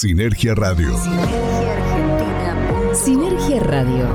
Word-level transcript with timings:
Sinergia 0.00 0.54
Radio. 0.54 0.96
Sinergia 2.94 3.60
Radio. 3.60 4.08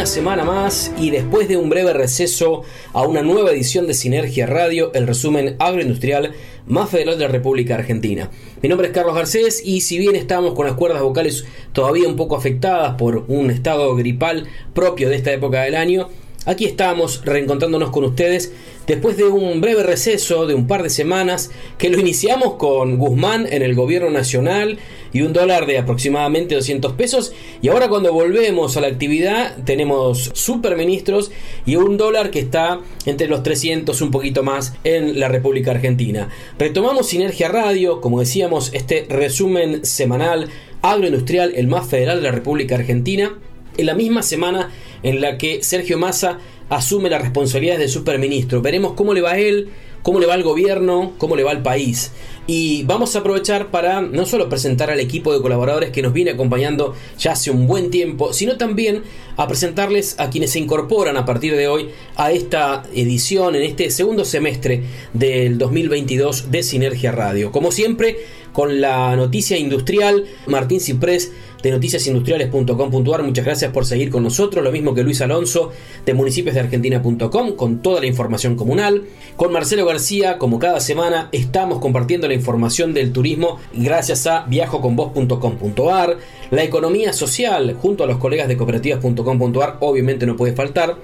semana 0.05 0.43
más 0.43 0.91
y 0.99 1.09
después 1.09 1.47
de 1.47 1.57
un 1.57 1.69
breve 1.69 1.91
receso 1.93 2.61
a 2.93 3.01
una 3.03 3.21
nueva 3.23 3.51
edición 3.51 3.87
de 3.87 3.95
Sinergia 3.95 4.45
Radio, 4.45 4.91
el 4.93 5.07
resumen 5.07 5.55
agroindustrial 5.57 6.33
más 6.67 6.89
federal 6.89 7.17
de 7.17 7.25
la 7.25 7.31
República 7.31 7.75
Argentina. 7.75 8.29
Mi 8.61 8.69
nombre 8.69 8.87
es 8.87 8.93
Carlos 8.93 9.15
Garcés 9.15 9.61
y 9.65 9.81
si 9.81 9.97
bien 9.97 10.15
estamos 10.15 10.53
con 10.53 10.67
las 10.67 10.75
cuerdas 10.75 11.01
vocales 11.01 11.45
todavía 11.73 12.07
un 12.07 12.15
poco 12.15 12.35
afectadas 12.35 12.95
por 12.95 13.25
un 13.27 13.49
estado 13.49 13.95
gripal 13.95 14.47
propio 14.73 15.09
de 15.09 15.15
esta 15.15 15.33
época 15.33 15.63
del 15.63 15.75
año, 15.75 16.09
Aquí 16.47 16.65
estamos 16.65 17.25
reencontrándonos 17.25 17.89
con 17.89 18.03
ustedes 18.03 18.53
después 18.85 19.17
de 19.17 19.23
un 19.23 19.61
breve 19.61 19.81
receso 19.81 20.45
de 20.45 20.53
un 20.53 20.67
par 20.67 20.83
de 20.83 20.91
semanas 20.91 21.49
que 21.79 21.89
lo 21.89 21.99
iniciamos 21.99 22.53
con 22.53 22.99
Guzmán 22.99 23.47
en 23.49 23.63
el 23.63 23.73
gobierno 23.73 24.11
nacional 24.11 24.77
y 25.11 25.23
un 25.23 25.33
dólar 25.33 25.65
de 25.65 25.79
aproximadamente 25.79 26.53
200 26.53 26.93
pesos 26.93 27.33
y 27.63 27.69
ahora 27.69 27.89
cuando 27.89 28.13
volvemos 28.13 28.77
a 28.77 28.81
la 28.81 28.87
actividad 28.87 29.57
tenemos 29.65 30.29
superministros 30.35 31.31
y 31.65 31.77
un 31.77 31.97
dólar 31.97 32.29
que 32.29 32.41
está 32.41 32.79
entre 33.07 33.27
los 33.27 33.41
300 33.41 33.99
un 34.01 34.11
poquito 34.11 34.43
más 34.43 34.75
en 34.83 35.19
la 35.19 35.29
República 35.29 35.71
Argentina. 35.71 36.29
Retomamos 36.59 37.07
Sinergia 37.07 37.47
Radio, 37.47 38.01
como 38.01 38.19
decíamos, 38.19 38.69
este 38.73 39.07
resumen 39.09 39.83
semanal 39.83 40.49
agroindustrial, 40.83 41.53
el 41.55 41.65
más 41.65 41.87
federal 41.87 42.17
de 42.17 42.23
la 42.23 42.31
República 42.31 42.75
Argentina, 42.75 43.33
en 43.77 43.85
la 43.87 43.95
misma 43.95 44.21
semana 44.21 44.69
en 45.05 45.21
la 45.21 45.37
que 45.37 45.61
Sergio 45.63 45.99
Massa 45.99 46.39
asume 46.67 47.11
las 47.11 47.21
responsabilidades 47.21 47.79
de 47.79 47.87
superministro. 47.87 48.63
Veremos 48.63 48.93
cómo 48.93 49.13
le 49.13 49.21
va 49.21 49.37
él, 49.37 49.69
cómo 50.01 50.19
le 50.19 50.25
va 50.25 50.33
al 50.33 50.41
gobierno, 50.41 51.13
cómo 51.19 51.35
le 51.35 51.43
va 51.43 51.51
al 51.51 51.61
país. 51.61 52.11
Y 52.47 52.81
vamos 52.83 53.15
a 53.15 53.19
aprovechar 53.19 53.69
para 53.69 54.01
no 54.01 54.25
solo 54.25 54.49
presentar 54.49 54.89
al 54.89 54.99
equipo 54.99 55.31
de 55.31 55.43
colaboradores 55.43 55.91
que 55.91 56.01
nos 56.01 56.11
viene 56.11 56.31
acompañando 56.31 56.95
ya 57.19 57.33
hace 57.33 57.51
un 57.51 57.67
buen 57.67 57.91
tiempo, 57.91 58.33
sino 58.33 58.57
también 58.57 59.03
a 59.37 59.47
presentarles 59.47 60.15
a 60.19 60.31
quienes 60.31 60.51
se 60.51 60.59
incorporan 60.59 61.17
a 61.17 61.25
partir 61.25 61.55
de 61.55 61.67
hoy 61.67 61.89
a 62.15 62.31
esta 62.31 62.81
edición, 62.95 63.55
en 63.55 63.61
este 63.61 63.91
segundo 63.91 64.25
semestre 64.25 64.83
del 65.13 65.59
2022 65.59 66.49
de 66.49 66.63
Sinergia 66.63 67.11
Radio. 67.11 67.51
Como 67.51 67.71
siempre, 67.71 68.17
con 68.53 68.81
la 68.81 69.15
noticia 69.15 69.57
industrial, 69.57 70.25
Martín 70.47 70.79
Ciprés 70.79 71.31
de 71.65 71.71
noticiasindustriales.com.ar. 71.71 73.23
Muchas 73.23 73.43
gracias 73.43 73.71
por 73.71 73.87
seguir 73.87 74.11
con 74.11 74.21
nosotros. 74.21 74.63
Lo 74.63 74.71
mismo 74.71 74.93
que 74.93 75.01
Luis 75.01 75.19
Alonso 75.21 75.71
de 76.05 76.13
municipiosdeargentina.com 76.13 77.55
con 77.55 77.81
toda 77.81 78.01
la 78.01 78.05
información 78.05 78.55
comunal. 78.55 79.05
Con 79.35 79.51
Marcelo 79.51 79.83
García, 79.83 80.37
como 80.37 80.59
cada 80.59 80.79
semana, 80.79 81.27
estamos 81.31 81.79
compartiendo 81.79 82.27
la 82.27 82.35
información 82.35 82.93
del 82.93 83.11
turismo 83.11 83.57
gracias 83.73 84.27
a 84.27 84.45
viajoconvos.com.ar. 84.45 86.17
La 86.51 86.63
economía 86.63 87.11
social 87.13 87.73
junto 87.73 88.03
a 88.03 88.07
los 88.07 88.17
colegas 88.17 88.47
de 88.47 88.57
cooperativas.com.ar 88.57 89.77
obviamente 89.79 90.25
no 90.25 90.35
puede 90.35 90.53
faltar. 90.53 90.97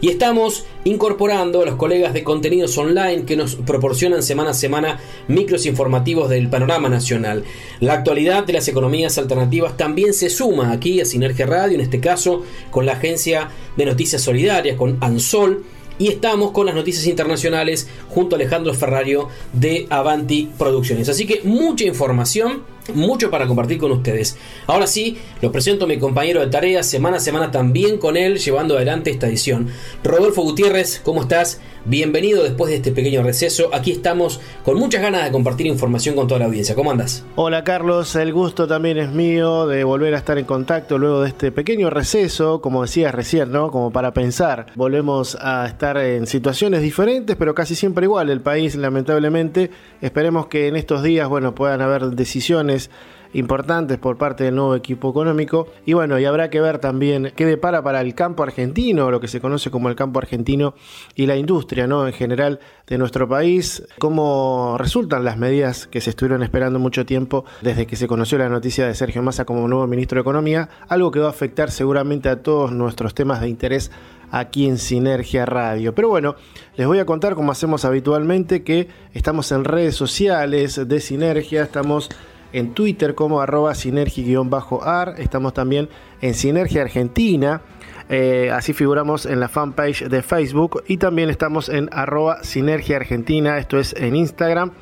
Y 0.00 0.08
estamos 0.08 0.64
incorporando 0.84 1.62
a 1.62 1.66
los 1.66 1.74
colegas 1.76 2.14
de 2.14 2.22
contenidos 2.22 2.76
online 2.78 3.24
que 3.24 3.36
nos 3.36 3.56
proporcionan 3.56 4.22
semana 4.22 4.50
a 4.50 4.54
semana 4.54 5.00
micros 5.28 5.66
informativos 5.66 6.28
del 6.30 6.48
panorama 6.48 6.88
nacional. 6.88 7.44
La 7.80 7.94
actualidad 7.94 8.44
de 8.44 8.52
las 8.52 8.68
economías 8.68 9.18
alternativas 9.18 9.76
también 9.76 10.14
se 10.14 10.30
suma 10.30 10.72
aquí 10.72 11.00
a 11.00 11.04
Sinergia 11.04 11.46
Radio, 11.46 11.74
en 11.74 11.80
este 11.80 12.00
caso 12.00 12.42
con 12.70 12.86
la 12.86 12.92
agencia 12.92 13.50
de 13.76 13.86
noticias 13.86 14.22
solidarias, 14.22 14.76
con 14.76 14.98
ANSOL. 15.00 15.64
Y 15.96 16.08
estamos 16.08 16.50
con 16.50 16.66
las 16.66 16.74
noticias 16.74 17.06
internacionales 17.06 17.88
junto 18.08 18.34
a 18.34 18.38
Alejandro 18.38 18.74
Ferrario 18.74 19.28
de 19.52 19.86
Avanti 19.90 20.50
Producciones. 20.58 21.08
Así 21.08 21.24
que 21.24 21.42
mucha 21.44 21.84
información 21.84 22.64
mucho 22.92 23.30
para 23.30 23.46
compartir 23.46 23.78
con 23.78 23.92
ustedes. 23.92 24.36
Ahora 24.66 24.86
sí, 24.86 25.18
lo 25.40 25.50
presento 25.50 25.84
a 25.84 25.88
mi 25.88 25.98
compañero 25.98 26.40
de 26.40 26.48
tarea, 26.48 26.82
semana 26.82 27.16
a 27.16 27.20
semana 27.20 27.50
también 27.50 27.98
con 27.98 28.16
él, 28.16 28.38
llevando 28.38 28.76
adelante 28.76 29.10
esta 29.10 29.28
edición. 29.28 29.68
Rodolfo 30.02 30.42
Gutiérrez, 30.42 31.00
¿cómo 31.02 31.22
estás? 31.22 31.60
Bienvenido 31.86 32.42
después 32.42 32.70
de 32.70 32.76
este 32.76 32.92
pequeño 32.92 33.22
receso. 33.22 33.68
Aquí 33.74 33.92
estamos 33.92 34.40
con 34.64 34.78
muchas 34.78 35.02
ganas 35.02 35.22
de 35.22 35.30
compartir 35.30 35.66
información 35.66 36.16
con 36.16 36.26
toda 36.26 36.40
la 36.40 36.46
audiencia. 36.46 36.74
¿Cómo 36.74 36.90
andas? 36.90 37.26
Hola 37.36 37.62
Carlos, 37.62 38.16
el 38.16 38.32
gusto 38.32 38.66
también 38.66 38.96
es 38.96 39.10
mío 39.10 39.66
de 39.66 39.84
volver 39.84 40.14
a 40.14 40.16
estar 40.16 40.38
en 40.38 40.46
contacto 40.46 40.96
luego 40.96 41.20
de 41.20 41.28
este 41.28 41.52
pequeño 41.52 41.90
receso, 41.90 42.62
como 42.62 42.80
decías 42.80 43.14
recién, 43.14 43.52
¿no? 43.52 43.70
Como 43.70 43.90
para 43.90 44.14
pensar. 44.14 44.66
Volvemos 44.76 45.36
a 45.38 45.66
estar 45.66 45.98
en 45.98 46.26
situaciones 46.26 46.80
diferentes, 46.80 47.36
pero 47.36 47.54
casi 47.54 47.74
siempre 47.74 48.06
igual. 48.06 48.30
El 48.30 48.40
país, 48.40 48.76
lamentablemente, 48.76 49.70
esperemos 50.00 50.46
que 50.46 50.68
en 50.68 50.76
estos 50.76 51.02
días, 51.02 51.28
bueno, 51.28 51.54
puedan 51.54 51.82
haber 51.82 52.12
decisiones 52.12 52.88
importantes 53.34 53.98
por 53.98 54.16
parte 54.16 54.44
del 54.44 54.54
nuevo 54.54 54.74
equipo 54.74 55.10
económico. 55.10 55.68
Y 55.84 55.92
bueno, 55.92 56.18
y 56.18 56.24
habrá 56.24 56.50
que 56.50 56.60
ver 56.60 56.78
también 56.78 57.32
qué 57.36 57.44
depara 57.44 57.82
para 57.82 58.00
el 58.00 58.14
campo 58.14 58.42
argentino, 58.42 59.10
lo 59.10 59.20
que 59.20 59.28
se 59.28 59.40
conoce 59.40 59.70
como 59.70 59.88
el 59.88 59.96
campo 59.96 60.18
argentino 60.18 60.74
y 61.14 61.26
la 61.26 61.36
industria 61.36 61.86
¿no? 61.86 62.06
en 62.06 62.12
general 62.12 62.60
de 62.86 62.98
nuestro 62.98 63.28
país, 63.28 63.86
cómo 63.98 64.76
resultan 64.78 65.24
las 65.24 65.36
medidas 65.36 65.86
que 65.86 66.00
se 66.00 66.10
estuvieron 66.10 66.42
esperando 66.42 66.78
mucho 66.78 67.04
tiempo 67.04 67.44
desde 67.60 67.86
que 67.86 67.96
se 67.96 68.06
conoció 68.06 68.38
la 68.38 68.48
noticia 68.48 68.86
de 68.86 68.94
Sergio 68.94 69.22
Massa 69.22 69.44
como 69.44 69.66
nuevo 69.68 69.86
ministro 69.86 70.16
de 70.16 70.22
Economía, 70.22 70.68
algo 70.88 71.10
que 71.10 71.20
va 71.20 71.26
a 71.26 71.30
afectar 71.30 71.70
seguramente 71.70 72.28
a 72.28 72.42
todos 72.42 72.72
nuestros 72.72 73.14
temas 73.14 73.40
de 73.40 73.48
interés 73.48 73.90
aquí 74.30 74.66
en 74.66 74.78
Sinergia 74.78 75.46
Radio. 75.46 75.94
Pero 75.94 76.08
bueno, 76.08 76.36
les 76.76 76.86
voy 76.86 76.98
a 76.98 77.06
contar 77.06 77.34
como 77.34 77.52
hacemos 77.52 77.84
habitualmente 77.84 78.62
que 78.62 78.88
estamos 79.12 79.50
en 79.52 79.64
redes 79.64 79.94
sociales 79.94 80.80
de 80.86 81.00
Sinergia, 81.00 81.62
estamos 81.62 82.10
en 82.54 82.72
Twitter 82.72 83.14
como 83.14 83.40
arroba 83.40 83.74
sinergi-ar. 83.74 85.16
Estamos 85.18 85.52
también 85.52 85.88
en 86.20 86.34
Sinergia 86.34 86.82
Argentina. 86.82 87.60
Eh, 88.08 88.50
así 88.52 88.74
figuramos 88.74 89.26
en 89.26 89.40
la 89.40 89.48
fanpage 89.48 90.04
de 90.08 90.22
Facebook 90.22 90.84
y 90.86 90.98
también 90.98 91.30
estamos 91.30 91.68
en 91.68 91.88
arroba 91.90 92.44
Sinergia 92.44 92.96
Argentina, 92.96 93.58
esto 93.58 93.78
es 93.78 93.94
en 93.94 94.14
Instagram. 94.14 94.72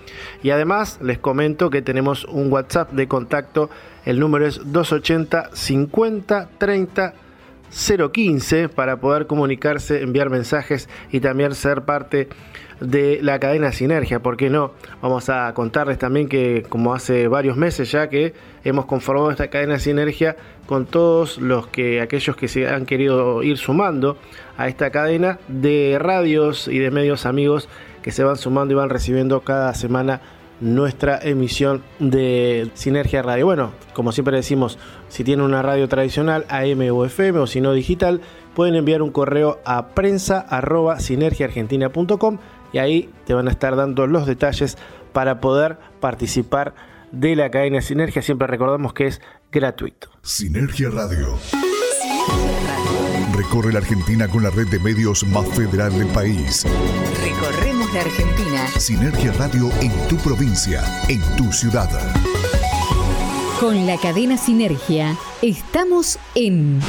Y 0.43 0.51
además 0.51 0.99
les 1.01 1.19
comento 1.19 1.71
que 1.71 1.83
tenemos 1.83 2.25
un 2.25 2.53
WhatsApp 2.53 2.93
de 2.93 3.09
contacto, 3.09 3.71
el 4.05 4.19
número 4.19 4.47
es 4.47 4.61
280 4.73 5.51
50 5.53 6.49
30 6.59 7.15
015 8.13 8.69
para 8.69 8.99
poder 8.99 9.27
comunicarse, 9.27 10.03
enviar 10.03 10.29
mensajes 10.29 10.89
y 11.11 11.21
también 11.21 11.55
ser 11.55 11.83
parte 11.83 12.17
de 12.19 12.29
la 12.83 13.39
cadena 13.39 13.73
Sinergia, 13.73 14.21
¿por 14.21 14.37
qué 14.37 14.51
no? 14.51 14.73
Vamos 15.01 15.29
a 15.29 15.53
contarles 15.55 15.99
también 15.99 16.29
que 16.29 16.65
como 16.69 16.95
hace 16.95 17.29
varios 17.29 17.57
meses 17.57 17.91
ya 17.91 18.09
que 18.09 18.35
hemos 18.65 18.87
conformado 18.87 19.31
esta 19.31 19.49
cadena 19.49 19.79
Sinergia 19.79 20.37
con 20.67 20.87
todos 20.87 21.39
los 21.39 21.67
que 21.69 22.01
aquellos 22.01 22.37
que 22.37 22.49
se 22.49 22.69
han 22.69 22.87
querido 22.87 23.43
ir 23.43 23.59
sumando 23.59 24.17
a 24.57 24.69
esta 24.69 24.91
cadena 24.91 25.39
de 25.49 25.99
radios 26.01 26.69
y 26.69 26.79
de 26.79 26.91
medios 26.91 27.27
amigos 27.27 27.69
que 28.03 28.11
se 28.11 28.25
van 28.25 28.37
sumando 28.37 28.75
y 28.75 28.77
van 28.77 28.91
recibiendo 28.91 29.41
cada 29.41 29.73
semana 29.75 30.21
nuestra 30.61 31.19
emisión 31.21 31.83
de 31.99 32.71
Sinergia 32.75 33.23
Radio. 33.23 33.47
Bueno, 33.47 33.73
como 33.95 34.13
siempre 34.13 34.37
decimos, 34.37 34.79
si 35.09 35.25
tienen 35.25 35.45
una 35.45 35.61
radio 35.61 35.89
tradicional, 35.89 36.47
AM 36.49 36.81
o 36.93 37.05
FM 37.05 37.41
o 37.41 37.47
si 37.47 37.61
no 37.61 37.73
digital, 37.73 38.21
pueden 38.55 38.77
enviar 38.77 39.03
un 39.03 39.11
correo 39.11 39.59
a 39.65 39.89
prensa 39.89 40.47
sinergiaargentina.com 40.99 42.39
y 42.73 42.79
ahí 42.79 43.11
te 43.27 43.35
van 43.35 43.49
a 43.49 43.51
estar 43.51 43.77
dando 43.77 44.07
los 44.07 44.27
detalles 44.27 44.77
para 45.13 45.41
poder 45.41 45.79
participar 46.01 46.75
de 47.13 47.37
la 47.37 47.51
cadena 47.51 47.81
Sinergia. 47.81 48.23
Siempre 48.23 48.47
recordamos 48.47 48.93
que 48.95 49.07
es 49.07 49.21
gratuito. 49.51 50.09
Sinergia 50.23 50.89
Radio. 50.91 51.39
Recorre 53.37 53.73
la 53.73 53.79
Argentina 53.79 54.29
con 54.29 54.43
la 54.43 54.51
red 54.51 54.69
de 54.69 54.79
medios 54.79 55.25
más 55.25 55.47
federal 55.49 55.97
del 55.97 56.09
país. 56.09 56.65
Recorremos 57.23 57.93
la 57.93 58.01
Argentina. 58.01 58.67
Sinergia 58.79 59.33
Radio 59.33 59.71
en 59.81 59.93
tu 60.09 60.17
provincia, 60.17 60.83
en 61.09 61.21
tu 61.37 61.53
ciudad. 61.53 61.89
Con 63.61 63.87
la 63.87 63.97
cadena 63.97 64.37
Sinergia 64.37 65.17
estamos 65.41 66.19
en 66.35 66.81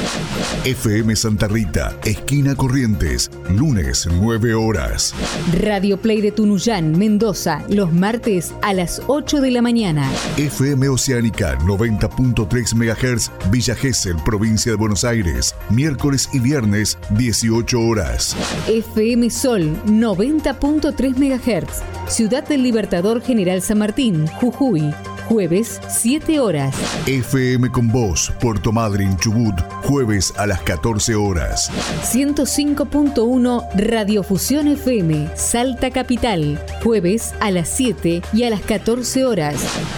FM 0.64 1.14
Santa 1.14 1.46
Rita, 1.46 1.94
esquina 2.06 2.54
Corrientes, 2.54 3.30
lunes 3.50 4.08
9 4.10 4.54
horas. 4.54 5.14
Radio 5.60 5.98
Play 5.98 6.22
de 6.22 6.32
Tunuyán, 6.32 6.98
Mendoza, 6.98 7.62
los 7.68 7.92
martes 7.92 8.54
a 8.62 8.72
las 8.72 9.02
8 9.06 9.42
de 9.42 9.50
la 9.50 9.60
mañana. 9.60 10.10
FM 10.38 10.88
Oceánica 10.88 11.58
90.3 11.58 12.74
MHz, 12.76 13.30
Villa 13.50 13.74
Gesell, 13.74 14.16
provincia 14.24 14.72
de 14.72 14.78
Buenos 14.78 15.04
Aires, 15.04 15.54
miércoles 15.68 16.30
y 16.32 16.38
viernes 16.38 16.96
18 17.10 17.78
horas. 17.78 18.34
FM 18.66 19.28
Sol 19.28 19.76
90.3 19.84 21.14
MHz, 21.18 21.82
Ciudad 22.10 22.48
del 22.48 22.62
Libertador 22.62 23.20
General 23.20 23.60
San 23.60 23.80
Martín, 23.80 24.26
Jujuy 24.40 24.94
jueves 25.28 25.80
7 25.88 26.40
horas. 26.40 26.74
FM 27.06 27.70
con 27.70 27.88
Voz, 27.88 28.32
Puerto 28.40 28.72
Madryn, 28.72 29.16
Chubut, 29.16 29.54
jueves 29.84 30.32
a 30.36 30.46
las 30.46 30.60
14 30.62 31.14
horas. 31.14 31.70
105.1 32.02 33.66
Radiofusión 33.74 34.68
FM, 34.68 35.30
Salta 35.34 35.90
Capital, 35.90 36.60
jueves 36.82 37.34
a 37.40 37.50
las 37.50 37.68
7 37.68 38.22
y 38.32 38.42
a 38.44 38.50
las 38.50 38.60
14 38.62 39.24
horas. 39.24 39.56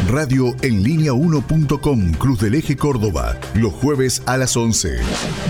Radio 0.08 0.54
en 0.62 0.82
línea 0.82 1.12
1.com, 1.12 2.12
Cruz 2.12 2.40
del 2.40 2.54
Eje 2.54 2.76
Córdoba, 2.76 3.36
los 3.54 3.72
jueves 3.72 4.22
a 4.26 4.36
las 4.36 4.56
11. 4.56 4.98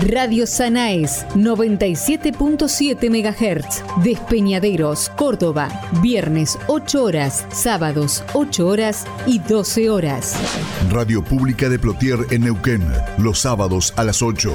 Radio 0.07 0.47
Sanaes, 0.47 1.25
97.7 1.35 3.09
MHz, 3.09 4.03
Despeñaderos, 4.03 5.09
Córdoba, 5.15 5.69
viernes 6.01 6.57
8 6.67 7.03
horas, 7.03 7.45
sábados 7.51 8.23
8 8.33 8.67
horas 8.67 9.05
y 9.25 9.39
12 9.39 9.66
horas. 9.75 10.33
Radio 10.89 11.21
Pública 11.21 11.67
de 11.67 11.77
Plotier 11.77 12.17
en 12.31 12.39
Neuquén, 12.41 12.81
los 13.17 13.39
sábados 13.39 13.93
a 13.97 14.05
las 14.05 14.21
8. 14.21 14.53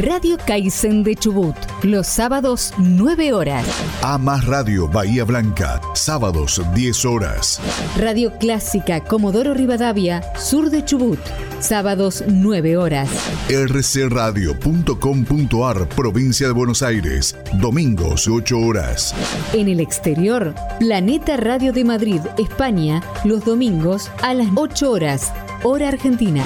Radio 0.00 0.38
Kaizen 0.46 1.02
de 1.02 1.16
Chubut, 1.16 1.56
los 1.82 2.06
sábados 2.06 2.72
9 2.78 3.32
horas. 3.32 3.66
A 4.02 4.16
más 4.16 4.46
Radio 4.46 4.86
Bahía 4.88 5.24
Blanca, 5.24 5.80
sábados 5.94 6.62
10 6.74 7.04
horas. 7.04 7.60
Radio 7.98 8.38
Clásica 8.38 9.00
Comodoro 9.00 9.54
Rivadavia, 9.54 10.22
sur 10.38 10.70
de 10.70 10.84
Chubut, 10.84 11.18
sábados 11.58 12.22
9 12.28 12.76
horas. 12.76 13.08
rcradio.com.ar, 13.48 15.88
provincia 15.88 16.46
de 16.46 16.52
Buenos 16.52 16.82
Aires, 16.82 17.36
domingos 17.54 18.28
8 18.28 18.56
horas. 18.56 19.12
En 19.52 19.68
el 19.68 19.80
exterior, 19.80 20.54
Planeta 20.78 21.36
Radio 21.36 21.72
de 21.72 21.84
Madrid, 21.84 22.20
España, 22.38 23.02
los 23.24 23.44
domingos 23.44 24.12
a 24.22 24.34
las 24.34 24.43
8 24.54 24.90
horas, 24.90 25.32
hora 25.62 25.88
argentina. 25.88 26.44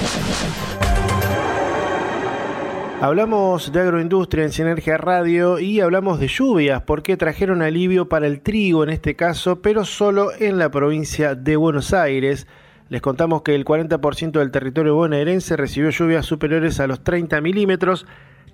Hablamos 3.01 3.73
de 3.73 3.81
agroindustria 3.81 4.45
en 4.45 4.53
Sinergia 4.53 4.97
Radio 4.97 5.59
y 5.59 5.81
hablamos 5.81 6.19
de 6.19 6.29
lluvias 6.29 6.83
porque 6.83 7.17
trajeron 7.17 7.63
alivio 7.63 8.09
para 8.09 8.27
el 8.27 8.41
trigo 8.41 8.83
en 8.83 8.91
este 8.91 9.15
caso, 9.15 9.63
pero 9.63 9.85
solo 9.85 10.31
en 10.39 10.59
la 10.59 10.71
provincia 10.71 11.35
de 11.35 11.57
Buenos 11.57 11.93
Aires. 11.93 12.47
Les 12.89 13.01
contamos 13.01 13.43
que 13.43 13.55
el 13.55 13.65
40% 13.65 14.33
del 14.33 14.51
territorio 14.51 14.95
bonaerense 14.95 15.57
recibió 15.57 15.91
lluvias 15.91 16.27
superiores 16.27 16.81
a 16.81 16.87
los 16.87 17.05
30 17.05 17.41
milímetros, 17.41 18.07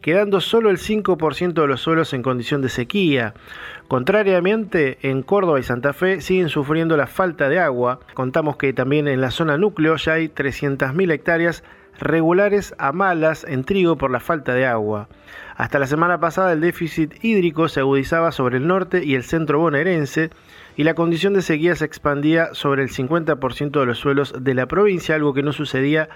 quedando 0.05 0.43
solo 0.43 0.69
el 0.69 0.77
5% 0.77 1.55
de 1.55 1.67
los 1.67 1.81
suelos 1.81 2.13
en 2.13 2.21
condición 2.21 2.61
de 2.61 2.69
sequía. 2.69 3.33
Contrariamente, 3.89 4.99
en 5.01 5.23
Córdoba 5.23 5.59
y 5.59 5.63
Santa 5.63 5.95
Fe 5.95 6.21
siguen 6.21 6.51
sufriendo 6.51 6.99
la 6.99 7.07
falta 7.07 7.49
de 7.49 7.59
agua. 7.59 8.01
Contamos 8.13 8.59
que 8.59 8.75
también 8.75 9.09
en 9.09 9.23
la 9.23 9.31
zona 9.31 9.57
núcleo 9.57 9.97
ya 9.97 10.13
hay 10.13 10.29
300.000 10.29 11.11
hectáreas 11.11 11.65
regulares 11.99 12.75
a 12.77 12.93
malas 12.93 13.47
en 13.49 13.65
trigo 13.65 13.97
por 13.97 14.11
la 14.11 14.21
falta 14.21 14.53
de 14.53 14.67
agua. 14.67 15.09
Hasta 15.57 15.79
la 15.79 15.87
semana 15.87 16.21
pasada 16.21 16.53
el 16.53 16.61
déficit 16.61 17.25
hídrico 17.25 17.69
se 17.69 17.81
agudizaba 17.81 18.31
sobre 18.31 18.59
el 18.59 18.67
norte 18.67 19.03
y 19.03 19.15
el 19.15 19.23
centro 19.23 19.59
bonaerense 19.59 20.29
y 20.77 20.85
la 20.85 20.93
condición 20.93 21.33
de 21.33 21.41
sequía 21.41 21.77
se 21.77 21.87
expandía 21.87 22.53
sobre 22.53 22.83
el 22.83 22.91
50% 22.91 23.81
de 23.81 23.87
los 23.87 23.97
suelos 23.97 24.35
de 24.39 24.53
la 24.53 24.67
provincia, 24.67 25.15
algo 25.15 25.33
que 25.33 25.43
no 25.43 25.55
sucedía 25.55 26.11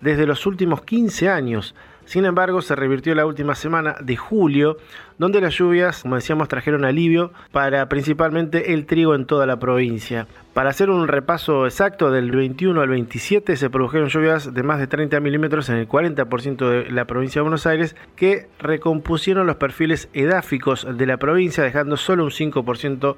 desde 0.00 0.24
los 0.24 0.46
últimos 0.46 0.80
15 0.82 1.28
años. 1.28 1.74
Sin 2.06 2.24
embargo, 2.24 2.62
se 2.62 2.76
revirtió 2.76 3.14
la 3.16 3.26
última 3.26 3.56
semana 3.56 3.96
de 4.00 4.16
julio, 4.16 4.78
donde 5.18 5.40
las 5.40 5.54
lluvias, 5.54 6.02
como 6.02 6.14
decíamos, 6.14 6.46
trajeron 6.46 6.84
alivio 6.84 7.32
para 7.50 7.88
principalmente 7.88 8.72
el 8.72 8.86
trigo 8.86 9.16
en 9.16 9.26
toda 9.26 9.44
la 9.44 9.58
provincia. 9.58 10.28
Para 10.54 10.70
hacer 10.70 10.88
un 10.88 11.08
repaso 11.08 11.66
exacto, 11.66 12.12
del 12.12 12.30
21 12.30 12.80
al 12.80 12.88
27 12.88 13.56
se 13.56 13.70
produjeron 13.70 14.08
lluvias 14.08 14.54
de 14.54 14.62
más 14.62 14.78
de 14.78 14.86
30 14.86 15.18
milímetros 15.18 15.68
en 15.68 15.76
el 15.76 15.88
40% 15.88 16.68
de 16.68 16.90
la 16.92 17.06
provincia 17.06 17.40
de 17.40 17.42
Buenos 17.42 17.66
Aires, 17.66 17.96
que 18.14 18.46
recompusieron 18.60 19.46
los 19.46 19.56
perfiles 19.56 20.08
edáficos 20.14 20.86
de 20.88 21.06
la 21.06 21.16
provincia, 21.16 21.64
dejando 21.64 21.96
solo 21.96 22.24
un 22.24 22.30
5% 22.30 23.16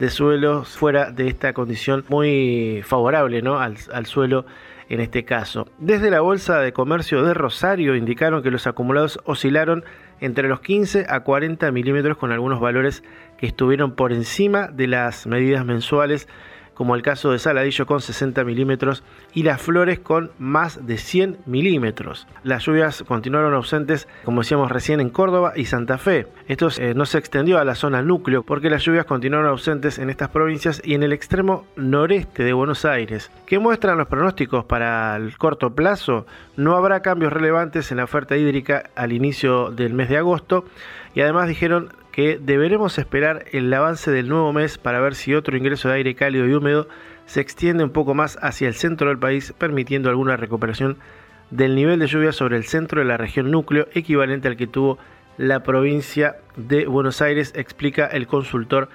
de 0.00 0.10
suelos 0.10 0.76
fuera 0.76 1.12
de 1.12 1.28
esta 1.28 1.52
condición 1.52 2.04
muy 2.08 2.82
favorable 2.84 3.40
al 3.48 4.06
suelo 4.06 4.44
en 4.88 5.00
este 5.00 5.24
caso. 5.24 5.66
Desde 5.78 6.10
la 6.10 6.20
Bolsa 6.20 6.60
de 6.60 6.72
Comercio 6.72 7.22
de 7.24 7.34
Rosario 7.34 7.94
indicaron 7.94 8.42
que 8.42 8.50
los 8.50 8.66
acumulados 8.66 9.18
oscilaron 9.24 9.84
entre 10.20 10.48
los 10.48 10.60
15 10.60 11.06
a 11.08 11.20
40 11.20 11.70
milímetros 11.72 12.16
con 12.16 12.32
algunos 12.32 12.60
valores 12.60 13.02
que 13.38 13.46
estuvieron 13.46 13.94
por 13.94 14.12
encima 14.12 14.68
de 14.68 14.86
las 14.86 15.26
medidas 15.26 15.64
mensuales 15.64 16.28
como 16.74 16.94
el 16.94 17.02
caso 17.02 17.32
de 17.32 17.38
Saladillo 17.38 17.86
con 17.86 18.00
60 18.00 18.44
milímetros 18.44 19.02
y 19.32 19.42
Las 19.42 19.62
Flores 19.62 19.98
con 20.00 20.30
más 20.38 20.86
de 20.86 20.98
100 20.98 21.38
milímetros. 21.46 22.26
Las 22.42 22.64
lluvias 22.64 23.04
continuaron 23.06 23.54
ausentes, 23.54 24.08
como 24.24 24.42
decíamos 24.42 24.70
recién, 24.70 25.00
en 25.00 25.10
Córdoba 25.10 25.52
y 25.56 25.64
Santa 25.64 25.98
Fe. 25.98 26.26
Esto 26.48 26.68
eh, 26.78 26.94
no 26.94 27.06
se 27.06 27.18
extendió 27.18 27.58
a 27.58 27.64
la 27.64 27.74
zona 27.74 28.02
núcleo 28.02 28.42
porque 28.42 28.70
las 28.70 28.82
lluvias 28.82 29.06
continuaron 29.06 29.48
ausentes 29.48 29.98
en 29.98 30.10
estas 30.10 30.30
provincias 30.30 30.82
y 30.84 30.94
en 30.94 31.02
el 31.02 31.12
extremo 31.12 31.66
noreste 31.76 32.44
de 32.44 32.52
Buenos 32.52 32.84
Aires. 32.84 33.30
¿Qué 33.46 33.58
muestran 33.58 33.98
los 33.98 34.08
pronósticos 34.08 34.64
para 34.64 35.16
el 35.16 35.36
corto 35.38 35.74
plazo? 35.74 36.26
No 36.56 36.76
habrá 36.76 37.00
cambios 37.00 37.32
relevantes 37.32 37.90
en 37.90 37.98
la 37.98 38.04
oferta 38.04 38.36
hídrica 38.36 38.90
al 38.94 39.12
inicio 39.12 39.70
del 39.70 39.94
mes 39.94 40.08
de 40.08 40.18
agosto 40.18 40.64
y 41.14 41.20
además 41.20 41.48
dijeron 41.48 41.92
que 42.14 42.38
deberemos 42.40 42.96
esperar 42.98 43.46
el 43.50 43.74
avance 43.74 44.08
del 44.12 44.28
nuevo 44.28 44.52
mes 44.52 44.78
para 44.78 45.00
ver 45.00 45.16
si 45.16 45.34
otro 45.34 45.56
ingreso 45.56 45.88
de 45.88 45.96
aire 45.96 46.14
cálido 46.14 46.46
y 46.46 46.54
húmedo 46.54 46.86
se 47.26 47.40
extiende 47.40 47.82
un 47.82 47.90
poco 47.90 48.14
más 48.14 48.38
hacia 48.40 48.68
el 48.68 48.74
centro 48.74 49.08
del 49.08 49.18
país, 49.18 49.52
permitiendo 49.58 50.10
alguna 50.10 50.36
recuperación 50.36 50.96
del 51.50 51.74
nivel 51.74 51.98
de 51.98 52.06
lluvia 52.06 52.30
sobre 52.30 52.56
el 52.56 52.66
centro 52.66 53.00
de 53.00 53.08
la 53.08 53.16
región 53.16 53.50
núcleo, 53.50 53.88
equivalente 53.94 54.46
al 54.46 54.56
que 54.56 54.68
tuvo 54.68 54.96
la 55.38 55.64
provincia 55.64 56.36
de 56.54 56.86
Buenos 56.86 57.20
Aires, 57.20 57.52
explica 57.56 58.06
el 58.06 58.28
consultor 58.28 58.90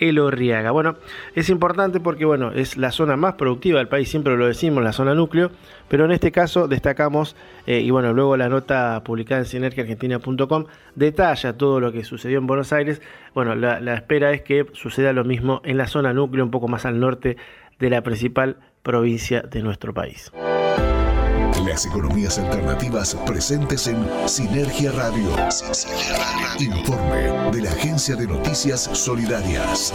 Elorriaga. 0.00 0.70
Bueno, 0.70 0.96
es 1.34 1.48
importante 1.50 2.00
porque 2.00 2.24
bueno, 2.24 2.52
es 2.52 2.76
la 2.76 2.90
zona 2.90 3.16
más 3.16 3.34
productiva 3.34 3.78
del 3.78 3.88
país, 3.88 4.08
siempre 4.08 4.36
lo 4.36 4.46
decimos, 4.46 4.82
la 4.82 4.92
zona 4.92 5.14
núcleo, 5.14 5.50
pero 5.88 6.04
en 6.04 6.12
este 6.12 6.32
caso 6.32 6.66
destacamos, 6.66 7.36
eh, 7.66 7.80
y 7.80 7.90
bueno, 7.90 8.12
luego 8.12 8.36
la 8.36 8.48
nota 8.48 9.02
publicada 9.04 9.40
en 9.40 9.46
sinergiaargentina.com 9.46 10.64
detalla 10.94 11.52
todo 11.56 11.80
lo 11.80 11.92
que 11.92 12.04
sucedió 12.04 12.38
en 12.38 12.46
Buenos 12.46 12.72
Aires. 12.72 13.00
Bueno, 13.34 13.54
la 13.54 13.94
espera 13.94 14.32
es 14.32 14.42
que 14.42 14.66
suceda 14.72 15.12
lo 15.12 15.24
mismo 15.24 15.60
en 15.64 15.76
la 15.76 15.86
zona 15.86 16.12
núcleo, 16.12 16.44
un 16.44 16.50
poco 16.50 16.68
más 16.68 16.86
al 16.86 16.98
norte 16.98 17.36
de 17.78 17.90
la 17.90 18.02
principal 18.02 18.56
provincia 18.82 19.42
de 19.42 19.62
nuestro 19.62 19.92
país. 19.94 20.32
Las 21.70 21.86
economías 21.86 22.36
alternativas 22.36 23.14
presentes 23.24 23.86
en 23.86 24.04
Sinergia 24.28 24.90
Radio. 24.90 25.30
Informe 26.58 27.52
de 27.52 27.62
la 27.62 27.70
Agencia 27.70 28.16
de 28.16 28.26
Noticias 28.26 28.80
Solidarias. 28.92 29.94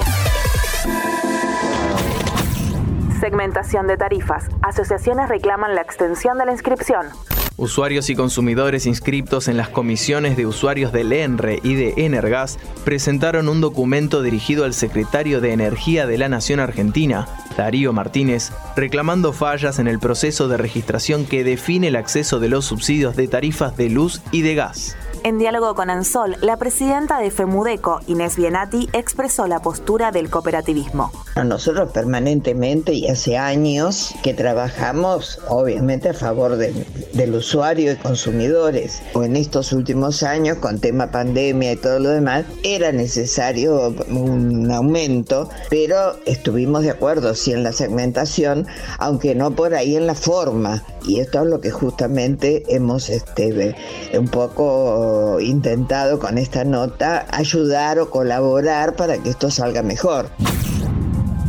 Segmentación 3.20 3.88
de 3.88 3.98
tarifas. 3.98 4.46
Asociaciones 4.62 5.28
reclaman 5.28 5.76
la 5.76 5.82
extensión 5.82 6.38
de 6.38 6.46
la 6.46 6.54
inscripción. 6.54 7.08
Usuarios 7.58 8.10
y 8.10 8.16
consumidores 8.16 8.86
inscriptos 8.86 9.48
en 9.48 9.56
las 9.56 9.70
comisiones 9.70 10.36
de 10.36 10.46
usuarios 10.46 10.92
del 10.92 11.14
ENRE 11.14 11.62
y 11.64 11.76
de 11.76 11.94
Energas 11.96 12.60
presentaron 12.84 13.48
un 13.48 13.62
documento 13.62 14.22
dirigido 14.22 14.66
al 14.66 14.74
secretario 14.74 15.40
de 15.40 15.54
Energía 15.54 16.06
de 16.06 16.18
la 16.18 16.28
Nación 16.28 16.60
Argentina, 16.60 17.30
Darío 17.56 17.94
Martínez, 17.94 18.52
reclamando 18.76 19.32
fallas 19.32 19.80
en 19.80 19.88
el 19.88 20.00
proceso 20.00 20.50
de 20.50 20.58
registración 20.58 21.26
que 21.26 21.46
define 21.46 21.88
el 21.88 21.96
acceso 21.96 22.42
de 22.42 22.50
los 22.50 22.66
subsidios 22.66 23.16
de 23.16 23.30
tarifas 23.30 23.78
de 23.78 23.90
luz 23.90 24.22
y 24.34 24.42
de 24.42 24.56
gas. 24.56 24.98
En 25.24 25.40
diálogo 25.40 25.74
con 25.76 25.90
Ansol, 25.90 26.38
la 26.42 26.58
presidenta 26.58 27.20
de 27.20 27.32
FEMUDECO, 27.32 28.02
Inés 28.08 28.36
Bienati, 28.36 28.90
expresó 28.94 29.48
la 29.48 29.62
postura 29.62 30.12
del 30.12 30.30
cooperativismo. 30.30 31.12
Nosotros 31.44 31.92
permanentemente 31.92 32.94
y 32.94 33.08
hace 33.08 33.38
años 33.38 34.14
que 34.24 34.34
trabajamos, 34.34 35.40
obviamente, 35.50 36.10
a 36.10 36.14
favor 36.14 36.56
del 36.58 37.36
usuario 37.36 37.92
y 37.92 37.96
consumidores. 37.96 39.02
En 39.16 39.36
estos 39.36 39.74
últimos 39.74 40.24
años, 40.24 40.60
con 40.60 40.80
tema 40.80 41.12
pandemia 41.12 41.74
y 41.74 41.76
todo 41.76 42.00
lo 42.00 42.10
demás, 42.10 42.46
era 42.64 42.92
necesario 42.92 43.96
un 44.10 44.72
aumento, 44.72 45.50
pero 45.70 46.18
estuvimos 46.26 46.84
de 46.84 46.92
acuerdo, 46.92 47.36
sí, 47.36 47.52
en 47.52 47.64
la 47.64 47.72
segmentación, 47.72 48.68
aunque 49.00 49.36
no 49.36 49.52
por 49.52 49.74
ahí 49.74 49.96
en 49.96 50.08
la 50.08 50.16
forma. 50.16 50.84
Y 51.06 51.20
esto 51.20 51.44
es 51.44 51.48
lo 51.48 51.62
que 51.62 51.72
justamente 51.72 52.64
hemos 52.68 53.10
este, 53.10 53.76
un 54.18 54.28
poco 54.28 55.40
intentado 55.40 56.20
con 56.20 56.38
esta 56.38 56.64
nota 56.64 57.26
ayudar 57.32 58.00
o 58.00 58.10
colaborar 58.10 58.96
para 58.96 59.18
que 59.18 59.30
esto 59.30 59.52
salga 59.52 59.84
mejor. 59.84 60.30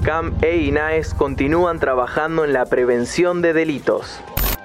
CAM 0.05 0.35
e 0.43 0.59
INAES 0.59 1.15
continúan 1.15 1.81
trabajando 1.81 2.45
en 2.45 2.53
la 2.53 2.67
prevención 2.67 3.43
de 3.43 3.53
delitos. 3.53 4.21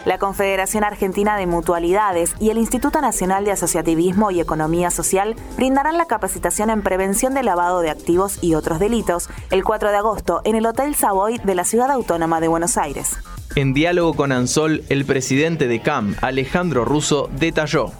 La 0.05 0.17
Confederación 0.17 0.83
Argentina 0.83 1.38
de 1.38 1.45
Mutualidades 1.45 2.33
y 2.39 2.50
el 2.50 2.57
Instituto 2.57 3.01
Nacional 3.01 3.45
de 3.45 3.51
Asociativismo 3.51 4.31
y 4.31 4.39
Economía 4.39 4.89
Social 4.89 5.36
brindarán 5.57 5.98
la 5.98 6.05
capacitación 6.05 6.71
en 6.71 6.81
prevención 6.81 7.36
de 7.36 7.43
lavado 7.43 7.81
de 7.81 7.91
activos 7.91 8.39
y 8.41 8.55
otros 8.55 8.79
delitos 8.79 9.29
el 9.51 9.63
4 9.63 9.91
de 9.91 9.98
agosto 9.98 10.41
en 10.43 10.55
el 10.55 10.65
Hotel 10.65 10.95
Savoy 10.95 11.38
de 11.38 11.55
la 11.55 11.65
Ciudad 11.65 11.91
Autónoma 11.91 12.41
de 12.41 12.48
Buenos 12.48 12.77
Aires. 12.77 13.17
En 13.55 13.74
diálogo 13.74 14.13
con 14.13 14.31
Ansol, 14.31 14.84
el 14.88 15.03
presidente 15.03 15.67
de 15.67 15.81
CAM, 15.81 16.15
Alejandro 16.22 16.86
Russo, 16.86 17.29
detalló. 17.38 17.91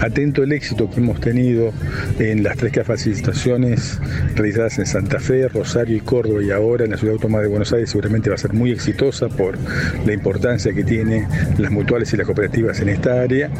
Atento 0.00 0.44
el 0.44 0.52
éxito 0.52 0.88
que 0.88 1.00
hemos 1.00 1.20
tenido 1.20 1.72
en 2.18 2.44
las 2.44 2.56
tres 2.56 2.72
capacitaciones 2.72 4.00
realizadas 4.36 4.78
en 4.78 4.86
Santa 4.86 5.18
Fe, 5.18 5.48
Rosario 5.48 5.96
y 5.96 6.00
Córdoba 6.00 6.42
y 6.42 6.50
ahora 6.52 6.84
en 6.84 6.92
la 6.92 6.96
Ciudad 6.96 7.14
Autónoma 7.14 7.40
de 7.40 7.48
Buenos 7.48 7.72
Aires 7.72 7.90
seguramente 7.90 8.28
va 8.28 8.36
a 8.36 8.38
ser 8.38 8.52
muy 8.52 8.70
exitosa 8.70 9.28
por 9.28 9.58
la 10.06 10.12
importancia 10.12 10.72
que 10.72 10.84
tienen 10.84 11.26
las 11.58 11.72
mutuales 11.72 12.12
y 12.12 12.16
las 12.16 12.26
cooperativas 12.26 12.80
en 12.80 12.90
esta 12.90 13.20
área. 13.20 13.50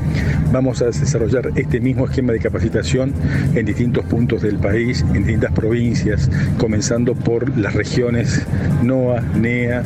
Vamos 0.52 0.82
a 0.82 0.86
desarrollar 0.86 1.50
este 1.56 1.80
mismo 1.80 2.04
esquema 2.06 2.32
de 2.32 2.38
capacitación 2.38 3.12
en 3.54 3.66
distintos 3.66 4.04
puntos 4.04 4.42
del 4.42 4.58
país, 4.58 5.02
en 5.14 5.24
distintas 5.24 5.52
provincias, 5.52 6.30
comenzando 6.58 7.14
por 7.14 7.56
las 7.58 7.74
regiones 7.74 8.46
NOA, 8.82 9.20
NEA, 9.20 9.82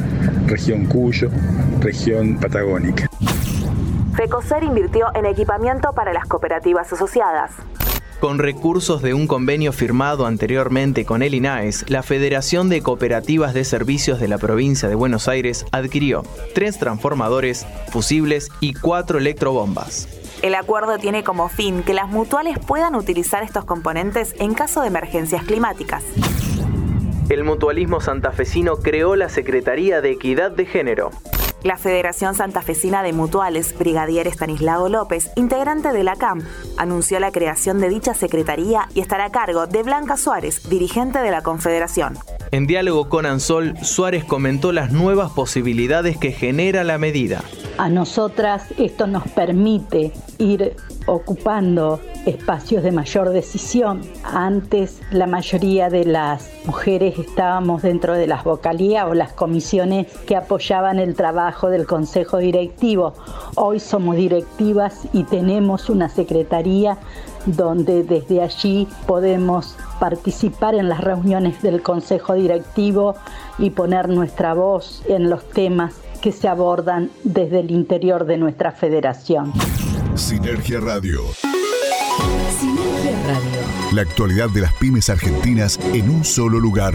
región 0.47 0.87
Cuyo, 0.87 1.31
región 1.81 2.39
patagónica. 2.39 3.09
FECOSER 4.17 4.65
invirtió 4.65 5.07
en 5.15 5.27
equipamiento 5.27 5.93
para 5.93 6.13
las 6.13 6.27
cooperativas 6.27 6.93
asociadas. 6.93 7.53
Con 8.21 8.41
recursos 8.41 9.01
de 9.01 9.15
un 9.15 9.29
convenio 9.29 9.73
firmado 9.73 10.27
anteriormente 10.27 11.05
con 11.05 11.23
el 11.23 11.35
INAES, 11.35 11.89
la 11.89 12.03
Federación 12.03 12.69
de 12.69 12.83
Cooperativas 12.83 13.55
de 13.55 13.65
Servicios 13.65 14.19
de 14.19 14.27
la 14.27 14.39
provincia 14.39 14.89
de 14.89 14.97
Buenos 14.97 15.29
Aires 15.29 15.67
adquirió 15.71 16.25
tres 16.53 16.81
transformadores, 16.81 17.65
fusibles 17.93 18.51
y 18.59 18.75
cuatro 18.75 19.19
electrobombas. 19.19 20.09
El 20.43 20.57
acuerdo 20.57 20.99
tiene 20.99 21.23
como 21.23 21.49
fin 21.49 21.85
que 21.85 21.95
las 21.95 22.09
mutuales 22.09 22.59
puedan 22.59 22.97
utilizar 22.97 23.45
estos 23.45 23.65
componentes 23.65 24.35
en 24.41 24.53
caso 24.53 24.81
de 24.81 24.89
emergencias 24.89 25.45
climáticas. 25.45 26.03
El 27.29 27.45
mutualismo 27.45 28.01
santafesino 28.01 28.77
creó 28.77 29.15
la 29.15 29.29
Secretaría 29.29 30.01
de 30.01 30.13
Equidad 30.13 30.51
de 30.51 30.65
Género. 30.65 31.11
La 31.63 31.77
Federación 31.77 32.35
Santafesina 32.35 33.03
de 33.03 33.13
Mutuales, 33.13 33.77
Brigadier 33.79 34.27
Estanislao 34.27 34.89
López, 34.89 35.31
integrante 35.37 35.93
de 35.93 36.05
la 36.05 36.17
CAM, 36.17 36.41
anunció 36.79 37.21
la 37.21 37.31
creación 37.31 37.81
de 37.81 37.91
dicha 37.91 38.15
secretaría 38.15 38.89
y 38.95 39.01
estará 39.01 39.27
a 39.27 39.31
cargo 39.31 39.67
de 39.67 39.83
Blanca 39.83 40.17
Suárez, 40.17 40.71
dirigente 40.71 41.19
de 41.19 41.31
la 41.31 41.43
Confederación. 41.43 42.17
En 42.51 42.67
diálogo 42.67 43.11
con 43.11 43.27
Ansol, 43.27 43.77
Suárez 43.83 44.25
comentó 44.25 44.73
las 44.73 44.91
nuevas 44.91 45.31
posibilidades 45.33 46.17
que 46.17 46.33
genera 46.33 46.83
la 46.83 46.97
medida. 46.97 47.43
A 47.77 47.91
nosotras 47.91 48.65
esto 48.79 49.07
nos 49.07 49.29
permite 49.29 50.13
ir 50.39 50.77
ocupando 51.09 52.01
espacios 52.27 52.83
de 52.83 52.93
mayor 52.93 53.31
decisión. 53.31 54.03
Antes 54.23 55.01
la 55.11 55.27
mayoría 55.27 55.89
de 55.89 56.05
las 56.05 56.51
mujeres 56.67 57.19
estábamos 57.19 57.83
dentro 57.83 58.15
de 58.15 58.27
las 58.27 58.45
vocalías 58.45 59.07
o 59.07 59.15
las 59.15 59.33
comisiones 59.33 60.07
que 60.27 60.37
apoyaban 60.37 60.99
el 60.99 61.15
trabajo 61.15 61.71
del 61.71 61.87
Consejo 61.87 62.39
Directivo. 62.39 63.15
Hoy 63.57 63.81
somos 63.81 64.17
directivas 64.17 65.09
y 65.13 65.25
tenemos 65.25 65.89
una 65.89 66.09
secretaría 66.09 66.99
donde 67.47 68.03
desde 68.03 68.43
allí 68.43 68.87
podemos 69.07 69.77
participar 69.99 70.75
en 70.75 70.89
las 70.89 71.01
reuniones 71.01 71.63
del 71.63 71.83
Consejo 71.83 72.35
Directivo 72.35 73.15
y 73.59 73.71
poner 73.71 74.09
nuestra 74.09 74.53
voz 74.53 75.03
en 75.09 75.31
los 75.31 75.49
temas 75.49 75.95
que 76.21 76.33
se 76.33 76.49
abordan 76.49 77.11
desde 77.25 77.61
el 77.61 77.71
interior 77.71 78.27
de 78.27 78.37
nuestra 78.37 78.73
federación. 78.73 79.53
Sinergia 80.19 80.81
Radio. 80.81 81.23
Sinergia 82.59 83.23
Radio. 83.23 83.61
La 83.93 84.03
actualidad 84.03 84.51
de 84.51 84.63
las 84.63 84.73
pymes 84.75 85.09
argentinas 85.11 85.79
en 85.95 86.11
un 86.11 86.25
solo 86.25 86.59
lugar. 86.59 86.95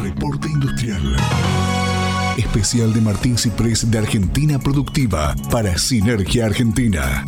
Reporte 0.00 0.46
Industrial. 0.46 0.89
Especial 2.60 2.92
de 2.92 3.00
Martín 3.00 3.38
Ciprés 3.38 3.90
de 3.90 3.96
Argentina 3.96 4.58
Productiva 4.58 5.34
para 5.50 5.78
Sinergia 5.78 6.44
Argentina. 6.44 7.24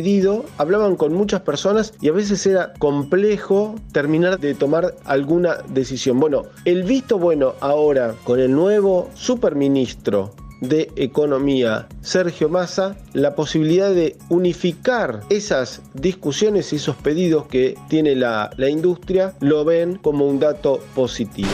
hablaban 0.57 0.95
con 0.95 1.13
muchas 1.13 1.41
personas 1.41 1.93
y 2.01 2.09
a 2.09 2.11
veces 2.11 2.45
era 2.45 2.73
complejo 2.79 3.75
terminar 3.91 4.39
de 4.39 4.53
tomar 4.53 4.95
alguna 5.05 5.57
decisión. 5.69 6.19
Bueno, 6.19 6.43
el 6.65 6.83
visto 6.83 7.17
bueno 7.17 7.53
ahora 7.61 8.15
con 8.23 8.39
el 8.39 8.51
nuevo 8.51 9.09
superministro 9.13 10.33
de 10.61 10.91
Economía, 10.95 11.87
Sergio 12.01 12.49
Massa, 12.49 12.95
la 13.13 13.35
posibilidad 13.35 13.91
de 13.93 14.15
unificar 14.29 15.21
esas 15.29 15.81
discusiones 15.93 16.73
y 16.73 16.77
esos 16.77 16.95
pedidos 16.95 17.47
que 17.47 17.75
tiene 17.89 18.15
la, 18.15 18.49
la 18.57 18.69
industria, 18.69 19.33
lo 19.39 19.65
ven 19.65 19.97
como 19.97 20.25
un 20.25 20.39
dato 20.39 20.79
positivo. 20.95 21.49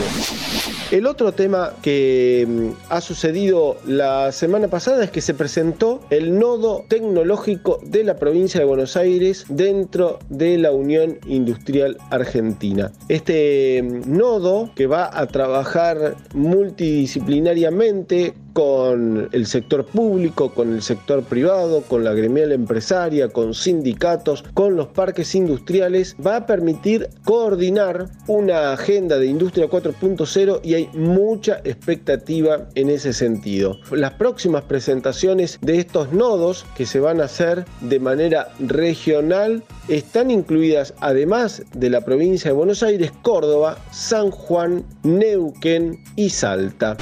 El 0.94 1.06
otro 1.08 1.32
tema 1.32 1.72
que 1.82 2.46
mm, 2.48 2.68
ha 2.88 3.00
sucedido 3.00 3.76
la 3.84 4.30
semana 4.30 4.68
pasada 4.68 5.02
es 5.02 5.10
que 5.10 5.20
se 5.20 5.34
presentó 5.34 5.98
el 6.10 6.38
nodo 6.38 6.84
tecnológico 6.88 7.80
de 7.82 8.04
la 8.04 8.14
provincia 8.14 8.60
de 8.60 8.66
Buenos 8.66 8.96
Aires 8.96 9.44
dentro 9.48 10.20
de 10.28 10.56
la 10.56 10.70
Unión 10.70 11.18
Industrial 11.26 11.96
Argentina. 12.10 12.92
Este 13.08 13.82
mm, 13.82 14.16
nodo 14.16 14.70
que 14.76 14.86
va 14.86 15.10
a 15.12 15.26
trabajar 15.26 16.14
multidisciplinariamente 16.32 18.34
con 18.54 19.28
el 19.32 19.46
sector 19.46 19.84
público, 19.84 20.54
con 20.54 20.72
el 20.72 20.80
sector 20.80 21.24
privado, 21.24 21.82
con 21.82 22.04
la 22.04 22.14
gremial 22.14 22.52
empresaria, 22.52 23.28
con 23.28 23.52
sindicatos, 23.52 24.44
con 24.54 24.76
los 24.76 24.86
parques 24.86 25.34
industriales, 25.34 26.16
va 26.24 26.36
a 26.36 26.46
permitir 26.46 27.10
coordinar 27.24 28.08
una 28.28 28.72
agenda 28.72 29.18
de 29.18 29.26
industria 29.26 29.68
4.0 29.68 30.60
y 30.62 30.74
hay 30.74 30.88
mucha 30.94 31.60
expectativa 31.64 32.68
en 32.76 32.88
ese 32.90 33.12
sentido. 33.12 33.78
Las 33.90 34.12
próximas 34.12 34.62
presentaciones 34.64 35.58
de 35.60 35.78
estos 35.78 36.12
nodos 36.12 36.64
que 36.76 36.86
se 36.86 37.00
van 37.00 37.20
a 37.20 37.24
hacer 37.24 37.64
de 37.80 37.98
manera 37.98 38.48
regional 38.60 39.64
están 39.88 40.30
incluidas 40.30 40.94
además 41.00 41.62
de 41.74 41.90
la 41.90 42.02
provincia 42.02 42.50
de 42.50 42.56
Buenos 42.56 42.84
Aires, 42.84 43.12
Córdoba, 43.22 43.78
San 43.90 44.30
Juan, 44.30 44.84
Neuquén 45.02 45.98
y 46.14 46.30
Salta. 46.30 46.96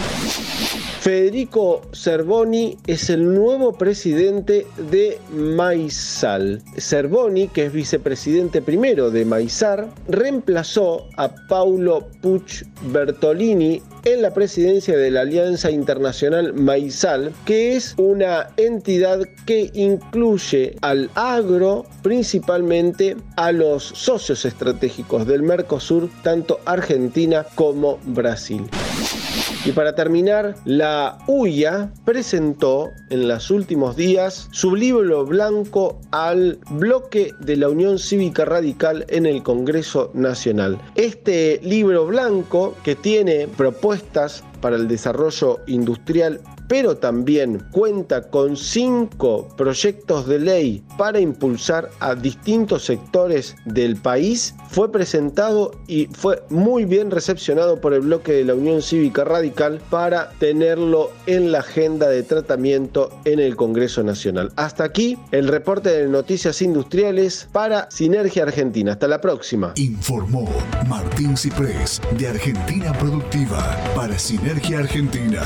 Federico 1.03 1.83
Cervoni 1.93 2.79
es 2.87 3.11
el 3.11 3.35
nuevo 3.35 3.73
presidente 3.73 4.69
de 4.89 5.19
Maizal. 5.33 6.63
Cervoni, 6.79 7.49
que 7.49 7.65
es 7.65 7.73
vicepresidente 7.73 8.63
primero 8.63 9.11
de 9.11 9.25
Maizar, 9.25 9.89
reemplazó 10.07 11.09
a 11.17 11.29
Paulo 11.49 12.07
Puch 12.21 12.63
Bertolini 12.93 13.83
en 14.05 14.23
la 14.23 14.33
presidencia 14.33 14.97
de 14.97 15.11
la 15.11 15.23
Alianza 15.23 15.73
Internacional 15.73 16.55
Maizal, 16.55 17.33
que 17.47 17.75
es 17.75 17.95
una 17.97 18.51
entidad 18.57 19.23
que 19.45 19.73
incluye 19.75 20.77
al 20.83 21.11
agro, 21.17 21.85
principalmente 22.05 23.17
a 23.35 23.51
los 23.51 23.83
socios 23.83 24.45
estratégicos 24.45 25.27
del 25.27 25.43
Mercosur, 25.43 26.09
tanto 26.23 26.61
Argentina 26.65 27.45
como 27.57 27.99
Brasil. 28.05 28.63
Y 29.65 29.71
para 29.71 29.95
terminar, 29.95 30.57
la 30.65 31.19
UIA 31.29 31.93
presentó 32.05 32.91
en 33.11 33.29
los 33.29 33.49
últimos 33.53 33.95
días 33.95 34.49
su 34.51 34.75
libro 34.75 35.25
blanco 35.25 36.01
al 36.11 36.59
bloque 36.71 37.33
de 37.39 37.57
la 37.57 37.69
Unión 37.69 38.01
Cívica 38.01 38.45
Radical 38.45 39.07
en 39.09 39.25
el 39.25 39.45
Congreso 39.45 40.11
Nacional. 40.15 40.81
Este 40.97 41.61
libro 41.63 42.07
blanco 42.07 42.75
que 42.83 42.97
tiene 42.97 43.47
propuestas 43.47 44.43
para 44.61 44.75
el 44.75 44.89
desarrollo 44.89 45.61
industrial 45.69 46.41
pero 46.73 46.97
también 46.97 47.63
cuenta 47.71 48.31
con 48.31 48.57
cinco 48.57 49.47
proyectos 49.59 50.27
de 50.27 50.39
ley 50.39 50.83
para 50.97 51.21
impulsar 51.21 51.91
a 52.01 52.15
distintos 52.15 52.87
sectores 52.87 53.55
del 53.67 53.97
país, 53.97 54.55
fue 54.71 54.91
presentado 54.91 55.73
y 55.87 56.07
fue 56.07 56.43
muy 56.49 56.87
bien 56.87 57.11
recepcionado 57.11 57.79
por 57.79 57.93
el 57.93 58.01
bloque 58.01 58.33
de 58.33 58.47
la 58.47 58.55
Unión 58.55 58.81
Cívica 58.81 59.23
Radical 59.23 59.83
para 59.91 60.31
tenerlo 60.39 61.11
en 61.27 61.53
la 61.53 61.59
agenda 61.59 62.09
de 62.09 62.23
tratamiento 62.23 63.21
en 63.27 63.39
el 63.39 63.55
Congreso 63.55 64.03
Nacional. 64.03 64.51
Hasta 64.57 64.85
aquí 64.85 65.19
el 65.31 65.49
reporte 65.49 65.91
de 65.91 66.09
noticias 66.09 66.63
industriales 66.63 67.51
para 67.53 67.91
Sinergia 67.91 68.45
Argentina. 68.45 68.93
Hasta 68.93 69.09
la 69.09 69.21
próxima. 69.21 69.75
Informó 69.77 70.49
Martín 70.89 71.37
Ciprés 71.37 72.01
de 72.17 72.29
Argentina 72.29 72.95
Productiva 72.95 73.77
para 73.95 74.19
Sinergia 74.19 74.79
Argentina. 74.79 75.43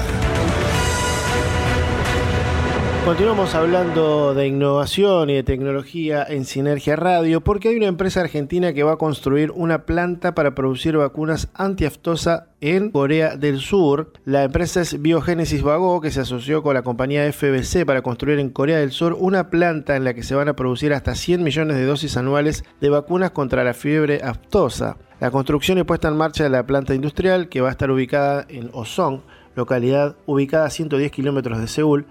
Continuamos 3.07 3.55
hablando 3.55 4.35
de 4.35 4.49
innovación 4.49 5.31
y 5.31 5.35
de 5.35 5.45
tecnología 5.45 6.27
en 6.29 6.45
Sinergia 6.45 6.97
Radio 6.97 7.41
porque 7.41 7.69
hay 7.69 7.77
una 7.77 7.87
empresa 7.87 8.21
argentina 8.21 8.73
que 8.73 8.83
va 8.83 8.95
a 8.95 8.99
construir 8.99 9.53
una 9.53 9.87
planta 9.87 10.35
para 10.35 10.57
producir 10.57 10.97
vacunas 10.97 11.49
antiaftosa 11.55 12.49
en 12.61 12.91
Corea 12.91 13.37
del 13.37 13.61
Sur. 13.61 14.13
La 14.25 14.43
empresa 14.43 14.81
es 14.81 15.01
Biogénesis 15.01 15.63
Vago 15.63 16.01
que 16.01 16.11
se 16.11 16.23
asoció 16.23 16.65
con 16.65 16.75
la 16.75 16.83
compañía 16.83 17.33
FBC 17.33 17.87
para 17.87 18.03
construir 18.03 18.41
en 18.41 18.51
Corea 18.51 18.79
del 18.79 18.91
Sur 18.91 19.17
una 19.17 19.51
planta 19.51 19.95
en 19.95 20.03
la 20.03 20.13
que 20.13 20.25
se 20.25 20.35
van 20.35 20.49
a 20.49 20.57
producir 20.57 20.93
hasta 20.93 21.15
100 21.15 21.45
millones 21.45 21.77
de 21.77 21.87
dosis 21.87 22.17
anuales 22.17 22.65
de 22.81 22.91
vacunas 22.91 23.31
contra 23.31 23.63
la 23.63 23.73
fiebre 23.73 24.21
aftosa. 24.25 24.97
La 25.21 25.31
construcción 25.31 25.79
y 25.79 25.85
puesta 25.85 26.09
en 26.09 26.17
marcha 26.17 26.43
de 26.43 26.51
la 26.51 26.67
planta 26.67 26.93
industrial 26.93 27.49
que 27.49 27.61
va 27.61 27.69
a 27.69 27.71
estar 27.71 27.89
ubicada 27.89 28.45
en 28.49 28.69
Osong, 28.73 29.21
localidad 29.55 30.17
ubicada 30.27 30.67
a 30.67 30.71
110 30.71 31.13
kilómetros 31.13 31.61
de 31.61 31.69
Seúl, 31.69 32.07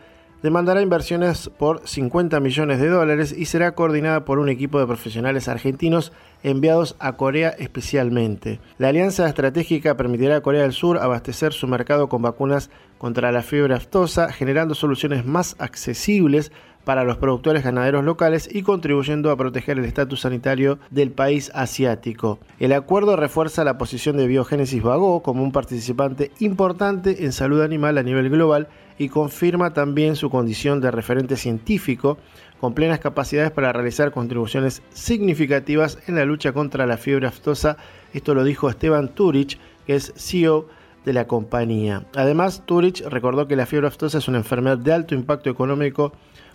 demandará 0.45 0.83
inversiones 0.83 1.49
por 1.57 1.81
50 1.87 2.39
millones 2.39 2.79
de 2.79 2.87
dólares 2.87 3.33
y 3.35 3.45
será 3.45 3.71
coordinada 3.71 4.25
por 4.25 4.37
un 4.37 4.47
equipo 4.47 4.79
de 4.79 4.85
profesionales 4.85 5.47
argentinos 5.47 6.11
enviados 6.43 6.95
a 6.99 7.13
Corea 7.13 7.49
especialmente. 7.57 8.59
La 8.77 8.89
alianza 8.89 9.27
estratégica 9.27 9.97
permitirá 9.97 10.35
a 10.35 10.41
Corea 10.41 10.61
del 10.61 10.73
Sur 10.73 10.99
abastecer 10.99 11.51
su 11.51 11.65
mercado 11.65 12.09
con 12.09 12.21
vacunas 12.21 12.69
contra 12.99 13.31
la 13.31 13.41
fiebre 13.41 13.73
aftosa, 13.73 14.31
generando 14.31 14.75
soluciones 14.75 15.25
más 15.25 15.55
accesibles 15.57 16.51
para 16.83 17.03
los 17.03 17.17
productores 17.17 17.63
ganaderos 17.63 18.03
locales 18.03 18.47
y 18.53 18.61
contribuyendo 18.61 19.31
a 19.31 19.37
proteger 19.37 19.79
el 19.79 19.85
estatus 19.85 20.21
sanitario 20.21 20.77
del 20.91 21.09
país 21.09 21.51
asiático. 21.55 22.37
El 22.59 22.71
acuerdo 22.71 23.15
refuerza 23.15 23.63
la 23.63 23.79
posición 23.79 24.15
de 24.17 24.27
Biogénesis 24.27 24.83
Vago 24.83 25.23
como 25.23 25.41
un 25.41 25.51
participante 25.51 26.29
importante 26.37 27.25
en 27.25 27.31
salud 27.31 27.63
animal 27.63 27.97
a 27.97 28.03
nivel 28.03 28.29
global 28.29 28.67
y 28.97 29.09
confirma 29.09 29.73
también 29.73 30.15
su 30.15 30.29
condición 30.29 30.81
de 30.81 30.91
referente 30.91 31.35
científico 31.35 32.17
con 32.59 32.73
plenas 32.73 32.99
capacidades 32.99 33.51
para 33.51 33.73
realizar 33.73 34.11
contribuciones 34.11 34.81
significativas 34.93 35.99
en 36.07 36.15
la 36.15 36.25
lucha 36.25 36.53
contra 36.53 36.85
la 36.85 36.97
fiebre 36.97 37.27
aftosa. 37.27 37.77
Esto 38.13 38.33
lo 38.33 38.43
dijo 38.43 38.69
Esteban 38.69 39.09
Turich, 39.09 39.59
que 39.85 39.95
es 39.95 40.13
CEO 40.15 40.67
de 41.03 41.13
la 41.13 41.27
compañía. 41.27 42.05
Además, 42.15 42.63
Turich 42.65 43.03
recordó 43.05 43.47
que 43.47 43.55
la 43.55 43.65
fiebre 43.65 43.87
aftosa 43.87 44.17
es 44.17 44.27
una 44.27 44.39
enfermedad 44.39 44.77
de 44.77 44.93
alto 44.93 45.13
impacto 45.13 45.49
económico 45.49 46.13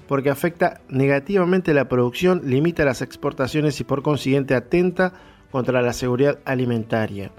porque 0.08 0.30
afecta 0.30 0.80
negativamente 0.88 1.72
la 1.72 1.88
producción, 1.88 2.42
limita 2.44 2.84
las 2.84 3.00
exportaciones 3.00 3.78
y 3.80 3.84
por 3.84 4.02
consiguiente 4.02 4.54
atenta 4.54 5.12
contra 5.52 5.82
la 5.82 5.92
seguridad 5.92 6.40
alimentaria. 6.44 7.30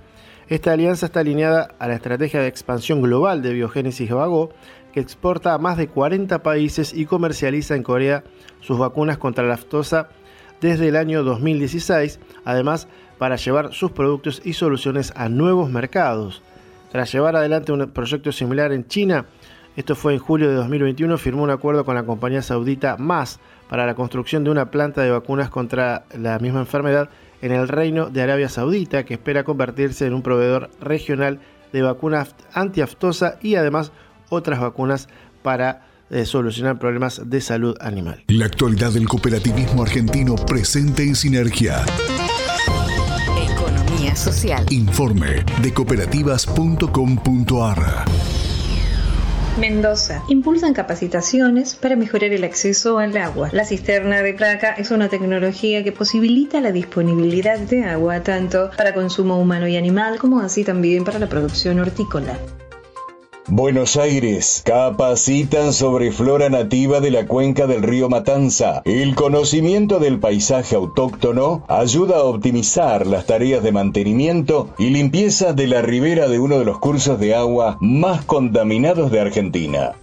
Esta 0.47 0.73
alianza 0.73 1.05
está 1.05 1.21
alineada 1.21 1.75
a 1.79 1.87
la 1.87 1.95
estrategia 1.95 2.41
de 2.41 2.47
expansión 2.47 3.01
global 3.01 3.41
de 3.41 3.53
Biogénesis 3.53 4.09
Vago, 4.09 4.51
que 4.91 4.99
exporta 4.99 5.53
a 5.53 5.57
más 5.57 5.77
de 5.77 5.87
40 5.87 6.43
países 6.43 6.93
y 6.93 7.05
comercializa 7.05 7.75
en 7.75 7.83
Corea 7.83 8.23
sus 8.59 8.77
vacunas 8.77 9.17
contra 9.17 9.45
la 9.45 9.55
aftosa 9.55 10.09
desde 10.61 10.87
el 10.87 10.95
año 10.95 11.23
2016, 11.23 12.19
además 12.45 12.87
para 13.17 13.35
llevar 13.35 13.73
sus 13.73 13.91
productos 13.91 14.41
y 14.43 14.53
soluciones 14.53 15.13
a 15.15 15.29
nuevos 15.29 15.69
mercados. 15.69 16.41
Tras 16.91 17.11
llevar 17.11 17.35
adelante 17.35 17.71
un 17.71 17.89
proyecto 17.91 18.31
similar 18.31 18.71
en 18.71 18.87
China, 18.87 19.25
esto 19.75 19.95
fue 19.95 20.13
en 20.13 20.19
julio 20.19 20.49
de 20.49 20.55
2021, 20.55 21.17
firmó 21.17 21.43
un 21.43 21.49
acuerdo 21.49 21.85
con 21.85 21.95
la 21.95 22.03
compañía 22.03 22.41
saudita 22.41 22.97
MAS 22.97 23.39
para 23.69 23.85
la 23.85 23.95
construcción 23.95 24.43
de 24.43 24.51
una 24.51 24.69
planta 24.69 25.01
de 25.01 25.11
vacunas 25.11 25.49
contra 25.49 26.03
la 26.17 26.37
misma 26.39 26.59
enfermedad 26.59 27.09
en 27.41 27.53
el 27.53 27.67
Reino 27.69 28.09
de 28.09 28.21
Arabia 28.21 28.49
Saudita, 28.49 29.05
que 29.05 29.13
espera 29.13 29.45
convertirse 29.45 30.05
en 30.05 30.13
un 30.13 30.21
proveedor 30.21 30.69
regional 30.81 31.39
de 31.71 31.81
vacunas 31.81 32.35
antiaftosa 32.53 33.37
y 33.41 33.55
además 33.55 33.91
otras 34.31 34.59
vacunas 34.59 35.07
para 35.43 35.85
eh, 36.09 36.25
solucionar 36.25 36.79
problemas 36.79 37.29
de 37.29 37.41
salud 37.41 37.77
animal. 37.79 38.23
La 38.27 38.45
actualidad 38.45 38.91
del 38.91 39.07
cooperativismo 39.07 39.83
argentino 39.83 40.35
presente 40.35 41.03
en 41.03 41.15
sinergia. 41.15 41.85
Economía 43.37 44.15
social. 44.15 44.65
Informe 44.69 45.45
de 45.61 45.73
cooperativas.com.ar. 45.73 48.05
Mendoza. 49.59 50.23
Impulsan 50.29 50.73
capacitaciones 50.73 51.75
para 51.75 51.95
mejorar 51.95 52.31
el 52.31 52.43
acceso 52.43 52.99
al 52.99 53.15
agua. 53.17 53.49
La 53.51 53.65
cisterna 53.65 54.21
de 54.21 54.33
placa 54.33 54.71
es 54.71 54.91
una 54.91 55.09
tecnología 55.09 55.83
que 55.83 55.91
posibilita 55.91 56.61
la 56.61 56.71
disponibilidad 56.71 57.59
de 57.59 57.83
agua 57.83 58.23
tanto 58.23 58.71
para 58.77 58.93
consumo 58.93 59.37
humano 59.37 59.67
y 59.67 59.77
animal 59.77 60.19
como 60.19 60.39
así 60.39 60.63
también 60.63 61.03
para 61.03 61.19
la 61.19 61.27
producción 61.27 61.79
hortícola. 61.79 62.37
Buenos 63.47 63.97
Aires. 63.97 64.61
Capacitan 64.63 65.73
sobre 65.73 66.11
flora 66.11 66.49
nativa 66.49 66.99
de 66.99 67.09
la 67.09 67.25
cuenca 67.25 67.65
del 67.65 67.81
río 67.81 68.07
Matanza. 68.07 68.83
El 68.85 69.15
conocimiento 69.15 69.99
del 69.99 70.19
paisaje 70.19 70.75
autóctono 70.75 71.63
ayuda 71.67 72.17
a 72.17 72.23
optimizar 72.23 73.07
las 73.07 73.25
tareas 73.25 73.63
de 73.63 73.71
mantenimiento 73.71 74.69
y 74.77 74.91
limpieza 74.91 75.53
de 75.53 75.67
la 75.67 75.81
ribera 75.81 76.27
de 76.27 76.39
uno 76.39 76.59
de 76.59 76.65
los 76.65 76.77
cursos 76.77 77.19
de 77.19 77.35
agua 77.35 77.77
más 77.81 78.23
contaminados 78.25 79.11
de 79.11 79.19
Argentina. 79.21 79.93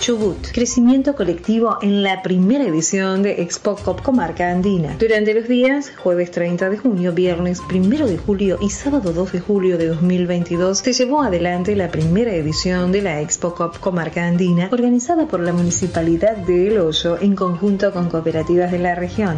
Chubut, 0.00 0.52
crecimiento 0.52 1.14
colectivo 1.16 1.78
en 1.82 2.02
la 2.02 2.22
primera 2.22 2.64
edición 2.64 3.22
de 3.22 3.42
Expo 3.42 3.76
Cop 3.76 4.02
Comarca 4.02 4.50
Andina. 4.50 4.96
Durante 4.98 5.34
los 5.34 5.48
días 5.48 5.90
jueves 5.96 6.30
30 6.30 6.70
de 6.70 6.78
junio, 6.78 7.12
viernes 7.12 7.60
1 7.68 8.06
de 8.06 8.18
julio 8.18 8.58
y 8.60 8.70
sábado 8.70 9.12
2 9.12 9.32
de 9.32 9.40
julio 9.40 9.78
de 9.78 9.88
2022 9.88 10.78
se 10.78 10.92
llevó 10.92 11.22
adelante 11.22 11.74
la 11.74 11.90
primera 11.90 12.32
edición 12.32 12.92
de 12.92 13.02
la 13.02 13.20
Expo 13.20 13.54
Cop 13.54 13.78
Comarca 13.78 14.26
Andina 14.26 14.68
organizada 14.70 15.26
por 15.26 15.40
la 15.40 15.52
Municipalidad 15.52 16.36
de 16.36 16.68
El 16.68 16.78
Hoyo 16.78 17.18
en 17.20 17.34
conjunto 17.34 17.92
con 17.92 18.08
cooperativas 18.08 18.70
de 18.70 18.78
la 18.78 18.94
región. 18.94 19.36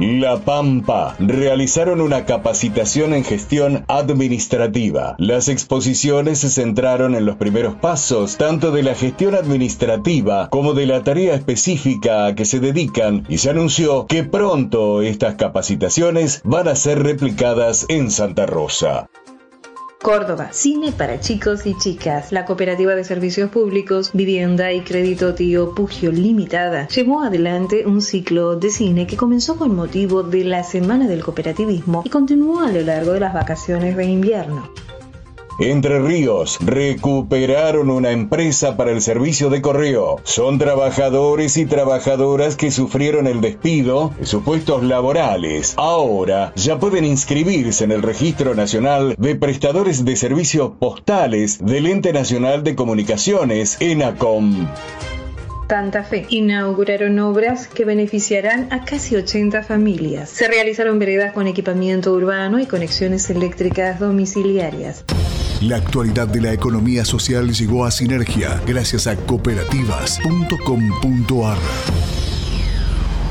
La 0.00 0.40
Pampa 0.40 1.14
realizaron 1.20 2.00
una 2.00 2.24
capacitación 2.24 3.14
en 3.14 3.22
gestión 3.22 3.84
administrativa. 3.86 5.14
Las 5.18 5.48
exposiciones 5.48 6.40
se 6.40 6.50
centraron 6.50 7.14
en 7.14 7.24
los 7.24 7.36
primeros 7.36 7.76
pasos, 7.76 8.36
tanto 8.36 8.72
de 8.72 8.82
la 8.82 8.96
gestión 8.96 9.36
administrativa 9.36 10.48
como 10.50 10.74
de 10.74 10.86
la 10.86 11.04
tarea 11.04 11.36
específica 11.36 12.26
a 12.26 12.34
que 12.34 12.44
se 12.44 12.58
dedican, 12.58 13.24
y 13.28 13.38
se 13.38 13.50
anunció 13.50 14.08
que 14.08 14.24
pronto 14.24 15.00
estas 15.00 15.36
capacitaciones 15.36 16.40
van 16.42 16.66
a 16.66 16.74
ser 16.74 17.00
replicadas 17.04 17.86
en 17.88 18.10
Santa 18.10 18.46
Rosa. 18.46 19.08
Córdoba, 20.04 20.50
cine 20.52 20.92
para 20.92 21.18
chicos 21.18 21.64
y 21.64 21.74
chicas. 21.78 22.30
La 22.30 22.44
Cooperativa 22.44 22.94
de 22.94 23.04
Servicios 23.04 23.48
Públicos, 23.48 24.10
Vivienda 24.12 24.70
y 24.70 24.82
Crédito 24.82 25.34
Tío 25.34 25.74
Pugio 25.74 26.12
Limitada 26.12 26.86
llevó 26.88 27.22
adelante 27.22 27.86
un 27.86 28.02
ciclo 28.02 28.54
de 28.54 28.68
cine 28.68 29.06
que 29.06 29.16
comenzó 29.16 29.56
con 29.56 29.74
motivo 29.74 30.22
de 30.22 30.44
la 30.44 30.62
Semana 30.62 31.08
del 31.08 31.24
Cooperativismo 31.24 32.02
y 32.04 32.10
continuó 32.10 32.60
a 32.60 32.70
lo 32.70 32.82
largo 32.82 33.12
de 33.12 33.20
las 33.20 33.32
vacaciones 33.32 33.96
de 33.96 34.04
invierno. 34.04 34.70
Entre 35.58 36.00
Ríos 36.00 36.58
recuperaron 36.60 37.88
una 37.88 38.10
empresa 38.10 38.76
para 38.76 38.90
el 38.90 39.00
servicio 39.00 39.50
de 39.50 39.62
correo. 39.62 40.16
Son 40.24 40.58
trabajadores 40.58 41.56
y 41.56 41.64
trabajadoras 41.64 42.56
que 42.56 42.72
sufrieron 42.72 43.28
el 43.28 43.40
despido 43.40 44.12
de 44.18 44.26
sus 44.26 44.42
puestos 44.42 44.82
laborales. 44.82 45.74
Ahora 45.76 46.52
ya 46.56 46.80
pueden 46.80 47.04
inscribirse 47.04 47.84
en 47.84 47.92
el 47.92 48.02
Registro 48.02 48.56
Nacional 48.56 49.14
de 49.16 49.36
Prestadores 49.36 50.04
de 50.04 50.16
Servicios 50.16 50.72
Postales 50.78 51.64
del 51.64 51.86
Ente 51.86 52.12
Nacional 52.12 52.64
de 52.64 52.74
Comunicaciones, 52.74 53.76
ENACOM. 53.78 54.66
Santa 55.68 56.04
Fe. 56.04 56.26
Inauguraron 56.28 57.18
obras 57.20 57.68
que 57.68 57.84
beneficiarán 57.84 58.72
a 58.72 58.84
casi 58.84 59.16
80 59.16 59.62
familias. 59.62 60.30
Se 60.30 60.46
realizaron 60.46 60.98
veredas 60.98 61.32
con 61.32 61.46
equipamiento 61.46 62.12
urbano 62.12 62.60
y 62.60 62.66
conexiones 62.66 63.30
eléctricas 63.30 63.98
domiciliarias. 63.98 65.04
La 65.60 65.76
actualidad 65.76 66.28
de 66.28 66.40
la 66.40 66.52
economía 66.52 67.04
social 67.04 67.52
llegó 67.52 67.84
a 67.84 67.90
Sinergia 67.90 68.62
gracias 68.66 69.06
a 69.06 69.16
cooperativas.com.ar. 69.16 71.58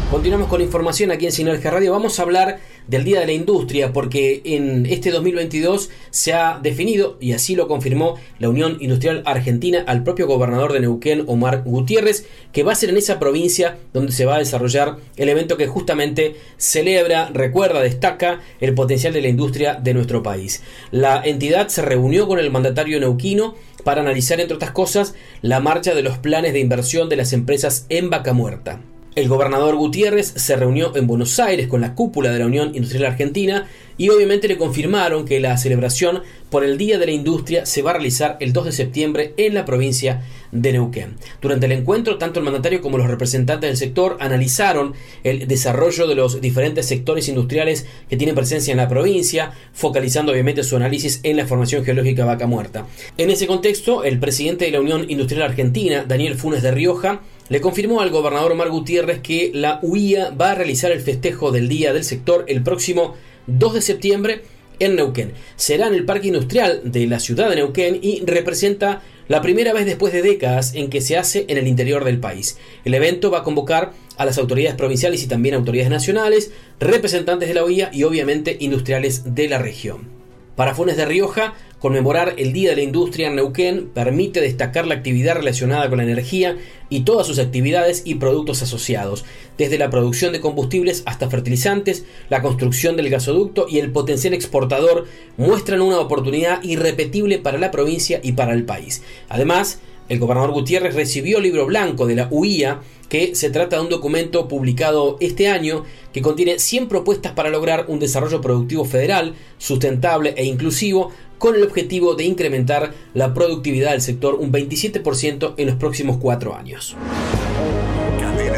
Continuamos 0.09 0.47
con 0.47 0.61
información 0.61 1.11
aquí 1.11 1.25
en 1.25 1.31
Sinergia 1.31 1.71
Radio. 1.71 1.91
Vamos 1.91 2.19
a 2.19 2.23
hablar 2.23 2.59
del 2.87 3.03
Día 3.03 3.19
de 3.19 3.25
la 3.25 3.31
Industria 3.31 3.93
porque 3.93 4.41
en 4.45 4.85
este 4.85 5.11
2022 5.11 5.89
se 6.09 6.33
ha 6.33 6.59
definido, 6.61 7.17
y 7.19 7.33
así 7.33 7.55
lo 7.55 7.67
confirmó 7.67 8.15
la 8.39 8.49
Unión 8.49 8.77
Industrial 8.79 9.23
Argentina 9.25 9.83
al 9.87 10.03
propio 10.03 10.27
gobernador 10.27 10.73
de 10.73 10.81
Neuquén, 10.81 11.23
Omar 11.27 11.63
Gutiérrez, 11.63 12.25
que 12.51 12.63
va 12.63 12.71
a 12.73 12.75
ser 12.75 12.89
en 12.89 12.97
esa 12.97 13.19
provincia 13.19 13.77
donde 13.93 14.11
se 14.11 14.25
va 14.25 14.35
a 14.35 14.39
desarrollar 14.39 14.97
el 15.17 15.29
evento 15.29 15.57
que 15.57 15.67
justamente 15.67 16.35
celebra, 16.57 17.29
recuerda, 17.33 17.81
destaca 17.81 18.41
el 18.59 18.73
potencial 18.73 19.13
de 19.13 19.21
la 19.21 19.27
industria 19.29 19.75
de 19.75 19.93
nuestro 19.93 20.23
país. 20.23 20.63
La 20.91 21.21
entidad 21.23 21.67
se 21.67 21.81
reunió 21.81 22.27
con 22.27 22.39
el 22.39 22.51
mandatario 22.51 22.99
neuquino 22.99 23.55
para 23.83 24.01
analizar, 24.01 24.39
entre 24.39 24.55
otras 24.55 24.71
cosas, 24.71 25.13
la 25.41 25.59
marcha 25.59 25.93
de 25.93 26.03
los 26.03 26.17
planes 26.17 26.53
de 26.53 26.59
inversión 26.59 27.09
de 27.09 27.17
las 27.17 27.33
empresas 27.33 27.85
en 27.89 28.09
Vaca 28.09 28.33
Muerta. 28.33 28.81
El 29.15 29.27
gobernador 29.27 29.75
Gutiérrez 29.75 30.33
se 30.35 30.55
reunió 30.55 30.95
en 30.95 31.05
Buenos 31.05 31.39
Aires 31.39 31.67
con 31.67 31.81
la 31.81 31.93
cúpula 31.93 32.31
de 32.31 32.39
la 32.39 32.47
Unión 32.47 32.71
Industrial 32.73 33.05
Argentina 33.05 33.67
y 33.95 34.09
obviamente 34.09 34.47
le 34.47 34.57
confirmaron 34.57 35.25
que 35.25 35.39
la 35.39 35.55
celebración 35.57 36.23
por 36.49 36.63
el 36.63 36.79
Día 36.79 36.97
de 36.97 37.05
la 37.05 37.11
Industria 37.11 37.67
se 37.67 37.83
va 37.83 37.91
a 37.91 37.93
realizar 37.93 38.37
el 38.39 38.53
2 38.53 38.65
de 38.65 38.71
septiembre 38.71 39.33
en 39.37 39.53
la 39.53 39.65
provincia 39.65 40.23
de 40.51 40.71
Neuquén. 40.71 41.15
Durante 41.43 41.67
el 41.67 41.73
encuentro, 41.73 42.17
tanto 42.17 42.39
el 42.39 42.45
mandatario 42.45 42.81
como 42.81 42.97
los 42.97 43.07
representantes 43.07 43.69
del 43.69 43.77
sector 43.77 44.17
analizaron 44.19 44.95
el 45.23 45.47
desarrollo 45.47 46.07
de 46.07 46.15
los 46.15 46.41
diferentes 46.41 46.87
sectores 46.87 47.29
industriales 47.29 47.85
que 48.09 48.17
tienen 48.17 48.33
presencia 48.33 48.71
en 48.71 48.77
la 48.77 48.89
provincia, 48.89 49.51
focalizando 49.73 50.31
obviamente 50.31 50.63
su 50.63 50.75
análisis 50.75 51.19
en 51.21 51.37
la 51.37 51.45
formación 51.45 51.85
geológica 51.85 52.25
Vaca 52.25 52.47
Muerta. 52.47 52.87
En 53.19 53.29
ese 53.29 53.45
contexto, 53.45 54.03
el 54.03 54.19
presidente 54.19 54.65
de 54.65 54.71
la 54.71 54.81
Unión 54.81 55.05
Industrial 55.07 55.43
Argentina, 55.43 56.03
Daniel 56.07 56.33
Funes 56.33 56.63
de 56.63 56.71
Rioja, 56.71 57.21
le 57.49 57.61
confirmó 57.61 58.01
al 58.01 58.09
gobernador 58.09 58.53
Omar 58.53 58.69
Gutiérrez 58.69 59.19
que 59.21 59.51
la 59.53 59.79
UIA 59.81 60.31
va 60.31 60.51
a 60.51 60.55
realizar 60.55 60.91
el 60.91 61.01
festejo 61.01 61.51
del 61.51 61.67
Día 61.67 61.93
del 61.93 62.03
Sector 62.03 62.45
el 62.47 62.63
próximo 62.63 63.15
2 63.47 63.73
de 63.73 63.81
septiembre 63.81 64.41
en 64.79 64.95
Neuquén. 64.95 65.33
Será 65.55 65.87
en 65.87 65.93
el 65.93 66.05
Parque 66.05 66.27
Industrial 66.27 66.81
de 66.83 67.07
la 67.07 67.19
ciudad 67.19 67.49
de 67.49 67.57
Neuquén 67.57 67.99
y 68.01 68.23
representa 68.25 69.01
la 69.27 69.41
primera 69.41 69.73
vez 69.73 69.85
después 69.85 70.13
de 70.13 70.21
décadas 70.21 70.75
en 70.75 70.89
que 70.89 71.01
se 71.01 71.17
hace 71.17 71.45
en 71.47 71.57
el 71.57 71.67
interior 71.67 72.03
del 72.03 72.19
país. 72.19 72.57
El 72.83 72.93
evento 72.93 73.31
va 73.31 73.39
a 73.39 73.43
convocar 73.43 73.93
a 74.17 74.25
las 74.25 74.37
autoridades 74.37 74.75
provinciales 74.75 75.23
y 75.23 75.27
también 75.27 75.55
autoridades 75.55 75.89
nacionales, 75.91 76.51
representantes 76.79 77.47
de 77.47 77.55
la 77.55 77.63
UIA 77.63 77.89
y 77.93 78.03
obviamente 78.03 78.57
industriales 78.59 79.35
de 79.35 79.47
la 79.47 79.59
región. 79.59 80.09
Para 80.55 80.75
Funes 80.75 80.97
de 80.97 81.05
Rioja, 81.05 81.55
conmemorar 81.83 82.35
el 82.37 82.53
Día 82.53 82.69
de 82.69 82.77
la 82.77 82.81
Industria 82.81 83.27
en 83.27 83.35
Neuquén 83.35 83.89
permite 83.93 84.39
destacar 84.39 84.87
la 84.87 84.95
actividad 84.95 85.35
relacionada 85.35 85.89
con 85.89 85.97
la 85.97 86.05
energía 86.05 86.55
y 86.87 87.01
todas 87.01 87.27
sus 87.27 87.39
actividades 87.39 88.03
y 88.05 88.15
productos 88.15 88.61
asociados, 88.61 89.25
desde 89.57 89.77
la 89.77 89.89
producción 89.89 90.31
de 90.31 90.39
combustibles 90.39 91.03
hasta 91.05 91.29
fertilizantes, 91.29 92.05
la 92.29 92.41
construcción 92.41 92.95
del 92.95 93.09
gasoducto 93.09 93.65
y 93.67 93.79
el 93.79 93.91
potencial 93.91 94.33
exportador 94.33 95.07
muestran 95.35 95.81
una 95.81 95.99
oportunidad 95.99 96.63
irrepetible 96.63 97.37
para 97.37 97.57
la 97.57 97.69
provincia 97.69 98.21
y 98.23 98.31
para 98.31 98.53
el 98.53 98.63
país. 98.63 99.03
Además, 99.27 99.81
el 100.07 100.19
gobernador 100.19 100.51
Gutiérrez 100.51 100.95
recibió 100.95 101.37
el 101.37 101.43
libro 101.43 101.65
blanco 101.65 102.05
de 102.05 102.15
la 102.15 102.29
UIA, 102.31 102.79
que 103.09 103.35
se 103.35 103.49
trata 103.49 103.75
de 103.75 103.83
un 103.83 103.89
documento 103.89 104.47
publicado 104.47 105.17
este 105.19 105.47
año 105.47 105.83
que 106.13 106.21
contiene 106.21 106.59
100 106.59 106.87
propuestas 106.87 107.33
para 107.33 107.49
lograr 107.49 107.85
un 107.87 107.99
desarrollo 107.99 108.41
productivo 108.41 108.85
federal, 108.85 109.35
sustentable 109.57 110.33
e 110.35 110.45
inclusivo, 110.45 111.11
con 111.43 111.55
el 111.55 111.63
objetivo 111.63 112.15
de 112.15 112.23
incrementar 112.23 112.93
la 113.13 113.33
productividad 113.33 113.91
del 113.91 113.99
sector 113.99 114.35
un 114.35 114.49
27% 114.49 115.55
en 115.57 115.67
los 115.67 115.75
próximos 115.75 116.15
cuatro 116.15 116.55
años. 116.55 116.95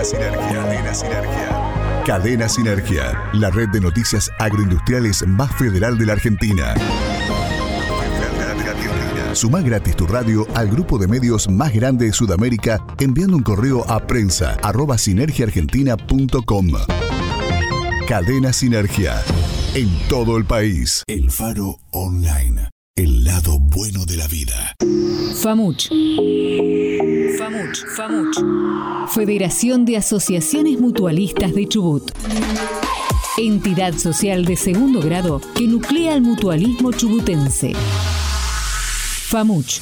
Sinergia. 0.04 0.54
Cadena 0.54 0.94
Sinergia. 0.94 2.04
Cadena 2.06 2.48
Sinergia, 2.48 3.24
la 3.34 3.50
red 3.50 3.70
de 3.70 3.82
noticias 3.82 4.30
agroindustriales 4.38 5.26
más 5.26 5.52
federal 5.58 5.98
de 5.98 6.06
la 6.06 6.14
Argentina. 6.14 6.76
Suma 9.34 9.62
gratis 9.62 9.96
tu 9.96 10.06
radio 10.06 10.46
al 10.54 10.70
grupo 10.70 11.00
de 11.00 11.08
medios 11.08 11.50
más 11.50 11.74
grande 11.74 12.06
de 12.06 12.14
Sudamérica 12.14 12.86
enviando 13.00 13.36
un 13.36 13.42
correo 13.42 13.84
a 13.90 14.06
prensa 14.06 14.60
arroba 14.62 15.00
sinergiaargentina.com. 15.00 16.68
Cadena 18.08 18.54
Sinergia. 18.54 19.24
En 19.74 19.90
todo 20.08 20.38
el 20.38 20.46
país. 20.46 21.04
El 21.08 21.32
Faro 21.32 21.80
Online. 21.90 22.75
El 22.98 23.26
lado 23.26 23.60
bueno 23.60 24.06
de 24.06 24.16
la 24.16 24.26
vida. 24.30 24.74
FAMUCH. 25.42 25.90
FAMUCH. 27.38 27.86
FAMUCH. 27.98 29.10
Federación 29.10 29.84
de 29.84 29.98
Asociaciones 29.98 30.80
Mutualistas 30.80 31.54
de 31.54 31.68
Chubut. 31.68 32.10
Entidad 33.38 33.96
social 33.96 34.46
de 34.46 34.56
segundo 34.56 35.02
grado 35.02 35.42
que 35.56 35.68
nuclea 35.68 36.14
el 36.14 36.22
mutualismo 36.22 36.94
chubutense. 36.94 37.74
FAMUCH. 39.28 39.82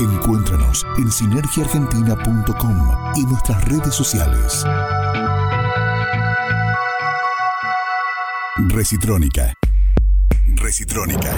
Encuéntranos 0.00 0.86
en 0.96 1.10
sinergiaargentina.com 1.10 2.88
y 3.16 3.24
nuestras 3.24 3.64
redes 3.64 3.92
sociales. 3.92 4.64
Recitrónica. 8.68 9.54
Recitrónica. 10.54 11.36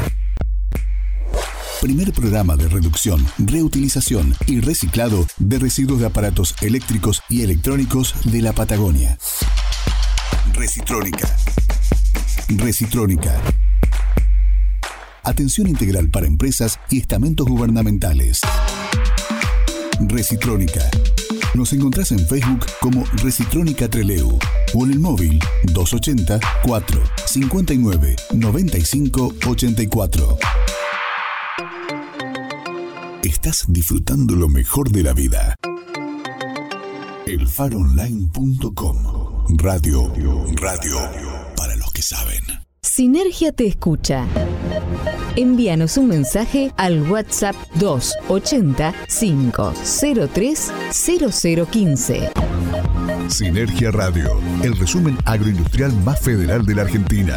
Primer 1.81 2.13
programa 2.13 2.57
de 2.57 2.69
reducción, 2.69 3.27
reutilización 3.39 4.35
y 4.47 4.61
reciclado 4.61 5.27
de 5.39 5.59
residuos 5.59 6.01
de 6.01 6.07
aparatos 6.07 6.55
eléctricos 6.61 7.23
y 7.31 7.41
electrónicos 7.43 8.15
de 8.31 8.43
la 8.43 8.53
Patagonia. 8.53 9.17
Recitrónica. 10.53 11.35
Recitrónica. 12.49 13.41
Atención 15.31 15.69
integral 15.69 16.11
para 16.11 16.27
empresas 16.27 16.81
y 16.91 16.99
estamentos 16.99 17.47
gubernamentales. 17.47 18.41
Recitrónica. 20.01 20.91
Nos 21.55 21.73
encontrás 21.73 22.11
en 22.11 22.19
Facebook 22.27 22.67
como 22.81 23.05
Recitrónica 23.23 23.89
Treleu 23.89 24.37
o 24.75 24.85
en 24.85 24.91
el 24.91 24.99
móvil 24.99 25.39
280 25.73 26.41
4 26.65 27.03
59 27.27 28.17
95 28.33 29.35
84. 29.47 30.39
Estás 33.23 33.67
disfrutando 33.69 34.35
lo 34.35 34.49
mejor 34.49 34.91
de 34.91 35.05
la 35.05 35.13
vida. 35.13 35.55
Elfaronline.com 37.27 38.97
Radio, 39.59 40.13
radio 40.57 40.99
para 41.57 41.77
los 41.77 41.93
que 41.93 42.03
saben. 42.03 42.43
Sinergia 42.83 43.53
te 43.53 43.67
escucha. 43.67 44.27
Envíanos 45.37 45.97
un 45.97 46.09
mensaje 46.09 46.73
al 46.77 47.09
WhatsApp 47.09 47.55
280 47.75 48.93
503 49.07 50.73
0015. 50.91 52.31
Sinergia 53.29 53.93
Radio, 53.93 54.41
el 54.65 54.77
resumen 54.77 55.17
agroindustrial 55.25 55.93
más 56.05 56.21
federal 56.21 56.67
de 56.67 56.75
la 56.75 56.83
Argentina. 56.83 57.37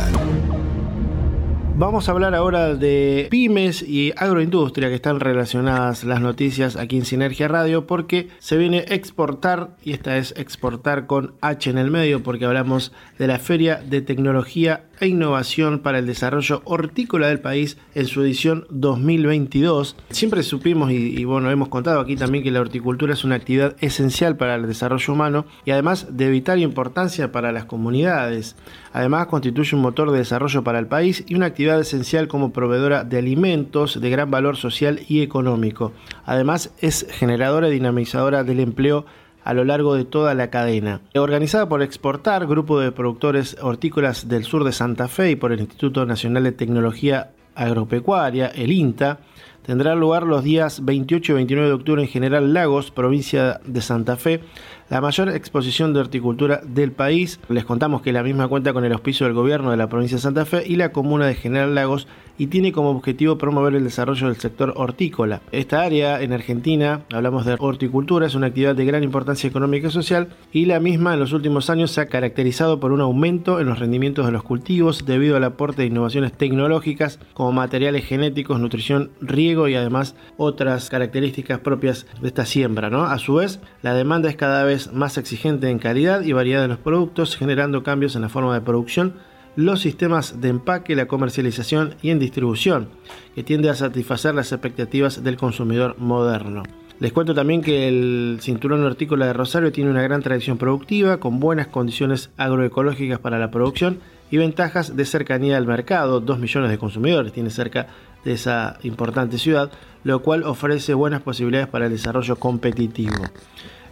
Vamos 1.75 2.08
a 2.08 2.12
hablar 2.12 2.36
ahora 2.36 2.75
de 2.75 3.27
pymes 3.32 3.82
y 3.82 4.13
agroindustria 4.15 4.89
que 4.89 4.95
están 4.95 5.19
relacionadas 5.19 6.03
las 6.03 6.21
noticias 6.21 6.75
aquí 6.75 6.97
en 6.97 7.06
Sinergia 7.06 7.47
Radio 7.47 7.88
porque 7.88 8.29
se 8.38 8.58
viene 8.58 8.86
exportar 8.89 9.75
y 9.84 9.93
esta 9.93 10.17
es 10.17 10.36
exportar 10.38 11.08
con 11.08 11.34
H 11.41 11.71
en 11.71 11.79
el 11.79 11.89
medio 11.89 12.21
porque 12.21 12.45
hablamos 12.45 12.91
de 13.17 13.25
la 13.25 13.39
Feria 13.39 13.77
de 13.77 14.03
Tecnología 14.03 14.86
e 14.99 15.08
Innovación 15.08 15.79
para 15.79 15.99
el 15.99 16.06
Desarrollo 16.06 16.62
Hortícola 16.65 17.27
del 17.27 17.39
país 17.39 17.77
en 17.95 18.08
su 18.08 18.21
edición 18.21 18.65
2022. 18.69 19.95
Siempre 20.10 20.43
supimos 20.43 20.91
y, 20.91 21.19
y 21.19 21.25
bueno, 21.25 21.51
hemos 21.51 21.69
contado 21.69 21.99
aquí 21.99 22.15
también 22.15 22.43
que 22.43 22.51
la 22.51 22.62
horticultura 22.62 23.13
es 23.13 23.23
una 23.23 23.36
actividad 23.36 23.75
esencial 23.79 24.38
para 24.38 24.56
el 24.56 24.67
desarrollo 24.67 25.13
humano 25.13 25.45
y 25.65 25.71
además 25.71 26.08
de 26.12 26.29
vital 26.29 26.60
importancia 26.60 27.32
para 27.32 27.51
las 27.51 27.65
comunidades. 27.65 28.56
Además 28.91 29.27
constituye 29.27 29.75
un 29.75 29.82
motor 29.82 30.12
de 30.12 30.19
desarrollo 30.19 30.63
para 30.63 30.79
el 30.79 30.88
país 30.88 31.23
y 31.27 31.36
una 31.36 31.47
actividad 31.47 31.79
esencial 31.79 32.27
como 32.27 32.53
proveedora 32.53 33.03
de 33.03 33.17
alimentos 33.17 33.99
de 33.99 34.10
gran 34.10 34.29
valor 34.32 34.58
social 34.58 35.01
y 35.08 35.21
económico. 35.21 35.93
Además 36.25 36.73
es 36.79 37.08
generadora 37.10 37.69
y 37.69 37.73
dinamizadora 37.73 38.43
del 38.43 38.60
empleo 38.60 39.06
a 39.43 39.53
lo 39.53 39.63
largo 39.63 39.95
de 39.95 40.06
toda 40.06 40.34
la 40.34 40.49
cadena. 40.49 41.01
Organizada 41.15 41.67
por 41.67 41.82
Exportar, 41.82 42.47
grupo 42.47 42.79
de 42.79 42.91
productores 42.91 43.58
hortícolas 43.62 44.27
del 44.27 44.43
sur 44.43 44.63
de 44.63 44.71
Santa 44.71 45.08
Fe 45.08 45.32
y 45.32 45.36
por 45.36 45.51
el 45.51 45.60
Instituto 45.60 46.06
Nacional 46.06 46.43
de 46.43 46.51
Tecnología 46.51 47.32
Agropecuaria, 47.56 48.47
el 48.47 48.71
INTA, 48.71 49.19
tendrá 49.65 49.95
lugar 49.95 50.23
los 50.23 50.43
días 50.43 50.86
28 50.86 51.32
y 51.32 51.36
29 51.36 51.67
de 51.67 51.73
octubre 51.73 52.02
en 52.02 52.08
General 52.08 52.54
Lagos, 52.54 52.91
provincia 52.91 53.60
de 53.65 53.82
Santa 53.82 54.17
Fe, 54.17 54.41
la 54.89 55.02
mayor 55.02 55.30
exposición 55.30 55.93
de 55.93 56.02
horticultura 56.02 56.62
del 56.63 56.91
país. 56.91 57.39
Les 57.49 57.65
contamos 57.65 58.02
que 58.02 58.13
la 58.13 58.23
misma 58.23 58.47
cuenta 58.47 58.73
con 58.73 58.86
el 58.86 58.93
auspicio 58.93 59.26
del 59.26 59.36
gobierno 59.36 59.71
de 59.71 59.78
la 59.78 59.89
provincia 59.89 60.17
de 60.17 60.21
Santa 60.21 60.45
Fe 60.45 60.63
y 60.65 60.76
la 60.76 60.91
comuna 60.91 61.26
de 61.26 61.36
General 61.36 61.73
Lagos 61.73 62.08
y 62.38 62.47
tiene 62.47 62.71
como 62.71 62.89
objetivo 62.89 63.38
promover 63.38 63.76
el 63.76 63.84
desarrollo 63.84 64.28
del 64.28 64.38
sector 64.38 64.73
hortícola. 64.76 65.41
Esta 65.52 65.82
área 65.82 66.21
en 66.21 66.34
Argentina, 66.34 67.02
hablamos 67.13 67.45
de 67.45 67.56
horticultura, 67.60 68.26
es 68.26 68.36
una 68.36 68.47
actividad 68.47 68.76
de 68.76 68.86
gran 68.86 69.04
importancia 69.04 69.47
económica 69.47 69.88
y 69.88 69.91
social 69.91 70.30
y 70.52 70.65
la 70.65 70.80
misma 70.80 71.13
en 71.13 71.19
los 71.19 71.34
últimos 71.34 71.69
años 71.69 71.91
se 71.91 72.02
ha 72.02 72.08
caracterizado 72.08 72.80
por 72.80 72.91
un 72.91 73.02
aumento 73.02 73.60
en 73.60 73.67
los 73.67 73.80
rendimientos 73.80 74.26
de 74.26 74.32
los 74.32 74.43
cultivos 74.43 75.06
debido 75.06 75.38
al 75.38 75.43
aporte 75.43 75.84
de 75.84 75.88
innovaciones 75.88 76.34
tecnológicas 76.34 77.19
como 77.34 77.52
materiales 77.52 78.06
genéticos, 78.06 78.60
nutrición, 78.60 79.12
riego 79.21 79.52
y 79.67 79.75
además 79.75 80.15
otras 80.37 80.89
características 80.89 81.59
propias 81.59 82.05
de 82.21 82.27
esta 82.27 82.45
siembra. 82.45 82.89
¿no? 82.89 83.03
A 83.03 83.17
su 83.19 83.35
vez, 83.35 83.59
la 83.81 83.93
demanda 83.93 84.29
es 84.29 84.35
cada 84.35 84.63
vez 84.63 84.91
más 84.93 85.17
exigente 85.17 85.69
en 85.69 85.79
calidad 85.79 86.21
y 86.21 86.33
variedad 86.33 86.61
de 86.61 86.67
los 86.67 86.79
productos, 86.79 87.37
generando 87.37 87.83
cambios 87.83 88.15
en 88.15 88.23
la 88.23 88.29
forma 88.29 88.53
de 88.53 88.61
producción 88.61 89.15
los 89.55 89.81
sistemas 89.81 90.41
de 90.41 90.49
empaque, 90.49 90.95
la 90.95 91.07
comercialización 91.07 91.95
y 92.01 92.09
en 92.09 92.19
distribución, 92.19 92.89
que 93.35 93.43
tiende 93.43 93.69
a 93.69 93.75
satisfacer 93.75 94.33
las 94.33 94.51
expectativas 94.51 95.23
del 95.23 95.37
consumidor 95.37 95.95
moderno. 95.99 96.63
Les 96.99 97.11
cuento 97.11 97.33
también 97.33 97.61
que 97.61 97.87
el 97.87 98.37
cinturón 98.41 98.83
hortícola 98.83 99.25
de 99.25 99.33
Rosario 99.33 99.71
tiene 99.71 99.91
una 99.91 100.01
gran 100.01 100.21
tradición 100.21 100.57
productiva, 100.57 101.17
con 101.17 101.39
buenas 101.39 101.67
condiciones 101.67 102.29
agroecológicas 102.37 103.19
para 103.19 103.39
la 103.39 103.51
producción 103.51 103.99
y 104.31 104.37
ventajas 104.37 104.95
de 104.95 105.05
cercanía 105.05 105.57
al 105.57 105.67
mercado. 105.67 106.19
Dos 106.19 106.39
millones 106.39 106.69
de 106.69 106.77
consumidores 106.77 107.33
tiene 107.33 107.49
cerca 107.49 107.87
de 108.23 108.33
esa 108.33 108.77
importante 108.83 109.38
ciudad, 109.38 109.71
lo 110.03 110.21
cual 110.21 110.43
ofrece 110.43 110.93
buenas 110.93 111.21
posibilidades 111.21 111.69
para 111.69 111.86
el 111.86 111.91
desarrollo 111.91 112.36
competitivo. 112.38 113.23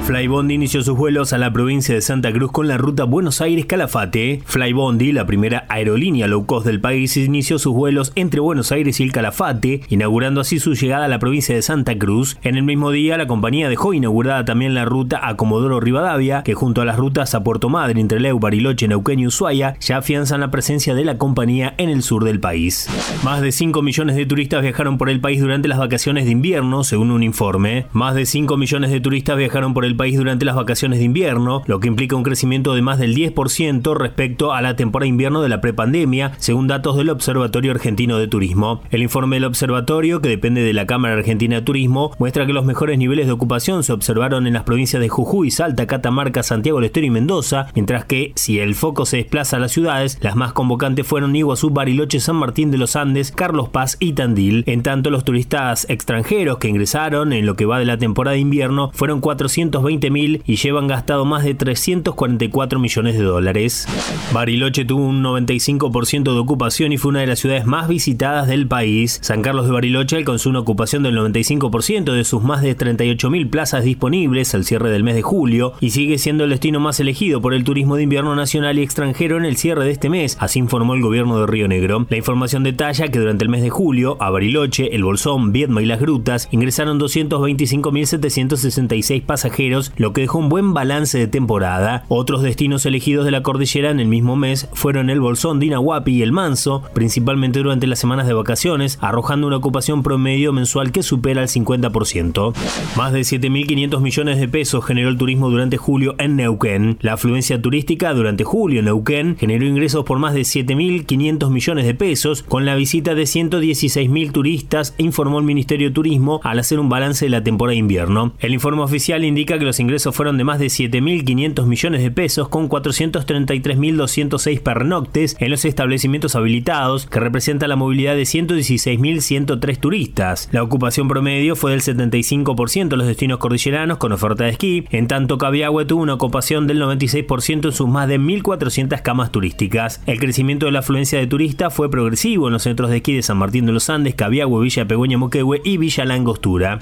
Flybondi 0.03 0.55
inició 0.55 0.81
sus 0.81 0.97
vuelos 0.97 1.31
a 1.31 1.37
la 1.37 1.53
provincia 1.53 1.93
de 1.93 2.01
Santa 2.01 2.33
Cruz 2.33 2.51
con 2.51 2.67
la 2.67 2.77
ruta 2.77 3.03
Buenos 3.03 3.39
Aires-Calafate. 3.39 4.41
Flybondi, 4.45 5.11
la 5.11 5.27
primera 5.27 5.65
aerolínea 5.69 6.27
low 6.27 6.45
cost 6.47 6.65
del 6.65 6.81
país, 6.81 7.15
inició 7.15 7.59
sus 7.59 7.73
vuelos 7.73 8.11
entre 8.15 8.39
Buenos 8.39 8.71
Aires 8.71 8.99
y 8.99 9.03
el 9.03 9.11
Calafate, 9.11 9.81
inaugurando 9.89 10.41
así 10.41 10.59
su 10.59 10.73
llegada 10.73 11.05
a 11.05 11.07
la 11.07 11.19
provincia 11.19 11.53
de 11.53 11.61
Santa 11.61 11.97
Cruz. 11.97 12.37
En 12.41 12.55
el 12.55 12.63
mismo 12.63 12.89
día, 12.89 13.15
la 13.15 13.27
compañía 13.27 13.69
dejó 13.69 13.93
inaugurada 13.93 14.43
también 14.43 14.73
la 14.73 14.85
ruta 14.85 15.27
a 15.27 15.37
Comodoro 15.37 15.79
Rivadavia, 15.79 16.41
que 16.41 16.55
junto 16.55 16.81
a 16.81 16.85
las 16.85 16.97
rutas 16.97 17.35
a 17.35 17.43
Puerto 17.43 17.69
Madre, 17.69 18.01
entre 18.01 18.19
Leu, 18.19 18.39
Bariloche, 18.39 18.87
Neuquén 18.87 19.19
y 19.19 19.27
Ushuaia, 19.27 19.77
ya 19.79 19.97
afianzan 19.97 20.41
la 20.41 20.51
presencia 20.51 20.95
de 20.95 21.05
la 21.05 21.19
compañía 21.19 21.75
en 21.77 21.89
el 21.89 22.01
sur 22.01 22.23
del 22.25 22.39
país. 22.39 22.89
Más 23.23 23.41
de 23.41 23.51
5 23.51 23.81
millones 23.83 24.15
de 24.15 24.25
turistas 24.25 24.63
viajaron 24.63 24.97
por 24.97 25.09
el 25.09 25.21
país 25.21 25.39
durante 25.39 25.67
las 25.67 25.77
vacaciones 25.77 26.25
de 26.25 26.31
invierno, 26.31 26.83
según 26.83 27.11
un 27.11 27.21
informe. 27.21 27.85
Más 27.93 28.15
de 28.15 28.25
5 28.25 28.57
millones 28.57 28.89
de 28.89 28.99
turistas 28.99 29.37
viajaron 29.37 29.73
por 29.73 29.85
el 29.85 29.90
país 29.95 30.17
durante 30.17 30.45
las 30.45 30.55
vacaciones 30.55 30.99
de 30.99 31.05
invierno, 31.05 31.63
lo 31.65 31.79
que 31.79 31.87
implica 31.87 32.15
un 32.15 32.23
crecimiento 32.23 32.73
de 32.73 32.81
más 32.81 32.99
del 32.99 33.15
10% 33.15 33.95
respecto 33.95 34.53
a 34.53 34.61
la 34.61 34.75
temporada 34.75 35.05
de 35.05 35.09
invierno 35.09 35.41
de 35.41 35.49
la 35.49 35.61
prepandemia, 35.61 36.33
según 36.37 36.67
datos 36.67 36.97
del 36.97 37.09
Observatorio 37.09 37.71
Argentino 37.71 38.17
de 38.17 38.27
Turismo. 38.27 38.81
El 38.89 39.01
informe 39.01 39.37
del 39.37 39.45
observatorio, 39.45 40.21
que 40.21 40.29
depende 40.29 40.61
de 40.61 40.73
la 40.73 40.85
Cámara 40.85 41.15
Argentina 41.15 41.55
de 41.55 41.61
Turismo, 41.61 42.11
muestra 42.19 42.45
que 42.45 42.53
los 42.53 42.65
mejores 42.65 42.97
niveles 42.97 43.27
de 43.27 43.33
ocupación 43.33 43.83
se 43.83 43.93
observaron 43.93 44.47
en 44.47 44.53
las 44.53 44.63
provincias 44.63 45.01
de 45.01 45.09
Jujuy, 45.09 45.51
Salta, 45.51 45.87
Catamarca, 45.87 46.43
Santiago 46.43 46.79
del 46.79 46.85
Estero 46.85 47.07
y 47.07 47.11
Mendoza, 47.11 47.67
mientras 47.75 48.05
que, 48.05 48.33
si 48.35 48.59
el 48.59 48.75
foco 48.75 49.05
se 49.05 49.17
desplaza 49.17 49.57
a 49.57 49.59
las 49.59 49.71
ciudades, 49.71 50.17
las 50.21 50.35
más 50.35 50.53
convocantes 50.53 51.05
fueron 51.05 51.35
Iguazú, 51.35 51.69
Bariloche, 51.69 52.19
San 52.19 52.35
Martín 52.35 52.71
de 52.71 52.77
los 52.77 52.95
Andes, 52.95 53.31
Carlos 53.31 53.69
Paz 53.69 53.97
y 53.99 54.13
Tandil. 54.13 54.63
En 54.67 54.83
tanto, 54.83 55.09
los 55.09 55.23
turistas 55.23 55.85
extranjeros 55.89 56.57
que 56.57 56.67
ingresaron 56.67 57.33
en 57.33 57.45
lo 57.45 57.55
que 57.55 57.65
va 57.65 57.79
de 57.79 57.85
la 57.85 57.97
temporada 57.97 58.33
de 58.33 58.41
invierno 58.41 58.91
fueron 58.93 59.21
400 59.21 59.80
20.000 59.83 60.41
y 60.45 60.55
llevan 60.55 60.87
gastado 60.87 61.25
más 61.25 61.43
de 61.43 61.53
344 61.53 62.79
millones 62.79 63.17
de 63.17 63.23
dólares. 63.23 63.87
Bariloche 64.33 64.85
tuvo 64.85 65.05
un 65.05 65.23
95% 65.23 66.33
de 66.33 66.39
ocupación 66.39 66.91
y 66.91 66.97
fue 66.97 67.09
una 67.09 67.21
de 67.21 67.27
las 67.27 67.39
ciudades 67.39 67.65
más 67.65 67.87
visitadas 67.87 68.47
del 68.47 68.67
país. 68.67 69.19
San 69.21 69.41
Carlos 69.41 69.65
de 69.65 69.73
Bariloche 69.73 70.17
alcanzó 70.17 70.49
una 70.49 70.59
ocupación 70.59 71.03
del 71.03 71.17
95% 71.17 72.13
de 72.13 72.23
sus 72.23 72.43
más 72.43 72.61
de 72.61 72.77
38.000 72.77 73.49
plazas 73.49 73.83
disponibles 73.83 74.53
al 74.55 74.65
cierre 74.65 74.89
del 74.89 75.03
mes 75.03 75.15
de 75.15 75.21
julio 75.21 75.73
y 75.79 75.91
sigue 75.91 76.17
siendo 76.17 76.43
el 76.43 76.49
destino 76.49 76.79
más 76.79 76.99
elegido 76.99 77.41
por 77.41 77.53
el 77.53 77.63
turismo 77.63 77.95
de 77.95 78.03
invierno 78.03 78.35
nacional 78.35 78.79
y 78.79 78.81
extranjero 78.81 79.37
en 79.37 79.45
el 79.45 79.57
cierre 79.57 79.85
de 79.85 79.91
este 79.91 80.09
mes, 80.09 80.37
así 80.39 80.59
informó 80.59 80.93
el 80.93 81.01
gobierno 81.01 81.39
de 81.39 81.47
Río 81.47 81.67
Negro. 81.67 82.05
La 82.09 82.17
información 82.17 82.63
detalla 82.63 83.09
que 83.09 83.19
durante 83.19 83.43
el 83.43 83.49
mes 83.49 83.61
de 83.61 83.69
julio 83.69 84.17
a 84.19 84.29
Bariloche, 84.29 84.95
El 84.95 85.03
Bolsón, 85.03 85.51
Viedma 85.51 85.81
y 85.81 85.85
Las 85.85 85.99
Grutas 85.99 86.47
ingresaron 86.51 86.99
225.766 86.99 89.23
pasajeros, 89.23 89.70
lo 89.97 90.13
que 90.13 90.21
dejó 90.21 90.39
un 90.39 90.49
buen 90.49 90.73
balance 90.73 91.17
de 91.17 91.27
temporada. 91.27 92.03
Otros 92.07 92.41
destinos 92.41 92.85
elegidos 92.85 93.25
de 93.25 93.31
la 93.31 93.43
cordillera 93.43 93.89
en 93.89 93.99
el 93.99 94.07
mismo 94.07 94.35
mes 94.35 94.67
fueron 94.73 95.09
el 95.09 95.19
Bolsón, 95.19 95.59
Dinahuapi 95.59 96.11
y 96.11 96.21
el 96.21 96.31
Manso, 96.31 96.83
principalmente 96.93 97.59
durante 97.59 97.87
las 97.87 97.99
semanas 97.99 98.27
de 98.27 98.33
vacaciones, 98.33 98.97
arrojando 99.01 99.47
una 99.47 99.57
ocupación 99.57 100.03
promedio 100.03 100.53
mensual 100.53 100.91
que 100.91 101.03
supera 101.03 101.41
el 101.41 101.47
50%. 101.47 102.53
Más 102.97 103.13
de 103.13 103.21
7.500 103.21 104.01
millones 104.01 104.39
de 104.39 104.47
pesos 104.47 104.85
generó 104.85 105.09
el 105.09 105.17
turismo 105.17 105.49
durante 105.49 105.77
julio 105.77 106.15
en 106.17 106.35
Neuquén. 106.35 106.97
La 107.01 107.13
afluencia 107.13 107.61
turística 107.61 108.13
durante 108.13 108.43
julio 108.43 108.79
en 108.79 108.85
Neuquén 108.85 109.37
generó 109.37 109.65
ingresos 109.65 110.03
por 110.05 110.19
más 110.19 110.33
de 110.33 110.41
7.500 110.41 111.49
millones 111.49 111.85
de 111.85 111.93
pesos, 111.93 112.43
con 112.43 112.65
la 112.65 112.75
visita 112.75 113.15
de 113.15 113.23
116.000 113.23 114.31
turistas, 114.31 114.95
informó 114.97 115.39
el 115.39 115.45
Ministerio 115.45 115.89
de 115.89 115.93
Turismo 115.93 116.41
al 116.43 116.59
hacer 116.59 116.79
un 116.79 116.89
balance 116.89 117.25
de 117.25 117.29
la 117.29 117.43
temporada 117.43 117.73
de 117.73 117.79
invierno. 117.79 118.33
El 118.39 118.53
informe 118.53 118.81
oficial 118.81 119.23
indica 119.23 119.57
que 119.57 119.60
los 119.65 119.79
ingresos 119.79 120.15
fueron 120.15 120.37
de 120.37 120.43
más 120.43 120.57
de 120.57 120.67
7.500 120.67 121.65
millones 121.65 122.01
de 122.01 122.09
pesos 122.09 122.49
con 122.49 122.67
433.206 122.67 124.59
pernoctes 124.61 125.37
en 125.39 125.51
los 125.51 125.63
establecimientos 125.65 126.35
habilitados, 126.35 127.05
que 127.05 127.19
representa 127.19 127.67
la 127.67 127.75
movilidad 127.75 128.15
de 128.15 128.23
116.103 128.23 129.77
turistas. 129.79 130.49
La 130.51 130.63
ocupación 130.63 131.07
promedio 131.07 131.55
fue 131.55 131.71
del 131.71 131.81
75% 131.81 132.89
de 132.89 132.97
los 132.97 133.07
destinos 133.07 133.37
cordilleranos 133.37 133.99
con 133.99 134.11
oferta 134.11 134.45
de 134.45 134.51
esquí, 134.51 134.85
en 134.89 135.07
tanto 135.07 135.37
Cabiagüe 135.37 135.85
tuvo 135.85 136.01
una 136.01 136.15
ocupación 136.15 136.65
del 136.65 136.81
96% 136.81 137.65
en 137.65 137.71
sus 137.71 137.87
más 137.87 138.07
de 138.07 138.19
1.400 138.19 139.01
camas 139.03 139.31
turísticas. 139.31 140.01
El 140.07 140.19
crecimiento 140.19 140.65
de 140.65 140.71
la 140.71 140.79
afluencia 140.79 141.19
de 141.19 141.27
turistas 141.27 141.73
fue 141.73 141.91
progresivo 141.91 142.47
en 142.47 142.53
los 142.53 142.63
centros 142.63 142.89
de 142.89 142.97
esquí 142.97 143.13
de 143.13 143.21
San 143.21 143.37
Martín 143.37 143.67
de 143.67 143.71
los 143.71 143.89
Andes, 143.89 144.15
Cabiagüe, 144.15 144.63
Villa 144.63 144.87
Pegüeña 144.87 145.19
Moquehue 145.19 145.61
y 145.63 145.77
Villa 145.77 146.05
La 146.05 146.15
Angostura. 146.15 146.79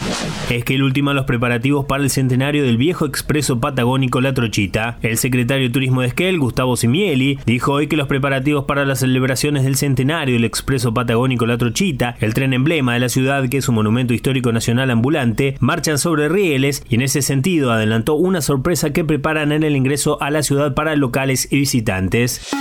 Es 0.50 0.64
que 0.64 0.76
el 0.76 0.84
último 0.84 1.10
los 1.14 1.26
preparativos 1.26 1.86
para 1.86 2.04
el 2.04 2.10
centenario 2.10 2.64
del 2.70 2.78
viejo 2.78 3.08
expreso 3.08 3.60
patagónico 3.60 4.22
La 4.22 4.36
Trochita. 4.36 5.00
El 5.02 5.18
secretario 5.18 5.68
de 5.68 5.74
Turismo 5.74 6.02
de 6.02 6.08
Esquel, 6.10 6.38
Gustavo 6.38 6.78
Simieli, 6.78 7.40
dijo 7.44 7.74
hoy 7.74 7.88
que 7.88 7.98
los 7.98 8.08
preparativos 8.08 8.66
para 8.66 8.86
las 8.86 9.00
celebraciones 9.00 9.64
del 9.64 9.76
centenario 9.76 10.36
del 10.36 10.46
expreso 10.46 10.94
patagónico 10.94 11.48
La 11.48 11.58
Trochita, 11.58 12.16
el 12.20 12.36
tren 12.36 12.54
emblema 12.54 12.94
de 12.94 13.00
la 13.00 13.10
ciudad 13.10 13.50
que 13.50 13.58
es 13.58 13.70
un 13.70 13.74
monumento 13.76 14.14
histórico 14.14 14.52
nacional 14.52 14.92
ambulante, 14.92 15.56
marchan 15.60 15.98
sobre 15.98 16.30
rieles 16.30 16.84
y 16.88 16.94
en 16.94 17.02
ese 17.02 17.24
sentido 17.24 17.72
adelantó 17.72 18.14
una 18.14 18.40
sorpresa 18.40 18.94
que 18.94 19.04
preparan 19.04 19.52
en 19.52 19.64
el 19.64 19.76
ingreso 19.76 20.22
a 20.22 20.30
la 20.30 20.44
ciudad 20.44 20.76
para 20.76 20.96
locales 20.96 21.52
y 21.52 21.58
visitantes. 21.58 22.52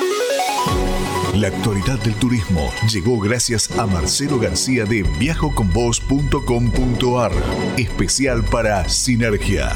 La 1.39 1.49
actualidad 1.49 1.99
del 2.01 2.15
turismo 2.17 2.73
llegó 2.93 3.21
gracias 3.21 3.71
a 3.79 3.87
Marcelo 3.87 4.41
García 4.41 4.85
de 4.87 5.05
viajoconvos.com.ar, 5.21 7.33
especial 7.77 8.45
para 8.45 8.89
Sinergia. 8.89 9.71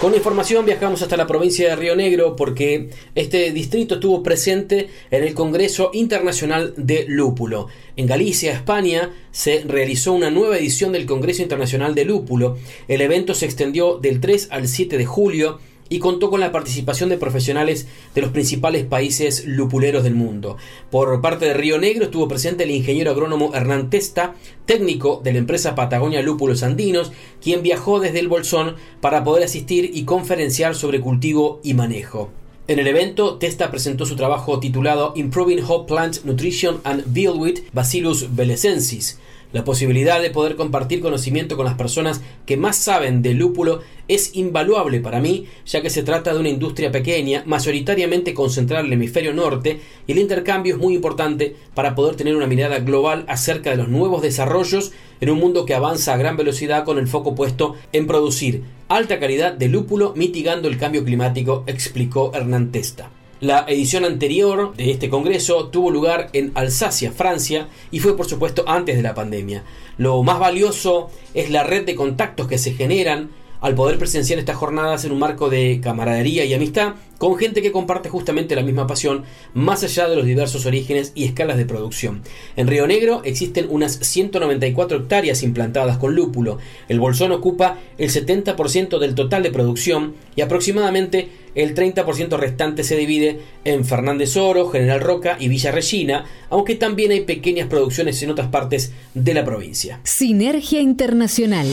Con 0.00 0.16
información 0.16 0.66
viajamos 0.66 1.02
hasta 1.02 1.16
la 1.16 1.28
provincia 1.28 1.68
de 1.68 1.76
Río 1.76 1.94
Negro 1.94 2.34
porque 2.34 2.90
este 3.14 3.52
distrito 3.52 3.94
estuvo 3.94 4.24
presente 4.24 4.90
en 5.12 5.22
el 5.22 5.32
Congreso 5.32 5.90
Internacional 5.92 6.74
de 6.76 7.04
Lúpulo. 7.06 7.68
En 7.94 8.08
Galicia, 8.08 8.52
España, 8.52 9.12
se 9.30 9.62
realizó 9.64 10.12
una 10.12 10.30
nueva 10.30 10.58
edición 10.58 10.90
del 10.90 11.06
Congreso 11.06 11.42
Internacional 11.42 11.94
de 11.94 12.04
Lúpulo. 12.04 12.58
El 12.88 13.00
evento 13.00 13.32
se 13.32 13.46
extendió 13.46 14.00
del 14.00 14.20
3 14.20 14.48
al 14.50 14.66
7 14.66 14.98
de 14.98 15.06
julio 15.06 15.60
y 15.88 15.98
contó 15.98 16.30
con 16.30 16.40
la 16.40 16.52
participación 16.52 17.08
de 17.08 17.18
profesionales 17.18 17.86
de 18.14 18.22
los 18.22 18.30
principales 18.30 18.84
países 18.84 19.46
lupuleros 19.46 20.04
del 20.04 20.14
mundo. 20.14 20.56
Por 20.90 21.20
parte 21.20 21.46
de 21.46 21.54
Río 21.54 21.78
Negro 21.78 22.04
estuvo 22.04 22.28
presente 22.28 22.64
el 22.64 22.70
ingeniero 22.70 23.10
agrónomo 23.10 23.54
Hernán 23.54 23.90
Testa, 23.90 24.34
técnico 24.66 25.20
de 25.22 25.32
la 25.32 25.38
empresa 25.38 25.74
Patagonia 25.74 26.22
Lúpulos 26.22 26.62
Andinos, 26.62 27.12
quien 27.42 27.62
viajó 27.62 28.00
desde 28.00 28.20
el 28.20 28.28
Bolsón 28.28 28.76
para 29.00 29.24
poder 29.24 29.44
asistir 29.44 29.90
y 29.94 30.04
conferenciar 30.04 30.74
sobre 30.74 31.00
cultivo 31.00 31.60
y 31.62 31.74
manejo. 31.74 32.30
En 32.66 32.78
el 32.78 32.86
evento, 32.86 33.36
Testa 33.36 33.70
presentó 33.70 34.06
su 34.06 34.16
trabajo 34.16 34.58
titulado 34.58 35.12
Improving 35.16 35.62
Hop 35.68 35.86
Plant 35.86 36.24
Nutrition 36.24 36.80
and 36.84 37.04
with 37.14 37.60
Bacillus 37.74 38.34
belesensis, 38.34 39.18
la 39.54 39.64
posibilidad 39.64 40.20
de 40.20 40.30
poder 40.30 40.56
compartir 40.56 41.00
conocimiento 41.00 41.56
con 41.56 41.64
las 41.64 41.76
personas 41.76 42.20
que 42.44 42.56
más 42.56 42.76
saben 42.76 43.22
del 43.22 43.38
lúpulo 43.38 43.80
es 44.08 44.34
invaluable 44.34 45.00
para 45.00 45.20
mí, 45.20 45.46
ya 45.64 45.80
que 45.80 45.90
se 45.90 46.02
trata 46.02 46.34
de 46.34 46.40
una 46.40 46.48
industria 46.48 46.90
pequeña, 46.90 47.44
mayoritariamente 47.46 48.34
concentrada 48.34 48.80
en 48.80 48.88
el 48.88 48.94
hemisferio 48.94 49.32
norte, 49.32 49.80
y 50.08 50.12
el 50.12 50.18
intercambio 50.18 50.74
es 50.74 50.80
muy 50.80 50.94
importante 50.94 51.54
para 51.72 51.94
poder 51.94 52.16
tener 52.16 52.34
una 52.34 52.48
mirada 52.48 52.80
global 52.80 53.24
acerca 53.28 53.70
de 53.70 53.76
los 53.76 53.88
nuevos 53.88 54.22
desarrollos 54.22 54.90
en 55.20 55.30
un 55.30 55.38
mundo 55.38 55.64
que 55.64 55.74
avanza 55.74 56.12
a 56.12 56.18
gran 56.18 56.36
velocidad 56.36 56.84
con 56.84 56.98
el 56.98 57.06
foco 57.06 57.36
puesto 57.36 57.76
en 57.92 58.08
producir 58.08 58.64
alta 58.88 59.20
calidad 59.20 59.52
de 59.52 59.68
lúpulo 59.68 60.14
mitigando 60.16 60.66
el 60.66 60.78
cambio 60.78 61.04
climático, 61.04 61.62
explicó 61.68 62.32
Hernán 62.34 62.72
Testa. 62.72 63.08
La 63.44 63.66
edición 63.68 64.06
anterior 64.06 64.74
de 64.74 64.90
este 64.90 65.10
congreso 65.10 65.68
tuvo 65.68 65.90
lugar 65.90 66.30
en 66.32 66.50
Alsacia, 66.54 67.12
Francia, 67.12 67.68
y 67.90 67.98
fue 67.98 68.16
por 68.16 68.24
supuesto 68.24 68.64
antes 68.66 68.96
de 68.96 69.02
la 69.02 69.12
pandemia. 69.12 69.64
Lo 69.98 70.22
más 70.22 70.38
valioso 70.38 71.10
es 71.34 71.50
la 71.50 71.62
red 71.62 71.84
de 71.84 71.94
contactos 71.94 72.48
que 72.48 72.56
se 72.56 72.72
generan 72.72 73.32
al 73.64 73.74
poder 73.74 73.96
presenciar 73.96 74.38
estas 74.38 74.56
jornadas 74.56 75.06
en 75.06 75.12
un 75.12 75.18
marco 75.18 75.48
de 75.48 75.80
camaradería 75.82 76.44
y 76.44 76.52
amistad 76.52 76.96
con 77.16 77.38
gente 77.38 77.62
que 77.62 77.72
comparte 77.72 78.10
justamente 78.10 78.54
la 78.54 78.62
misma 78.62 78.86
pasión, 78.86 79.24
más 79.54 79.82
allá 79.82 80.06
de 80.06 80.16
los 80.16 80.26
diversos 80.26 80.66
orígenes 80.66 81.12
y 81.14 81.24
escalas 81.24 81.56
de 81.56 81.64
producción. 81.64 82.20
En 82.56 82.66
Río 82.66 82.86
Negro 82.86 83.22
existen 83.24 83.68
unas 83.70 83.94
194 83.94 84.98
hectáreas 84.98 85.42
implantadas 85.42 85.96
con 85.96 86.14
lúpulo. 86.14 86.58
El 86.90 87.00
bolsón 87.00 87.32
ocupa 87.32 87.78
el 87.96 88.10
70% 88.10 88.98
del 88.98 89.14
total 89.14 89.42
de 89.42 89.50
producción 89.50 90.14
y 90.36 90.42
aproximadamente 90.42 91.30
el 91.54 91.74
30% 91.74 92.36
restante 92.36 92.84
se 92.84 92.98
divide 92.98 93.40
en 93.64 93.86
Fernández 93.86 94.36
Oro, 94.36 94.68
General 94.68 95.00
Roca 95.00 95.38
y 95.40 95.48
Villa 95.48 95.72
Regina, 95.72 96.26
aunque 96.50 96.74
también 96.74 97.12
hay 97.12 97.22
pequeñas 97.22 97.68
producciones 97.68 98.22
en 98.22 98.30
otras 98.30 98.48
partes 98.48 98.92
de 99.14 99.32
la 99.32 99.42
provincia. 99.42 100.00
Sinergia 100.04 100.82
Internacional. 100.82 101.68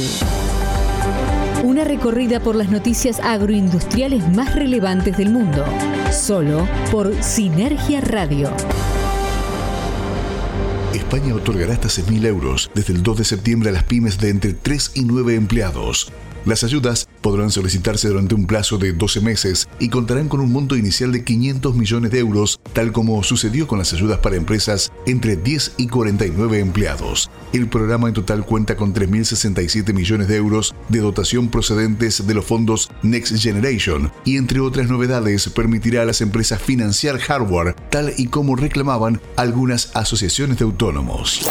Una 1.63 1.83
recorrida 1.83 2.39
por 2.39 2.55
las 2.55 2.71
noticias 2.71 3.19
agroindustriales 3.19 4.27
más 4.29 4.55
relevantes 4.55 5.15
del 5.15 5.29
mundo, 5.29 5.63
solo 6.11 6.67
por 6.89 7.13
Sinergia 7.23 8.01
Radio. 8.01 8.51
España 10.91 11.35
otorgará 11.35 11.73
hasta 11.73 11.87
6.000 11.87 12.25
euros 12.25 12.71
desde 12.73 12.93
el 12.93 13.03
2 13.03 13.19
de 13.19 13.25
septiembre 13.25 13.69
a 13.69 13.73
las 13.73 13.83
pymes 13.83 14.17
de 14.17 14.29
entre 14.29 14.53
3 14.53 14.93
y 14.95 15.03
9 15.03 15.35
empleados. 15.35 16.11
Las 16.45 16.63
ayudas 16.63 17.07
podrán 17.21 17.51
solicitarse 17.51 18.07
durante 18.07 18.33
un 18.33 18.47
plazo 18.47 18.79
de 18.79 18.93
12 18.93 19.21
meses 19.21 19.69
y 19.79 19.89
contarán 19.89 20.27
con 20.27 20.39
un 20.39 20.51
monto 20.51 20.75
inicial 20.75 21.11
de 21.11 21.23
500 21.23 21.75
millones 21.75 22.11
de 22.11 22.19
euros, 22.19 22.59
tal 22.73 22.91
como 22.91 23.21
sucedió 23.23 23.67
con 23.67 23.77
las 23.77 23.93
ayudas 23.93 24.19
para 24.19 24.37
empresas 24.37 24.91
entre 25.05 25.35
10 25.35 25.73
y 25.77 25.87
49 25.87 26.59
empleados. 26.59 27.29
El 27.53 27.67
programa 27.67 28.07
en 28.07 28.15
total 28.15 28.43
cuenta 28.43 28.75
con 28.75 28.93
3.067 28.93 29.93
millones 29.93 30.27
de 30.27 30.37
euros 30.37 30.73
de 30.89 30.99
dotación 30.99 31.49
procedentes 31.49 32.25
de 32.25 32.33
los 32.33 32.45
fondos 32.45 32.89
Next 33.03 33.37
Generation 33.37 34.11
y 34.25 34.37
entre 34.37 34.59
otras 34.61 34.89
novedades 34.89 35.47
permitirá 35.49 36.01
a 36.01 36.05
las 36.05 36.21
empresas 36.21 36.59
financiar 36.59 37.19
hardware 37.19 37.75
tal 37.91 38.13
y 38.17 38.27
como 38.27 38.55
reclamaban 38.55 39.21
algunas 39.35 39.91
asociaciones 39.95 40.57
de 40.57 40.65
autónomos. 40.65 41.41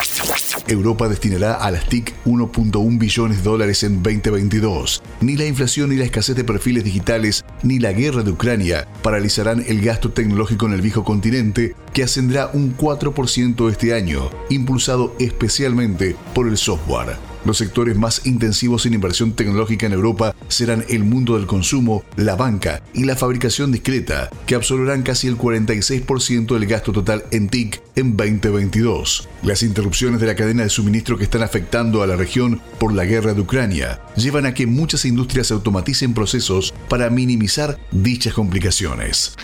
Europa 0.66 1.08
destinará 1.08 1.54
a 1.54 1.70
las 1.70 1.88
TIC 1.88 2.14
1.1 2.24 2.98
billones 2.98 3.38
de 3.38 3.42
dólares 3.42 3.82
en 3.82 4.02
2022. 4.02 4.79
Ni 5.20 5.36
la 5.36 5.46
inflación 5.46 5.90
ni 5.90 5.96
la 5.96 6.04
escasez 6.04 6.36
de 6.36 6.44
perfiles 6.44 6.84
digitales 6.84 7.44
ni 7.62 7.78
la 7.78 7.92
guerra 7.92 8.22
de 8.22 8.30
Ucrania 8.30 8.88
paralizarán 9.02 9.64
el 9.66 9.80
gasto 9.80 10.10
tecnológico 10.12 10.66
en 10.66 10.72
el 10.72 10.80
viejo 10.80 11.04
continente, 11.04 11.74
que 11.92 12.02
ascenderá 12.02 12.50
un 12.52 12.76
4% 12.76 13.70
este 13.70 13.94
año, 13.94 14.30
impulsado 14.48 15.14
especialmente 15.18 16.16
por 16.34 16.48
el 16.48 16.56
software. 16.56 17.29
Los 17.44 17.58
sectores 17.58 17.96
más 17.96 18.26
intensivos 18.26 18.86
en 18.86 18.94
inversión 18.94 19.32
tecnológica 19.32 19.86
en 19.86 19.92
Europa 19.92 20.34
serán 20.48 20.84
el 20.88 21.04
mundo 21.04 21.36
del 21.36 21.46
consumo, 21.46 22.04
la 22.16 22.36
banca 22.36 22.82
y 22.92 23.04
la 23.04 23.16
fabricación 23.16 23.72
discreta, 23.72 24.28
que 24.46 24.54
absorberán 24.54 25.02
casi 25.02 25.26
el 25.26 25.38
46% 25.38 26.54
del 26.54 26.66
gasto 26.66 26.92
total 26.92 27.24
en 27.30 27.48
TIC 27.48 27.80
en 27.96 28.16
2022. 28.16 29.28
Las 29.42 29.62
interrupciones 29.62 30.20
de 30.20 30.26
la 30.26 30.36
cadena 30.36 30.64
de 30.64 30.70
suministro 30.70 31.16
que 31.16 31.24
están 31.24 31.42
afectando 31.42 32.02
a 32.02 32.06
la 32.06 32.16
región 32.16 32.60
por 32.78 32.92
la 32.92 33.04
guerra 33.04 33.34
de 33.34 33.40
Ucrania 33.40 34.00
llevan 34.16 34.46
a 34.46 34.54
que 34.54 34.66
muchas 34.66 35.04
industrias 35.04 35.50
automaticen 35.50 36.14
procesos 36.14 36.74
para 36.88 37.10
minimizar 37.10 37.78
dichas 37.90 38.34
complicaciones. 38.34 39.34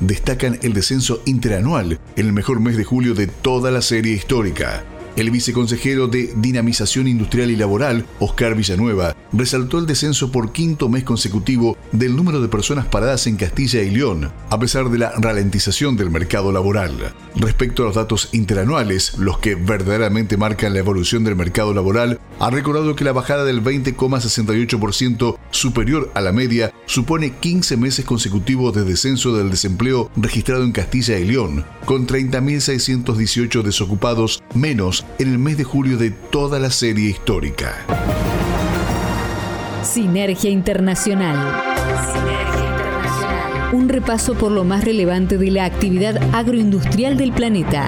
Destacan 0.00 0.58
el 0.62 0.72
descenso 0.72 1.22
interanual 1.26 1.98
en 2.16 2.26
el 2.26 2.32
mejor 2.32 2.60
mes 2.60 2.76
de 2.76 2.84
julio 2.84 3.14
de 3.14 3.26
toda 3.26 3.70
la 3.70 3.82
serie 3.82 4.14
histórica. 4.14 4.84
El 5.16 5.30
viceconsejero 5.30 6.06
de 6.06 6.32
Dinamización 6.36 7.08
Industrial 7.08 7.50
y 7.50 7.56
Laboral, 7.56 8.06
Oscar 8.20 8.54
Villanueva, 8.54 9.16
resaltó 9.32 9.78
el 9.78 9.86
descenso 9.86 10.32
por 10.32 10.52
quinto 10.52 10.88
mes 10.88 11.04
consecutivo 11.04 11.76
del 11.92 12.16
número 12.16 12.40
de 12.40 12.48
personas 12.48 12.86
paradas 12.86 13.26
en 13.26 13.36
Castilla 13.36 13.82
y 13.82 13.90
León, 13.90 14.32
a 14.48 14.58
pesar 14.58 14.88
de 14.88 14.98
la 14.98 15.12
ralentización 15.16 15.96
del 15.96 16.10
mercado 16.10 16.52
laboral. 16.52 17.14
Respecto 17.36 17.82
a 17.82 17.86
los 17.86 17.94
datos 17.94 18.28
interanuales, 18.32 19.18
los 19.18 19.38
que 19.38 19.54
verdaderamente 19.54 20.36
marcan 20.36 20.72
la 20.72 20.80
evolución 20.80 21.24
del 21.24 21.36
mercado 21.36 21.74
laboral, 21.74 22.20
ha 22.38 22.50
recordado 22.50 22.96
que 22.96 23.04
la 23.04 23.12
bajada 23.12 23.44
del 23.44 23.62
20,68% 23.62 25.36
superior 25.50 26.10
a 26.14 26.20
la 26.20 26.32
media 26.32 26.72
supone 26.86 27.32
15 27.32 27.76
meses 27.76 28.04
consecutivos 28.04 28.74
de 28.74 28.84
descenso 28.84 29.36
del 29.36 29.50
desempleo 29.50 30.10
registrado 30.16 30.64
en 30.64 30.72
Castilla 30.72 31.18
y 31.18 31.24
León, 31.24 31.64
con 31.84 32.06
30.618 32.06 33.62
desocupados 33.62 34.42
menos 34.54 34.99
en 35.18 35.28
el 35.28 35.38
mes 35.38 35.56
de 35.56 35.64
julio 35.64 35.98
de 35.98 36.10
toda 36.10 36.58
la 36.58 36.70
serie 36.70 37.10
histórica. 37.10 37.84
Sinergia 39.82 40.50
Internacional. 40.50 41.62
Un 43.72 43.88
repaso 43.88 44.34
por 44.34 44.52
lo 44.52 44.64
más 44.64 44.84
relevante 44.84 45.38
de 45.38 45.50
la 45.50 45.64
actividad 45.64 46.16
agroindustrial 46.34 47.16
del 47.16 47.32
planeta. 47.32 47.86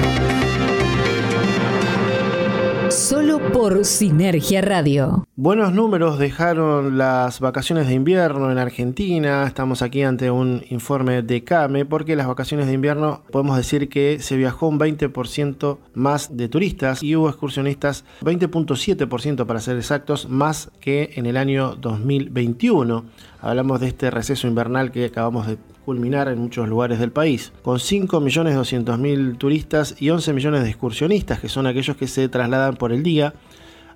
Solo 2.93 3.41
por 3.53 3.87
Sinergia 3.87 4.61
Radio. 4.61 5.25
Buenos 5.35 5.73
números 5.73 6.19
dejaron 6.19 6.99
las 6.99 7.41
vacaciones 7.41 7.89
de 7.89 7.95
invierno 7.95 8.53
en 8.53 8.59
Argentina. 8.59 9.47
Estamos 9.47 9.81
aquí 9.81 10.03
ante 10.03 10.31
un 10.31 10.63
informe 10.69 11.23
de 11.23 11.43
CAME 11.43 11.87
porque 11.87 12.17
las 12.17 12.27
vacaciones 12.27 12.67
de 12.67 12.75
invierno 12.75 13.23
podemos 13.33 13.57
decir 13.57 13.89
que 13.89 14.19
se 14.21 14.37
viajó 14.37 14.69
un 14.69 14.79
20% 14.79 15.79
más 15.95 16.37
de 16.37 16.51
turistas 16.51 17.03
y 17.03 17.17
hubo 17.17 17.31
excursionistas 17.31 18.05
20.7% 18.21 19.47
para 19.47 19.61
ser 19.61 19.79
exactos 19.79 20.29
más 20.29 20.71
que 20.79 21.13
en 21.15 21.25
el 21.25 21.39
año 21.39 21.75
2021. 21.77 23.07
Hablamos 23.41 23.81
de 23.81 23.89
este 23.89 24.11
receso 24.11 24.47
invernal 24.47 24.93
que 24.93 25.07
acabamos 25.07 25.47
de 25.47 25.57
culminar 25.85 26.29
en 26.29 26.39
muchos 26.39 26.69
lugares 26.69 26.99
del 26.99 27.11
país, 27.11 27.53
con 27.63 27.79
5.200.000 27.79 29.39
turistas 29.39 29.97
y 30.01 30.11
11 30.11 30.33
millones 30.33 30.63
de 30.63 30.71
excursionistas, 30.71 31.41
que 31.41 31.49
son 31.49 31.67
aquellos 31.67 31.97
que 31.97 32.07
se 32.07 32.29
trasladan 32.29 32.77
por 32.77 32.93
el 32.93 33.03
día 33.03 33.35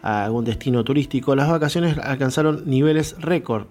a 0.02 0.24
algún 0.24 0.44
destino 0.44 0.84
turístico. 0.84 1.34
Las 1.34 1.48
vacaciones 1.48 1.98
alcanzaron 1.98 2.62
niveles 2.66 3.16
récord. 3.20 3.66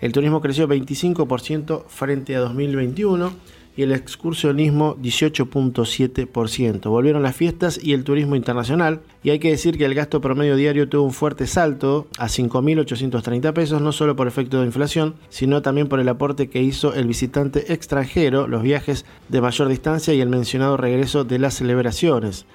El 0.00 0.12
turismo 0.12 0.40
creció 0.40 0.68
25% 0.68 1.84
frente 1.88 2.36
a 2.36 2.40
2021 2.40 3.32
y 3.78 3.84
el 3.84 3.92
excursionismo 3.92 4.96
18.7%. 4.96 6.90
Volvieron 6.90 7.22
las 7.22 7.36
fiestas 7.36 7.78
y 7.80 7.92
el 7.92 8.02
turismo 8.02 8.34
internacional 8.34 9.02
y 9.22 9.30
hay 9.30 9.38
que 9.38 9.50
decir 9.50 9.78
que 9.78 9.84
el 9.84 9.94
gasto 9.94 10.20
promedio 10.20 10.56
diario 10.56 10.88
tuvo 10.88 11.04
un 11.04 11.12
fuerte 11.12 11.46
salto 11.46 12.08
a 12.18 12.26
5.830 12.26 13.52
pesos, 13.52 13.80
no 13.80 13.92
solo 13.92 14.16
por 14.16 14.26
efecto 14.26 14.58
de 14.58 14.66
inflación, 14.66 15.14
sino 15.28 15.62
también 15.62 15.86
por 15.86 16.00
el 16.00 16.08
aporte 16.08 16.50
que 16.50 16.60
hizo 16.60 16.92
el 16.92 17.06
visitante 17.06 17.72
extranjero, 17.72 18.48
los 18.48 18.64
viajes 18.64 19.04
de 19.28 19.40
mayor 19.40 19.68
distancia 19.68 20.12
y 20.12 20.20
el 20.20 20.28
mencionado 20.28 20.76
regreso 20.76 21.22
de 21.22 21.38
las 21.38 21.54
celebraciones. 21.54 22.46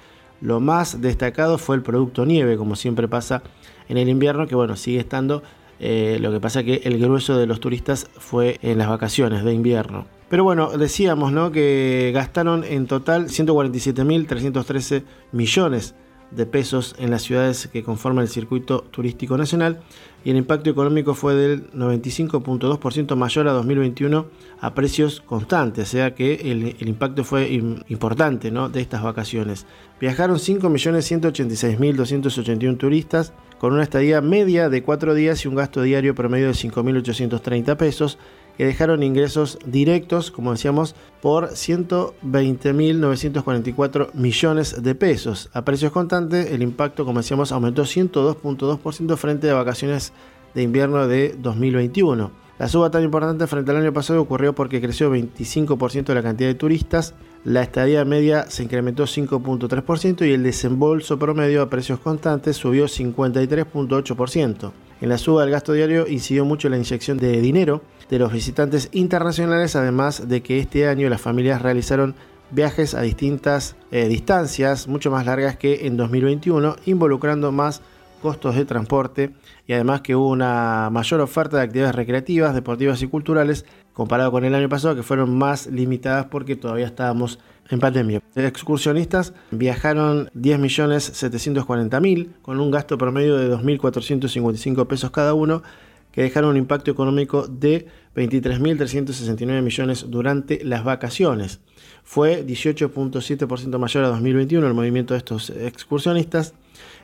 Lo 0.42 0.60
más 0.60 1.00
destacado 1.00 1.56
fue 1.56 1.76
el 1.76 1.82
producto 1.82 2.26
nieve, 2.26 2.58
como 2.58 2.76
siempre 2.76 3.08
pasa 3.08 3.42
en 3.88 3.96
el 3.96 4.10
invierno, 4.10 4.46
que 4.46 4.56
bueno, 4.56 4.76
sigue 4.76 5.00
estando 5.00 5.42
Eh, 5.80 6.18
lo 6.20 6.30
que 6.30 6.40
pasa 6.40 6.62
que 6.62 6.82
el 6.84 6.98
grueso 6.98 7.36
de 7.36 7.46
los 7.46 7.58
turistas 7.58 8.08
fue 8.16 8.58
en 8.62 8.78
las 8.78 8.88
vacaciones 8.88 9.42
de 9.44 9.52
invierno. 9.52 10.06
Pero 10.34 10.42
bueno, 10.42 10.76
decíamos 10.76 11.30
¿no? 11.30 11.52
que 11.52 12.10
gastaron 12.12 12.64
en 12.64 12.88
total 12.88 13.28
147.313 13.28 15.04
millones 15.30 15.94
de 16.32 16.44
pesos 16.44 16.96
en 16.98 17.12
las 17.12 17.22
ciudades 17.22 17.68
que 17.68 17.84
conforman 17.84 18.24
el 18.24 18.28
circuito 18.28 18.80
turístico 18.80 19.38
nacional 19.38 19.78
y 20.24 20.30
el 20.30 20.36
impacto 20.36 20.70
económico 20.70 21.14
fue 21.14 21.36
del 21.36 21.70
95.2% 21.70 23.14
mayor 23.14 23.46
a 23.46 23.52
2021 23.52 24.26
a 24.60 24.74
precios 24.74 25.20
constantes, 25.20 25.86
o 25.86 25.90
sea 25.92 26.16
que 26.16 26.50
el, 26.50 26.88
impacto 26.88 27.22
fue 27.22 27.52
importante 27.86 28.50
¿no? 28.50 28.68
de 28.68 28.80
estas 28.80 29.04
vacaciones. 29.04 29.66
Viajaron 30.00 30.38
5.186.281 30.38 32.76
turistas 32.76 33.32
con 33.60 33.72
una 33.72 33.84
estadía 33.84 34.20
media 34.20 34.68
de 34.68 34.82
4 34.82 35.14
días 35.14 35.44
y 35.44 35.48
un 35.48 35.54
gasto 35.54 35.82
diario 35.82 36.16
promedio 36.16 36.48
de 36.48 36.54
5.830 36.54 37.76
pesos 37.76 38.18
que 38.56 38.66
dejaron 38.66 39.02
ingresos 39.02 39.58
directos, 39.66 40.30
como 40.30 40.52
decíamos, 40.52 40.94
por 41.20 41.50
120.944 41.50 44.14
millones 44.14 44.80
de 44.82 44.94
pesos. 44.94 45.50
A 45.52 45.64
precios 45.64 45.90
constantes, 45.92 46.52
el 46.52 46.62
impacto, 46.62 47.04
como 47.04 47.18
decíamos, 47.20 47.52
aumentó 47.52 47.82
102.2% 47.82 49.16
frente 49.16 49.50
a 49.50 49.54
vacaciones 49.54 50.12
de 50.54 50.62
invierno 50.62 51.08
de 51.08 51.34
2021. 51.38 52.43
La 52.58 52.68
suba 52.68 52.90
tan 52.90 53.02
importante 53.02 53.48
frente 53.48 53.72
al 53.72 53.78
año 53.78 53.92
pasado 53.92 54.20
ocurrió 54.20 54.54
porque 54.54 54.80
creció 54.80 55.12
25% 55.12 56.14
la 56.14 56.22
cantidad 56.22 56.48
de 56.48 56.54
turistas, 56.54 57.14
la 57.44 57.62
estadía 57.62 58.04
media 58.04 58.48
se 58.48 58.62
incrementó 58.62 59.04
5.3% 59.04 60.26
y 60.26 60.32
el 60.32 60.44
desembolso 60.44 61.18
promedio 61.18 61.62
a 61.62 61.68
precios 61.68 61.98
constantes 61.98 62.56
subió 62.56 62.84
53.8%. 62.84 64.72
En 65.00 65.08
la 65.08 65.18
suba 65.18 65.42
del 65.42 65.50
gasto 65.50 65.72
diario 65.72 66.06
incidió 66.06 66.44
mucho 66.44 66.68
la 66.68 66.76
inyección 66.76 67.18
de 67.18 67.40
dinero 67.40 67.82
de 68.08 68.20
los 68.20 68.32
visitantes 68.32 68.88
internacionales, 68.92 69.74
además 69.74 70.28
de 70.28 70.42
que 70.42 70.60
este 70.60 70.86
año 70.86 71.08
las 71.08 71.20
familias 71.20 71.60
realizaron 71.60 72.14
viajes 72.52 72.94
a 72.94 73.02
distintas 73.02 73.74
eh, 73.90 74.06
distancias, 74.06 74.86
mucho 74.86 75.10
más 75.10 75.26
largas 75.26 75.56
que 75.56 75.86
en 75.86 75.96
2021, 75.96 76.76
involucrando 76.86 77.50
más 77.50 77.82
costos 78.24 78.54
de 78.54 78.64
transporte 78.64 79.32
y 79.66 79.74
además 79.74 80.00
que 80.00 80.16
hubo 80.16 80.30
una 80.30 80.88
mayor 80.90 81.20
oferta 81.20 81.58
de 81.58 81.64
actividades 81.64 81.94
recreativas, 81.94 82.54
deportivas 82.54 83.02
y 83.02 83.06
culturales 83.06 83.66
comparado 83.92 84.32
con 84.32 84.46
el 84.46 84.54
año 84.54 84.70
pasado 84.70 84.96
que 84.96 85.02
fueron 85.02 85.36
más 85.36 85.66
limitadas 85.66 86.24
porque 86.30 86.56
todavía 86.56 86.86
estábamos 86.86 87.38
en 87.68 87.80
pandemia. 87.80 88.22
Excursionistas 88.34 89.34
viajaron 89.50 90.30
10.740.000 90.30 92.28
con 92.40 92.60
un 92.60 92.70
gasto 92.70 92.96
promedio 92.96 93.36
de 93.36 93.54
2.455 93.54 94.86
pesos 94.86 95.10
cada 95.10 95.34
uno 95.34 95.62
que 96.10 96.22
dejaron 96.22 96.48
un 96.52 96.56
impacto 96.56 96.90
económico 96.90 97.46
de 97.46 97.88
23.369 98.16 99.60
millones 99.60 100.06
durante 100.08 100.64
las 100.64 100.82
vacaciones. 100.82 101.60
Fue 102.04 102.46
18.7% 102.46 103.78
mayor 103.78 104.04
a 104.04 104.08
2021 104.08 104.66
el 104.66 104.72
movimiento 104.72 105.12
de 105.12 105.18
estos 105.18 105.50
excursionistas 105.50 106.54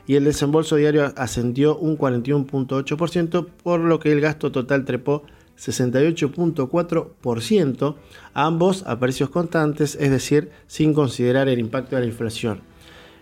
y 0.07 0.15
el 0.15 0.23
desembolso 0.23 0.75
diario 0.75 1.13
ascendió 1.15 1.77
un 1.77 1.95
41.8%, 1.97 3.47
por 3.63 3.79
lo 3.79 3.99
que 3.99 4.11
el 4.11 4.21
gasto 4.21 4.51
total 4.51 4.85
trepó 4.85 5.23
68.4%, 5.57 7.95
ambos 8.33 8.83
a 8.87 8.99
precios 8.99 9.29
constantes, 9.29 9.95
es 9.99 10.09
decir, 10.09 10.49
sin 10.67 10.93
considerar 10.93 11.49
el 11.49 11.59
impacto 11.59 11.95
de 11.95 12.01
la 12.01 12.07
inflación. 12.07 12.61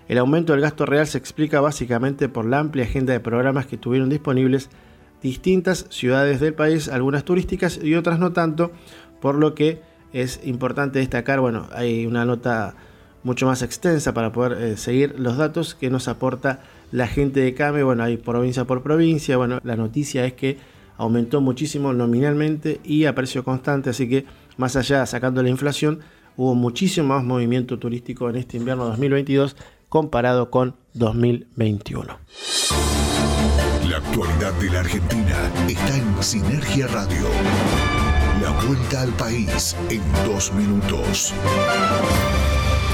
El 0.08 0.18
aumento 0.18 0.54
del 0.54 0.62
gasto 0.62 0.86
real 0.86 1.06
se 1.06 1.18
explica 1.18 1.60
básicamente 1.62 2.30
por 2.30 2.46
la 2.46 2.60
amplia 2.60 2.86
agenda 2.86 3.12
de 3.14 3.20
programas 3.20 3.68
que 3.68 3.78
tuvieron 3.78 4.10
disponibles 4.10 4.70
distintas 5.22 5.86
ciudades 5.90 6.40
del 6.40 6.54
país, 6.54 6.88
algunas 6.88 7.26
turísticas 7.26 7.78
y 7.84 7.96
otras 7.96 8.20
no 8.20 8.32
tanto, 8.32 8.72
por 9.22 9.36
lo 9.36 9.54
que 9.54 9.82
es 10.14 10.40
importante 10.46 11.00
destacar, 11.00 11.42
bueno, 11.42 11.68
hay 11.74 12.06
una 12.06 12.24
nota 12.26 12.76
mucho 13.24 13.46
más 13.46 13.62
extensa 13.62 14.14
para 14.14 14.32
poder 14.32 14.62
eh, 14.62 14.78
seguir 14.78 15.20
los 15.20 15.38
datos 15.38 15.76
que 15.76 15.90
nos 15.90 16.08
aporta 16.08 16.62
la 16.92 17.08
gente 17.08 17.40
de 17.42 17.54
CAME, 17.54 17.84
bueno, 17.84 18.04
hay 18.04 18.18
provincia 18.18 18.66
por 18.66 18.82
provincia, 18.82 19.38
bueno, 19.38 19.60
la 19.64 19.76
noticia 19.76 20.26
es 20.26 20.34
que 20.34 20.58
aumentó 20.98 21.40
muchísimo 21.40 21.94
nominalmente 21.94 22.82
y 22.84 23.06
a 23.06 23.16
precio 23.16 23.44
constante, 23.44 23.92
así 23.92 24.10
que 24.10 24.26
más 24.58 24.76
allá, 24.76 25.06
sacando 25.06 25.42
la 25.44 25.50
inflación, 25.50 26.00
hubo 26.36 26.56
muchísimo 26.56 27.10
más 27.10 27.24
movimiento 27.24 27.80
turístico 27.80 28.30
en 28.30 28.36
este 28.36 28.58
invierno 28.58 28.86
2022 28.86 29.56
comparado 29.88 30.50
con 30.50 30.76
2021. 30.94 32.18
La 33.90 33.98
actualidad 33.98 34.54
de 34.54 34.70
la 34.70 34.80
Argentina 34.82 35.52
está 35.68 35.98
en 35.98 36.24
Sinergia 36.24 36.88
Radio. 36.88 37.28
La 38.42 38.52
vuelta 38.66 39.02
al 39.02 39.12
país 39.14 39.76
en 39.90 40.02
dos 40.26 40.54
minutos. 40.54 41.34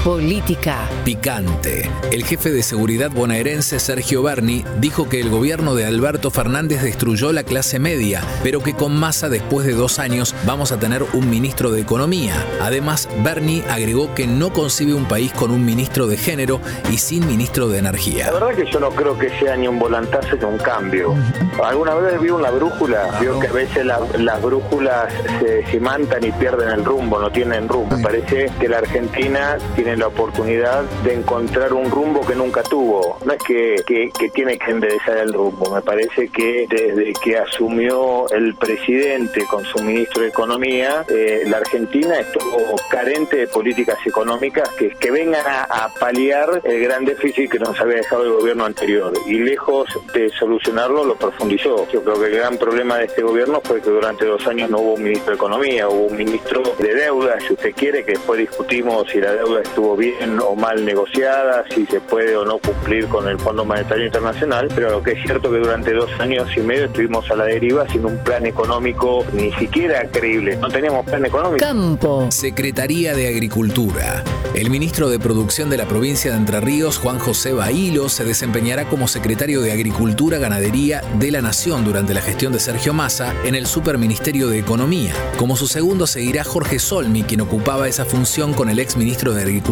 Política. 0.06 0.88
Picante. 1.04 1.90
El 2.12 2.22
jefe 2.24 2.52
de 2.52 2.62
seguridad 2.62 3.10
bonaerense 3.10 3.80
Sergio 3.80 4.22
Berni 4.22 4.64
dijo 4.78 5.08
que 5.08 5.20
el 5.20 5.30
gobierno 5.30 5.74
de 5.74 5.84
Alberto 5.84 6.30
Fernández 6.30 6.80
destruyó 6.80 7.32
la 7.32 7.42
clase 7.42 7.80
media, 7.80 8.22
pero 8.44 8.62
que 8.62 8.72
con 8.72 8.94
masa 8.96 9.28
después 9.28 9.66
de 9.66 9.72
dos 9.72 9.98
años 9.98 10.32
vamos 10.46 10.70
a 10.70 10.78
tener 10.78 11.02
un 11.12 11.28
ministro 11.28 11.72
de 11.72 11.80
Economía. 11.80 12.34
Además, 12.62 13.08
Berni 13.24 13.64
agregó 13.68 14.14
que 14.14 14.28
no 14.28 14.52
concibe 14.52 14.94
un 14.94 15.06
país 15.06 15.32
con 15.32 15.50
un 15.50 15.64
ministro 15.64 16.06
de 16.06 16.16
género 16.16 16.60
y 16.92 16.98
sin 16.98 17.26
ministro 17.26 17.68
de 17.68 17.78
energía. 17.78 18.26
La 18.26 18.32
verdad 18.34 18.54
que 18.54 18.70
yo 18.70 18.78
no 18.78 18.90
creo 18.90 19.18
que 19.18 19.28
sea 19.40 19.56
ni 19.56 19.66
un 19.66 19.80
volantazo 19.80 20.36
ni 20.36 20.44
un 20.44 20.58
cambio. 20.58 21.16
Alguna 21.60 21.96
vez 21.96 22.20
vi 22.20 22.30
una 22.30 22.52
brújula, 22.52 23.18
vio 23.20 23.40
que 23.40 23.48
a 23.48 23.52
veces 23.52 23.84
las 23.84 24.40
brújulas 24.40 25.12
se 25.40 25.66
cimantan 25.66 26.22
y 26.22 26.30
pierden 26.30 26.68
el 26.68 26.84
rumbo, 26.84 27.18
no 27.18 27.32
tienen 27.32 27.68
rumbo. 27.68 27.96
Me 27.96 28.02
parece 28.04 28.52
que 28.60 28.68
la 28.68 28.78
Argentina 28.78 29.58
tiene 29.74 29.95
la 29.96 30.08
oportunidad 30.08 30.82
de 31.04 31.14
encontrar 31.14 31.72
un 31.72 31.90
rumbo 31.90 32.20
que 32.20 32.34
nunca 32.34 32.62
tuvo. 32.62 33.18
No 33.24 33.32
es 33.32 33.42
que, 33.42 34.10
tiene 34.32 34.58
que 34.58 34.70
enderezar 34.70 35.18
el 35.18 35.32
rumbo, 35.32 35.74
me 35.74 35.80
parece 35.80 36.28
que 36.28 36.66
desde 36.68 37.12
que 37.14 37.38
asumió 37.38 38.28
el 38.30 38.54
presidente 38.54 39.44
con 39.46 39.64
su 39.64 39.82
ministro 39.82 40.22
de 40.22 40.28
Economía, 40.28 41.04
eh, 41.08 41.44
la 41.46 41.58
Argentina 41.58 42.18
estuvo 42.18 42.76
carente 42.90 43.36
de 43.36 43.46
políticas 43.48 43.98
económicas 44.04 44.68
que, 44.70 44.90
que 44.90 45.10
vengan 45.10 45.44
a, 45.46 45.88
paliar 45.98 46.60
el 46.64 46.80
gran 46.80 47.04
déficit 47.04 47.50
que 47.50 47.58
nos 47.58 47.78
había 47.80 47.96
dejado 47.96 48.24
el 48.24 48.32
gobierno 48.32 48.64
anterior. 48.64 49.12
Y 49.26 49.38
lejos 49.38 49.88
de 50.12 50.28
solucionarlo, 50.30 51.04
lo 51.04 51.16
profundizó. 51.16 51.88
Yo 51.90 52.02
creo 52.02 52.20
que 52.20 52.26
el 52.26 52.36
gran 52.36 52.58
problema 52.58 52.98
de 52.98 53.06
este 53.06 53.22
gobierno 53.22 53.60
fue 53.62 53.80
que 53.80 53.90
durante 53.90 54.26
dos 54.26 54.46
años 54.46 54.68
no 54.70 54.78
hubo 54.78 54.94
un 54.94 55.02
ministro 55.02 55.30
de 55.30 55.36
Economía, 55.36 55.88
hubo 55.88 56.06
un 56.06 56.16
ministro 56.16 56.62
de 56.78 56.94
deuda, 56.94 57.38
si 57.40 57.54
usted 57.54 57.72
quiere, 57.74 58.04
que 58.04 58.12
después 58.12 58.38
discutimos 58.40 59.08
si 59.10 59.20
la 59.20 59.32
deuda 59.32 59.62
estuvo 59.62 59.85
bien 59.94 60.40
o 60.40 60.56
mal 60.56 60.84
negociada, 60.84 61.64
si 61.68 61.84
se 61.84 62.00
puede 62.00 62.34
o 62.34 62.46
no 62.46 62.58
cumplir 62.58 63.06
con 63.08 63.28
el 63.28 63.38
Fondo 63.38 63.64
Monetario 63.64 64.06
Internacional, 64.06 64.68
pero 64.74 64.90
lo 64.90 65.02
que 65.02 65.12
es 65.12 65.22
cierto 65.22 65.50
que 65.50 65.58
durante 65.58 65.92
dos 65.92 66.10
años 66.18 66.48
y 66.56 66.60
medio 66.60 66.86
estuvimos 66.86 67.30
a 67.30 67.36
la 67.36 67.44
deriva 67.44 67.86
sin 67.88 68.06
un 68.06 68.16
plan 68.24 68.46
económico 68.46 69.24
ni 69.34 69.52
siquiera 69.52 70.08
creíble. 70.10 70.56
No 70.56 70.68
teníamos 70.68 71.04
plan 71.04 71.24
económico. 71.26 71.58
Campo. 71.58 72.28
Secretaría 72.30 73.14
de 73.14 73.28
Agricultura. 73.28 74.24
El 74.54 74.70
ministro 74.70 75.10
de 75.10 75.18
Producción 75.18 75.68
de 75.68 75.76
la 75.76 75.84
provincia 75.84 76.30
de 76.30 76.38
Entre 76.38 76.60
Ríos, 76.60 76.96
Juan 76.98 77.18
José 77.18 77.52
Bailo, 77.52 78.08
se 78.08 78.24
desempeñará 78.24 78.88
como 78.88 79.06
secretario 79.08 79.60
de 79.60 79.72
Agricultura 79.72 80.38
Ganadería 80.38 81.02
de 81.18 81.30
la 81.30 81.42
Nación 81.42 81.84
durante 81.84 82.14
la 82.14 82.22
gestión 82.22 82.54
de 82.54 82.60
Sergio 82.60 82.94
Massa 82.94 83.34
en 83.44 83.54
el 83.54 83.66
Superministerio 83.66 84.48
de 84.48 84.58
Economía. 84.58 85.12
Como 85.36 85.56
su 85.56 85.66
segundo 85.66 86.06
seguirá 86.06 86.44
Jorge 86.44 86.78
Solmi, 86.78 87.24
quien 87.24 87.42
ocupaba 87.42 87.88
esa 87.88 88.06
función 88.06 88.54
con 88.54 88.70
el 88.70 88.78
ex 88.78 88.96
ministro 88.96 89.34
de 89.34 89.42
Agricultura 89.42 89.65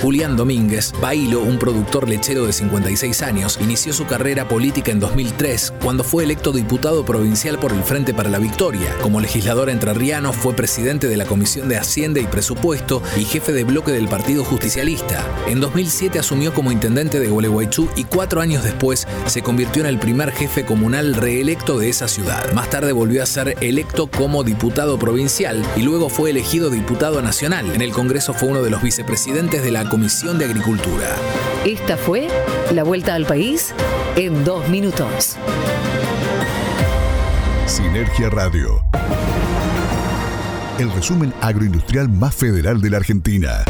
Julián 0.00 0.36
Domínguez, 0.36 0.92
Bailo, 1.02 1.40
un 1.42 1.58
productor 1.58 2.08
lechero 2.08 2.46
de 2.46 2.52
56 2.52 3.22
años, 3.22 3.58
inició 3.60 3.92
su 3.92 4.06
carrera 4.06 4.48
política 4.48 4.90
en 4.90 5.00
2003, 5.00 5.74
cuando 5.82 6.02
fue 6.02 6.24
electo 6.24 6.50
diputado 6.50 7.04
provincial 7.04 7.58
por 7.58 7.72
el 7.72 7.82
Frente 7.82 8.14
para 8.14 8.30
la 8.30 8.38
Victoria. 8.38 8.96
Como 9.02 9.20
legislador 9.20 9.68
entrerriano, 9.68 10.32
fue 10.32 10.54
presidente 10.54 11.08
de 11.08 11.18
la 11.18 11.26
Comisión 11.26 11.68
de 11.68 11.76
Hacienda 11.76 12.20
y 12.20 12.26
Presupuesto 12.26 13.02
y 13.18 13.24
jefe 13.24 13.52
de 13.52 13.64
bloque 13.64 13.92
del 13.92 14.08
Partido 14.08 14.44
Justicialista. 14.44 15.24
En 15.46 15.60
2007 15.60 16.18
asumió 16.18 16.54
como 16.54 16.72
intendente 16.72 17.20
de 17.20 17.28
Gualeguaychú 17.28 17.90
y 17.96 18.04
cuatro 18.04 18.40
años 18.40 18.64
después 18.64 19.06
se 19.26 19.42
convirtió 19.42 19.82
en 19.82 19.88
el 19.88 19.98
primer 19.98 20.32
jefe 20.32 20.64
comunal 20.64 21.14
reelecto 21.14 21.78
de 21.78 21.90
esa 21.90 22.08
ciudad. 22.08 22.50
Más 22.54 22.70
tarde 22.70 22.92
volvió 22.92 23.22
a 23.22 23.26
ser 23.26 23.56
electo 23.60 24.06
como 24.06 24.42
diputado 24.42 24.98
provincial 24.98 25.62
y 25.76 25.82
luego 25.82 26.08
fue 26.08 26.30
elegido 26.30 26.70
diputado 26.70 27.20
nacional. 27.20 27.70
En 27.74 27.82
el 27.82 27.92
Congreso 27.92 28.32
fue 28.32 28.48
uno 28.48 28.62
de 28.62 28.70
los 28.70 28.82
vicepresidentes 28.82 29.33
de 29.34 29.72
la 29.72 29.88
Comisión 29.88 30.38
de 30.38 30.44
Agricultura. 30.44 31.08
Esta 31.66 31.96
fue 31.96 32.28
la 32.72 32.84
vuelta 32.84 33.16
al 33.16 33.26
país 33.26 33.74
en 34.14 34.44
dos 34.44 34.68
minutos. 34.68 35.36
Sinergia 37.66 38.30
Radio. 38.30 38.84
El 40.78 40.88
resumen 40.92 41.34
agroindustrial 41.40 42.08
más 42.08 42.32
federal 42.32 42.80
de 42.80 42.90
la 42.90 42.98
Argentina. 42.98 43.64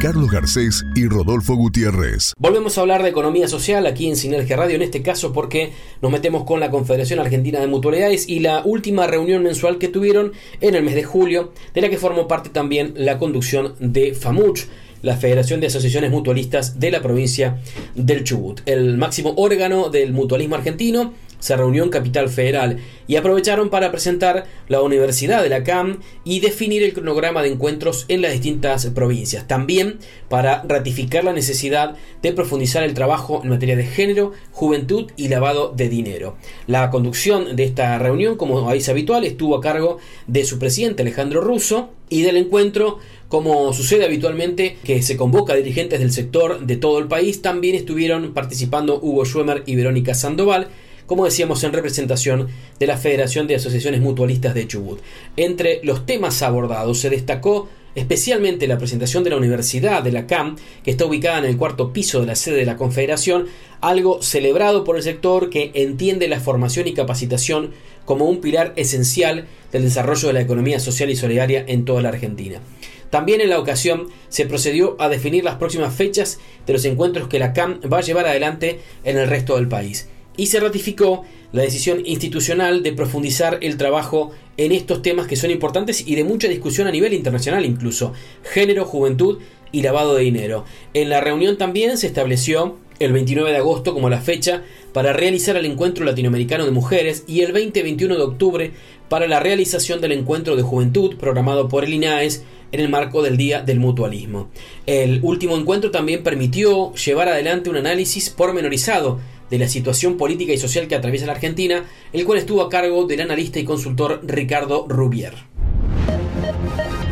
Carlos 0.00 0.30
Garcés 0.30 0.84
y 0.94 1.06
Rodolfo 1.08 1.54
Gutiérrez. 1.54 2.34
Volvemos 2.38 2.76
a 2.76 2.82
hablar 2.82 3.02
de 3.02 3.08
economía 3.08 3.48
social 3.48 3.86
aquí 3.86 4.08
en 4.08 4.16
Sinergia 4.16 4.56
Radio, 4.56 4.76
en 4.76 4.82
este 4.82 5.02
caso 5.02 5.32
porque 5.32 5.72
nos 6.02 6.12
metemos 6.12 6.44
con 6.44 6.60
la 6.60 6.70
Confederación 6.70 7.18
Argentina 7.18 7.60
de 7.60 7.66
Mutualidades 7.66 8.28
y 8.28 8.40
la 8.40 8.62
última 8.64 9.06
reunión 9.06 9.42
mensual 9.42 9.78
que 9.78 9.88
tuvieron 9.88 10.32
en 10.60 10.74
el 10.74 10.82
mes 10.82 10.94
de 10.94 11.04
julio, 11.04 11.52
de 11.72 11.80
la 11.80 11.88
que 11.88 11.96
formó 11.96 12.28
parte 12.28 12.50
también 12.50 12.92
la 12.96 13.18
conducción 13.18 13.74
de 13.80 14.14
FAMUCH 14.14 14.66
la 15.02 15.16
Federación 15.16 15.60
de 15.60 15.68
Asociaciones 15.68 16.10
Mutualistas 16.10 16.80
de 16.80 16.90
la 16.90 17.00
provincia 17.00 17.60
del 17.94 18.24
Chubut. 18.24 18.60
El 18.66 18.96
máximo 18.96 19.34
órgano 19.36 19.88
del 19.88 20.12
mutualismo 20.12 20.56
argentino 20.56 21.12
se 21.38 21.56
reunió 21.56 21.84
en 21.84 21.90
Capital 21.90 22.28
Federal 22.28 22.78
y 23.06 23.16
aprovecharon 23.16 23.70
para 23.70 23.90
presentar 23.90 24.46
la 24.68 24.82
Universidad 24.82 25.42
de 25.42 25.48
la 25.48 25.62
CAM 25.62 26.00
y 26.24 26.40
definir 26.40 26.82
el 26.82 26.92
cronograma 26.92 27.42
de 27.42 27.50
encuentros 27.50 28.04
en 28.08 28.22
las 28.22 28.32
distintas 28.32 28.86
provincias. 28.86 29.46
También 29.46 29.98
para 30.28 30.62
ratificar 30.66 31.24
la 31.24 31.32
necesidad 31.32 31.96
de 32.22 32.32
profundizar 32.32 32.82
el 32.82 32.94
trabajo 32.94 33.40
en 33.42 33.50
materia 33.50 33.76
de 33.76 33.84
género, 33.84 34.32
juventud 34.52 35.10
y 35.16 35.28
lavado 35.28 35.72
de 35.76 35.88
dinero. 35.88 36.36
La 36.66 36.90
conducción 36.90 37.56
de 37.56 37.64
esta 37.64 37.98
reunión, 37.98 38.36
como 38.36 38.72
es 38.72 38.88
habitual, 38.88 39.24
estuvo 39.24 39.56
a 39.56 39.60
cargo 39.60 39.98
de 40.26 40.44
su 40.44 40.58
presidente 40.58 41.02
Alejandro 41.02 41.40
Russo 41.40 41.90
y 42.08 42.22
del 42.22 42.36
encuentro 42.36 42.98
como 43.28 43.72
sucede 43.72 44.04
habitualmente 44.04 44.76
que 44.84 45.02
se 45.02 45.16
convoca 45.16 45.52
a 45.52 45.56
dirigentes 45.56 45.98
del 45.98 46.12
sector 46.12 46.64
de 46.64 46.76
todo 46.76 46.98
el 46.98 47.08
país, 47.08 47.42
también 47.42 47.74
estuvieron 47.74 48.32
participando 48.34 49.00
Hugo 49.00 49.24
Schwemmer 49.24 49.64
y 49.66 49.74
Verónica 49.74 50.14
Sandoval, 50.14 50.68
como 51.06 51.24
decíamos, 51.24 51.62
en 51.64 51.72
representación 51.72 52.48
de 52.78 52.86
la 52.86 52.96
Federación 52.96 53.46
de 53.46 53.56
Asociaciones 53.56 54.00
Mutualistas 54.00 54.54
de 54.54 54.66
Chubut. 54.66 55.00
Entre 55.36 55.80
los 55.82 56.04
temas 56.04 56.42
abordados 56.42 56.98
se 56.98 57.10
destacó 57.10 57.68
especialmente 57.94 58.68
la 58.68 58.78
presentación 58.78 59.24
de 59.24 59.30
la 59.30 59.36
Universidad 59.38 60.02
de 60.02 60.12
la 60.12 60.26
CAM, 60.26 60.56
que 60.84 60.90
está 60.90 61.06
ubicada 61.06 61.38
en 61.38 61.46
el 61.46 61.56
cuarto 61.56 61.92
piso 61.92 62.20
de 62.20 62.26
la 62.26 62.36
sede 62.36 62.56
de 62.56 62.66
la 62.66 62.76
Confederación, 62.76 63.46
algo 63.80 64.22
celebrado 64.22 64.84
por 64.84 64.96
el 64.96 65.02
sector 65.02 65.48
que 65.48 65.70
entiende 65.74 66.28
la 66.28 66.40
formación 66.40 66.86
y 66.86 66.92
capacitación 66.92 67.70
como 68.04 68.26
un 68.26 68.40
pilar 68.40 68.74
esencial 68.76 69.46
del 69.72 69.82
desarrollo 69.82 70.28
de 70.28 70.34
la 70.34 70.42
economía 70.42 70.78
social 70.78 71.10
y 71.10 71.16
solidaria 71.16 71.64
en 71.66 71.84
toda 71.84 72.02
la 72.02 72.10
Argentina. 72.10 72.60
También 73.08 73.40
en 73.40 73.48
la 73.48 73.60
ocasión 73.60 74.08
se 74.28 74.44
procedió 74.44 74.96
a 75.00 75.08
definir 75.08 75.44
las 75.44 75.54
próximas 75.54 75.94
fechas 75.94 76.38
de 76.66 76.72
los 76.74 76.84
encuentros 76.84 77.28
que 77.28 77.38
la 77.38 77.54
CAM 77.54 77.80
va 77.90 77.98
a 77.98 78.02
llevar 78.02 78.26
adelante 78.26 78.80
en 79.04 79.16
el 79.16 79.28
resto 79.28 79.56
del 79.56 79.68
país 79.68 80.08
y 80.36 80.46
se 80.46 80.60
ratificó 80.60 81.24
la 81.52 81.62
decisión 81.62 82.02
institucional 82.04 82.82
de 82.82 82.92
profundizar 82.92 83.58
el 83.62 83.76
trabajo 83.76 84.32
en 84.56 84.72
estos 84.72 85.02
temas 85.02 85.26
que 85.26 85.36
son 85.36 85.50
importantes 85.50 86.06
y 86.06 86.14
de 86.14 86.24
mucha 86.24 86.48
discusión 86.48 86.86
a 86.86 86.90
nivel 86.90 87.14
internacional 87.14 87.64
incluso, 87.64 88.12
género, 88.42 88.84
juventud 88.84 89.38
y 89.72 89.82
lavado 89.82 90.14
de 90.14 90.24
dinero. 90.24 90.64
En 90.94 91.08
la 91.08 91.20
reunión 91.20 91.58
también 91.58 91.96
se 91.98 92.06
estableció 92.06 92.76
el 92.98 93.12
29 93.12 93.50
de 93.50 93.58
agosto 93.58 93.92
como 93.92 94.08
la 94.08 94.20
fecha 94.20 94.62
para 94.92 95.12
realizar 95.12 95.56
el 95.56 95.66
encuentro 95.66 96.04
latinoamericano 96.04 96.64
de 96.64 96.70
mujeres 96.70 97.24
y 97.26 97.40
el 97.40 97.52
20-21 97.52 98.16
de 98.16 98.22
octubre 98.22 98.70
para 99.08 99.28
la 99.28 99.40
realización 99.40 100.00
del 100.00 100.12
encuentro 100.12 100.56
de 100.56 100.62
juventud 100.62 101.16
programado 101.16 101.68
por 101.68 101.84
el 101.84 101.94
INAES 101.94 102.42
en 102.72 102.80
el 102.80 102.88
marco 102.88 103.22
del 103.22 103.36
Día 103.36 103.62
del 103.62 103.80
Mutualismo. 103.80 104.48
El 104.86 105.20
último 105.22 105.56
encuentro 105.56 105.90
también 105.90 106.22
permitió 106.22 106.92
llevar 106.94 107.28
adelante 107.28 107.70
un 107.70 107.76
análisis 107.76 108.30
pormenorizado 108.30 109.20
de 109.50 109.58
la 109.58 109.68
situación 109.68 110.16
política 110.16 110.52
y 110.52 110.58
social 110.58 110.88
que 110.88 110.94
atraviesa 110.94 111.26
la 111.26 111.32
Argentina, 111.32 111.84
el 112.12 112.24
cual 112.24 112.38
estuvo 112.38 112.62
a 112.62 112.68
cargo 112.68 113.06
del 113.06 113.20
analista 113.20 113.58
y 113.58 113.64
consultor 113.64 114.20
Ricardo 114.24 114.86
Rubier. 114.88 115.34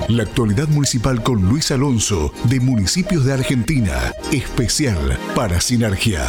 La 0.08 0.24
actualidad 0.24 0.68
municipal 0.68 1.22
con 1.22 1.42
Luis 1.48 1.70
Alonso, 1.70 2.32
de 2.44 2.60
Municipios 2.60 3.24
de 3.24 3.32
Argentina, 3.32 4.12
especial 4.32 5.18
para 5.34 5.60
Sinergia. 5.60 6.28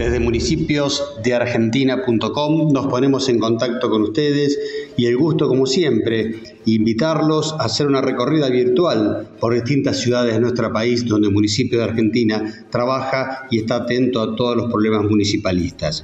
Desde 0.00 0.18
municipiosdeargentina.com 0.18 2.72
nos 2.72 2.86
ponemos 2.86 3.28
en 3.28 3.38
contacto 3.38 3.90
con 3.90 4.00
ustedes 4.00 4.58
y 4.96 5.04
el 5.04 5.18
gusto, 5.18 5.46
como 5.46 5.66
siempre, 5.66 6.36
invitarlos 6.64 7.54
a 7.60 7.64
hacer 7.64 7.86
una 7.86 8.00
recorrida 8.00 8.48
virtual 8.48 9.28
por 9.38 9.52
distintas 9.52 10.00
ciudades 10.00 10.32
de 10.32 10.40
nuestro 10.40 10.72
país 10.72 11.04
donde 11.04 11.28
el 11.28 11.34
municipio 11.34 11.76
de 11.76 11.84
Argentina 11.84 12.64
trabaja 12.70 13.46
y 13.50 13.58
está 13.58 13.76
atento 13.76 14.22
a 14.22 14.34
todos 14.34 14.56
los 14.56 14.72
problemas 14.72 15.04
municipalistas. 15.04 16.02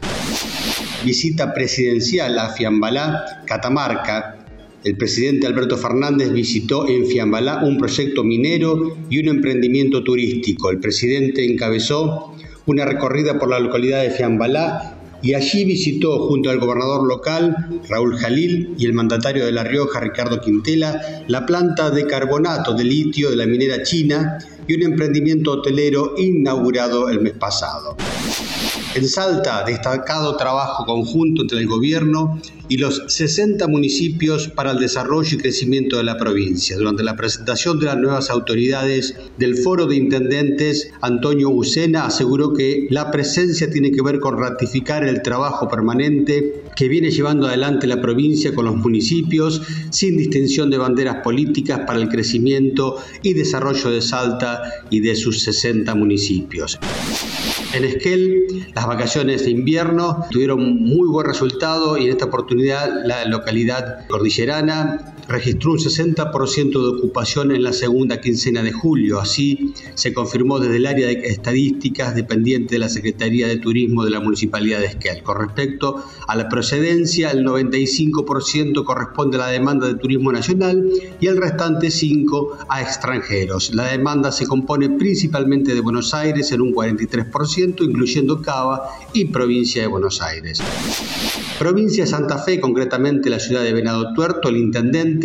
Visita 1.03 1.55
presidencial 1.55 2.39
a 2.39 2.51
Fiambalá, 2.51 3.45
Catamarca, 3.47 4.45
el 4.85 4.99
presidente 4.99 5.47
Alberto 5.47 5.79
Fernández 5.79 6.35
visitó 6.35 6.87
en 6.87 7.07
Fiambalá 7.07 7.65
un 7.65 7.79
proyecto 7.79 8.23
minero 8.23 8.95
y 9.09 9.21
un 9.21 9.29
emprendimiento 9.29 10.05
turístico. 10.05 10.71
El 10.71 10.81
presidente 10.81 11.51
encabezó 11.51 12.37
una 12.67 12.85
recorrida 12.85 13.39
por 13.39 13.49
la 13.49 13.61
localidad 13.61 14.03
de 14.03 14.11
Fiambalá 14.11 14.97
y 15.23 15.35
allí 15.35 15.65
visitó 15.65 16.19
junto 16.29 16.51
al 16.51 16.59
gobernador 16.59 17.07
local, 17.07 17.81
Raúl 17.89 18.17
Jalil, 18.19 18.75
y 18.79 18.85
el 18.85 18.93
mandatario 18.93 19.47
de 19.47 19.53
La 19.53 19.65
Rioja, 19.65 19.99
Ricardo 20.01 20.41
Quintela, 20.41 21.23
la 21.27 21.47
planta 21.47 21.91
de 21.91 22.07
carbonato 22.07 22.75
de 22.75 22.85
litio 22.85 23.31
de 23.31 23.37
la 23.37 23.47
minera 23.47 23.83
china 23.83 24.39
y 24.67 24.75
un 24.75 24.83
emprendimiento 24.83 25.53
hotelero 25.53 26.15
inaugurado 26.17 27.09
el 27.09 27.21
mes 27.21 27.35
pasado. 27.35 27.97
En 28.95 29.07
Salta, 29.07 29.63
destacado 29.67 30.37
trabajo 30.37 30.87
conjunto 30.87 31.43
entre 31.43 31.59
el 31.59 31.67
gobierno 31.67 32.41
y 32.69 32.79
los 32.79 33.03
60 33.09 33.69
municipios 33.69 34.49
para 34.49 34.73
el 34.73 34.79
desarrollo 34.79 35.37
y 35.37 35.39
crecimiento 35.39 35.99
de 35.99 36.05
la 36.05 36.17
provincia. 36.17 36.77
Durante 36.79 37.03
la 37.03 37.15
presentación 37.15 37.79
de 37.79 37.87
las 37.87 37.99
nuevas 37.99 38.31
autoridades 38.31 39.15
del 39.37 39.57
Foro 39.59 39.87
de 39.87 39.97
Intendentes, 39.97 40.91
Antonio 41.03 41.51
Ucena 41.51 42.07
aseguró 42.07 42.55
que 42.55 42.87
la 42.91 43.11
presencia 43.11 43.71
tiene 43.71 43.93
que 43.93 44.03
ver 44.03 44.19
con 44.19 44.39
ratificar 44.39 45.05
el 45.05 45.21
trabajo 45.21 45.69
permanente 45.69 46.63
que 46.75 46.89
viene 46.89 47.11
llevando 47.11 47.47
adelante 47.47 47.87
la 47.87 48.01
provincia 48.01 48.55
con 48.55 48.65
los 48.65 48.77
municipios 48.77 49.63
sin 49.91 50.17
distinción 50.17 50.71
de 50.71 50.79
banderas 50.79 51.17
políticas 51.23 51.81
para 51.87 51.99
el 51.99 52.09
crecimiento 52.09 52.97
y 53.23 53.35
desarrollo 53.35 53.91
de 53.91 54.03
Salta 54.03 54.56
y 54.91 55.01
de 55.01 55.15
sus 55.17 55.43
60 55.43 55.95
municipios. 55.95 56.79
En 57.73 57.85
Esquel, 57.85 58.67
las 58.75 58.87
vacaciones 58.87 59.45
de 59.45 59.51
invierno 59.51 60.25
tuvieron 60.31 60.83
muy 60.83 61.09
buen 61.09 61.27
resultado 61.27 61.99
y 61.99 62.07
en 62.07 62.13
esta 62.13 62.27
oportunidad 62.27 63.05
la 63.05 63.25
localidad 63.27 64.07
cordillerana 64.09 65.16
registró 65.29 65.73
un 65.73 65.79
60% 65.79 66.71
de 66.71 66.99
ocupación 66.99 67.53
en 67.53 67.63
la 67.63 67.73
segunda 67.73 68.21
quincena 68.21 68.63
de 68.63 68.73
julio. 68.73 69.21
Así 69.21 69.73
se 69.95 70.13
confirmó 70.13 70.59
desde 70.59 70.77
el 70.77 70.87
área 70.87 71.09
de 71.09 71.27
estadísticas 71.27 72.15
dependiente 72.15 72.75
de 72.75 72.79
la 72.79 72.89
Secretaría 72.89 73.49
de 73.49 73.57
Turismo 73.57 74.05
de 74.05 74.11
la 74.11 74.21
Municipalidad 74.21 74.81
de 74.81 74.87
Esquel. 74.87 75.23
Con 75.23 75.39
respecto 75.39 76.05
a 76.27 76.37
la 76.37 76.49
procedencia, 76.49 77.31
el 77.31 77.45
95% 77.45 78.85
corresponde 78.85 79.37
a 79.37 79.41
la 79.41 79.49
demanda 79.49 79.87
de 79.89 79.95
turismo 79.95 80.33
nacional 80.33 80.89
y 81.21 81.27
el 81.27 81.37
restante 81.37 81.89
5% 81.89 82.67
a 82.69 82.83
extranjeros. 82.83 83.75
La 83.75 83.89
demanda 83.89 84.33
se 84.33 84.47
compone 84.47 84.91
principalmente 84.91 85.75
de 85.75 85.81
Buenos 85.81 86.15
Aires 86.15 86.53
en 86.53 86.61
un 86.61 86.73
43%, 86.73 87.85
incluyendo 87.85 88.41
Cava 88.43 88.83
y 89.13 89.27
provincia 89.27 89.83
de 89.83 89.89
Buenos 89.89 90.23
Aires. 90.23 90.61
Provincia 91.59 92.05
de 92.05 92.11
Santa 92.11 92.39
Fe, 92.39 92.61
concretamente 92.61 93.31
la 93.31 93.41
ciudad 93.41 93.63
de 93.63 93.73
Venado 93.73 94.13
Tuerto, 94.13 94.51
el 94.51 94.59
intendente 94.59 95.16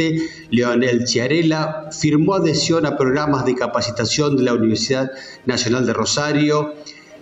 Leonel 0.50 1.06
Chiarella 1.06 1.90
firmó 1.92 2.36
adhesión 2.36 2.86
a 2.86 2.98
programas 2.98 3.46
de 3.46 3.56
capacitación 3.56 4.38
de 4.38 4.44
la 4.44 4.54
Universidad 4.54 5.12
Nacional 5.46 5.86
de 5.86 5.94
Rosario 5.94 6.74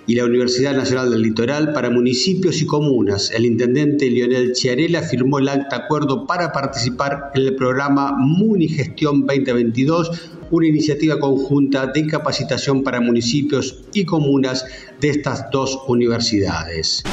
y 0.09 0.15
la 0.15 0.25
Universidad 0.25 0.75
Nacional 0.75 1.11
del 1.11 1.21
Litoral 1.21 1.71
para 1.71 1.91
municipios 1.91 2.63
y 2.63 2.65
comunas. 2.65 3.29
El 3.29 3.45
intendente 3.45 4.09
Leonel 4.09 4.53
Chiarella 4.53 5.03
firmó 5.03 5.37
el 5.37 5.47
acta 5.47 5.75
acuerdo 5.75 6.25
para 6.25 6.51
participar 6.51 7.29
en 7.35 7.43
el 7.43 7.55
programa 7.55 8.15
Munigestión 8.17 9.27
2022 9.27 10.31
una 10.49 10.65
iniciativa 10.65 11.19
conjunta 11.19 11.85
de 11.85 12.07
capacitación 12.07 12.81
para 12.81 13.01
municipios 13.01 13.83
y 13.93 14.03
comunas 14.05 14.65
de 14.99 15.09
estas 15.09 15.51
dos 15.51 15.77
universidades. 15.87 17.03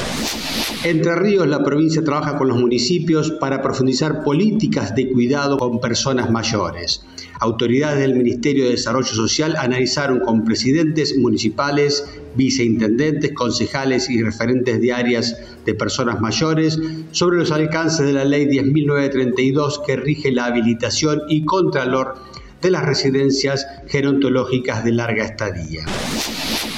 Entre 0.83 1.15
Ríos, 1.15 1.47
la 1.47 1.63
provincia 1.63 2.03
trabaja 2.03 2.35
con 2.35 2.47
los 2.47 2.57
municipios 2.57 3.29
para 3.29 3.61
profundizar 3.61 4.23
políticas 4.23 4.95
de 4.95 5.11
cuidado 5.11 5.59
con 5.59 5.79
personas 5.79 6.31
mayores. 6.31 7.03
Autoridades 7.39 7.99
del 7.99 8.15
Ministerio 8.15 8.65
de 8.65 8.71
Desarrollo 8.71 9.13
Social 9.13 9.55
analizaron 9.57 10.21
con 10.21 10.43
presidentes 10.43 11.17
municipales, 11.17 12.03
viceintendentes, 12.35 13.33
concejales 13.33 14.09
y 14.09 14.23
referentes 14.23 14.81
de 14.81 14.91
áreas 14.91 15.37
de 15.63 15.73
personas 15.75 16.19
mayores 16.19 16.79
sobre 17.11 17.37
los 17.37 17.51
alcances 17.51 18.05
de 18.07 18.13
la 18.13 18.25
Ley 18.25 18.47
10.932 18.47 19.85
que 19.85 19.97
rige 19.97 20.31
la 20.31 20.45
habilitación 20.45 21.21
y 21.29 21.45
contralor 21.45 22.15
de 22.61 22.71
las 22.71 22.83
residencias 22.83 23.67
gerontológicas 23.87 24.83
de 24.83 24.91
larga 24.93 25.25
estadía. 25.25 25.85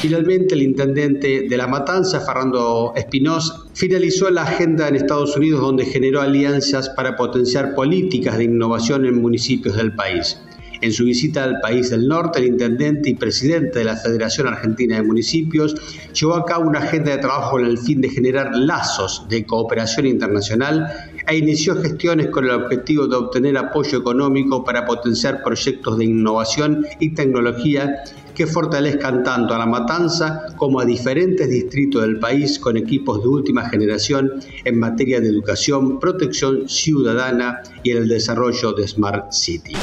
Finalmente, 0.01 0.55
el 0.55 0.62
intendente 0.62 1.47
de 1.49 1.57
La 1.57 1.68
Matanza, 1.68 2.20
Fernando 2.20 2.93
Espinós, 2.95 3.66
finalizó 3.74 4.30
la 4.30 4.43
agenda 4.43 4.88
en 4.88 4.95
Estados 4.95 5.36
Unidos 5.38 5.62
donde 5.62 5.86
generó 5.86 6.22
alianzas 6.22 6.89
para 6.89 7.16
potenciar 7.16 7.76
políticas 7.76 8.38
de 8.38 8.45
innovación 8.45 9.05
en 9.05 9.22
municipios 9.22 9.76
del 9.78 9.93
país. 9.93 10.38
En 10.82 10.93
su 10.93 11.03
visita 11.03 11.43
al 11.43 11.59
país 11.59 11.89
del 11.89 12.07
norte, 12.07 12.39
el 12.39 12.45
intendente 12.45 13.09
y 13.09 13.15
presidente 13.15 13.80
de 13.80 13.86
la 13.86 13.97
Federación 13.97 14.47
Argentina 14.47 14.95
de 14.95 15.03
Municipios 15.03 15.75
llevó 16.13 16.36
a 16.36 16.45
cabo 16.45 16.67
una 16.67 16.80
agenda 16.80 17.11
de 17.11 17.17
trabajo 17.17 17.51
con 17.51 17.65
el 17.65 17.77
fin 17.77 17.99
de 17.99 18.09
generar 18.09 18.55
lazos 18.55 19.25
de 19.30 19.45
cooperación 19.45 20.05
internacional 20.05 20.88
e 21.27 21.38
inició 21.38 21.75
gestiones 21.82 22.27
con 22.27 22.45
el 22.45 22.51
objetivo 22.51 23.07
de 23.07 23.17
obtener 23.17 23.57
apoyo 23.57 23.99
económico 23.99 24.63
para 24.63 24.86
potenciar 24.86 25.43
proyectos 25.43 25.97
de 25.97 26.05
innovación 26.05 26.86
y 26.99 27.13
tecnología 27.13 28.03
que 28.34 28.47
fortalezcan 28.47 29.21
tanto 29.23 29.53
a 29.53 29.57
la 29.57 29.65
matanza 29.65 30.45
como 30.55 30.80
a 30.80 30.86
diferentes 30.86 31.49
distritos 31.49 32.03
del 32.03 32.19
país 32.19 32.57
con 32.57 32.77
equipos 32.77 33.21
de 33.21 33.27
última 33.27 33.67
generación 33.69 34.32
en 34.63 34.80
materia 34.80 35.19
de 35.19 35.27
educación, 35.27 35.99
protección 35.99 36.69
ciudadana 36.69 37.61
y 37.84 37.91
el 37.91 38.07
desarrollo 38.07 38.71
de 38.71 38.88
Smart 38.88 39.34
City. 39.34 39.73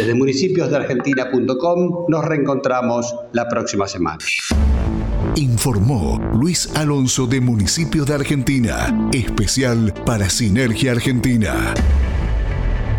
Desde 0.00 0.14
municipiosdeargentina.com 0.14 2.06
nos 2.08 2.24
reencontramos 2.24 3.14
la 3.34 3.46
próxima 3.46 3.86
semana. 3.86 4.16
Informó 5.36 6.18
Luis 6.32 6.74
Alonso 6.74 7.26
de 7.26 7.42
Municipios 7.42 8.06
de 8.06 8.14
Argentina, 8.14 9.10
especial 9.12 9.92
para 10.06 10.30
Sinergia 10.30 10.92
Argentina. 10.92 11.74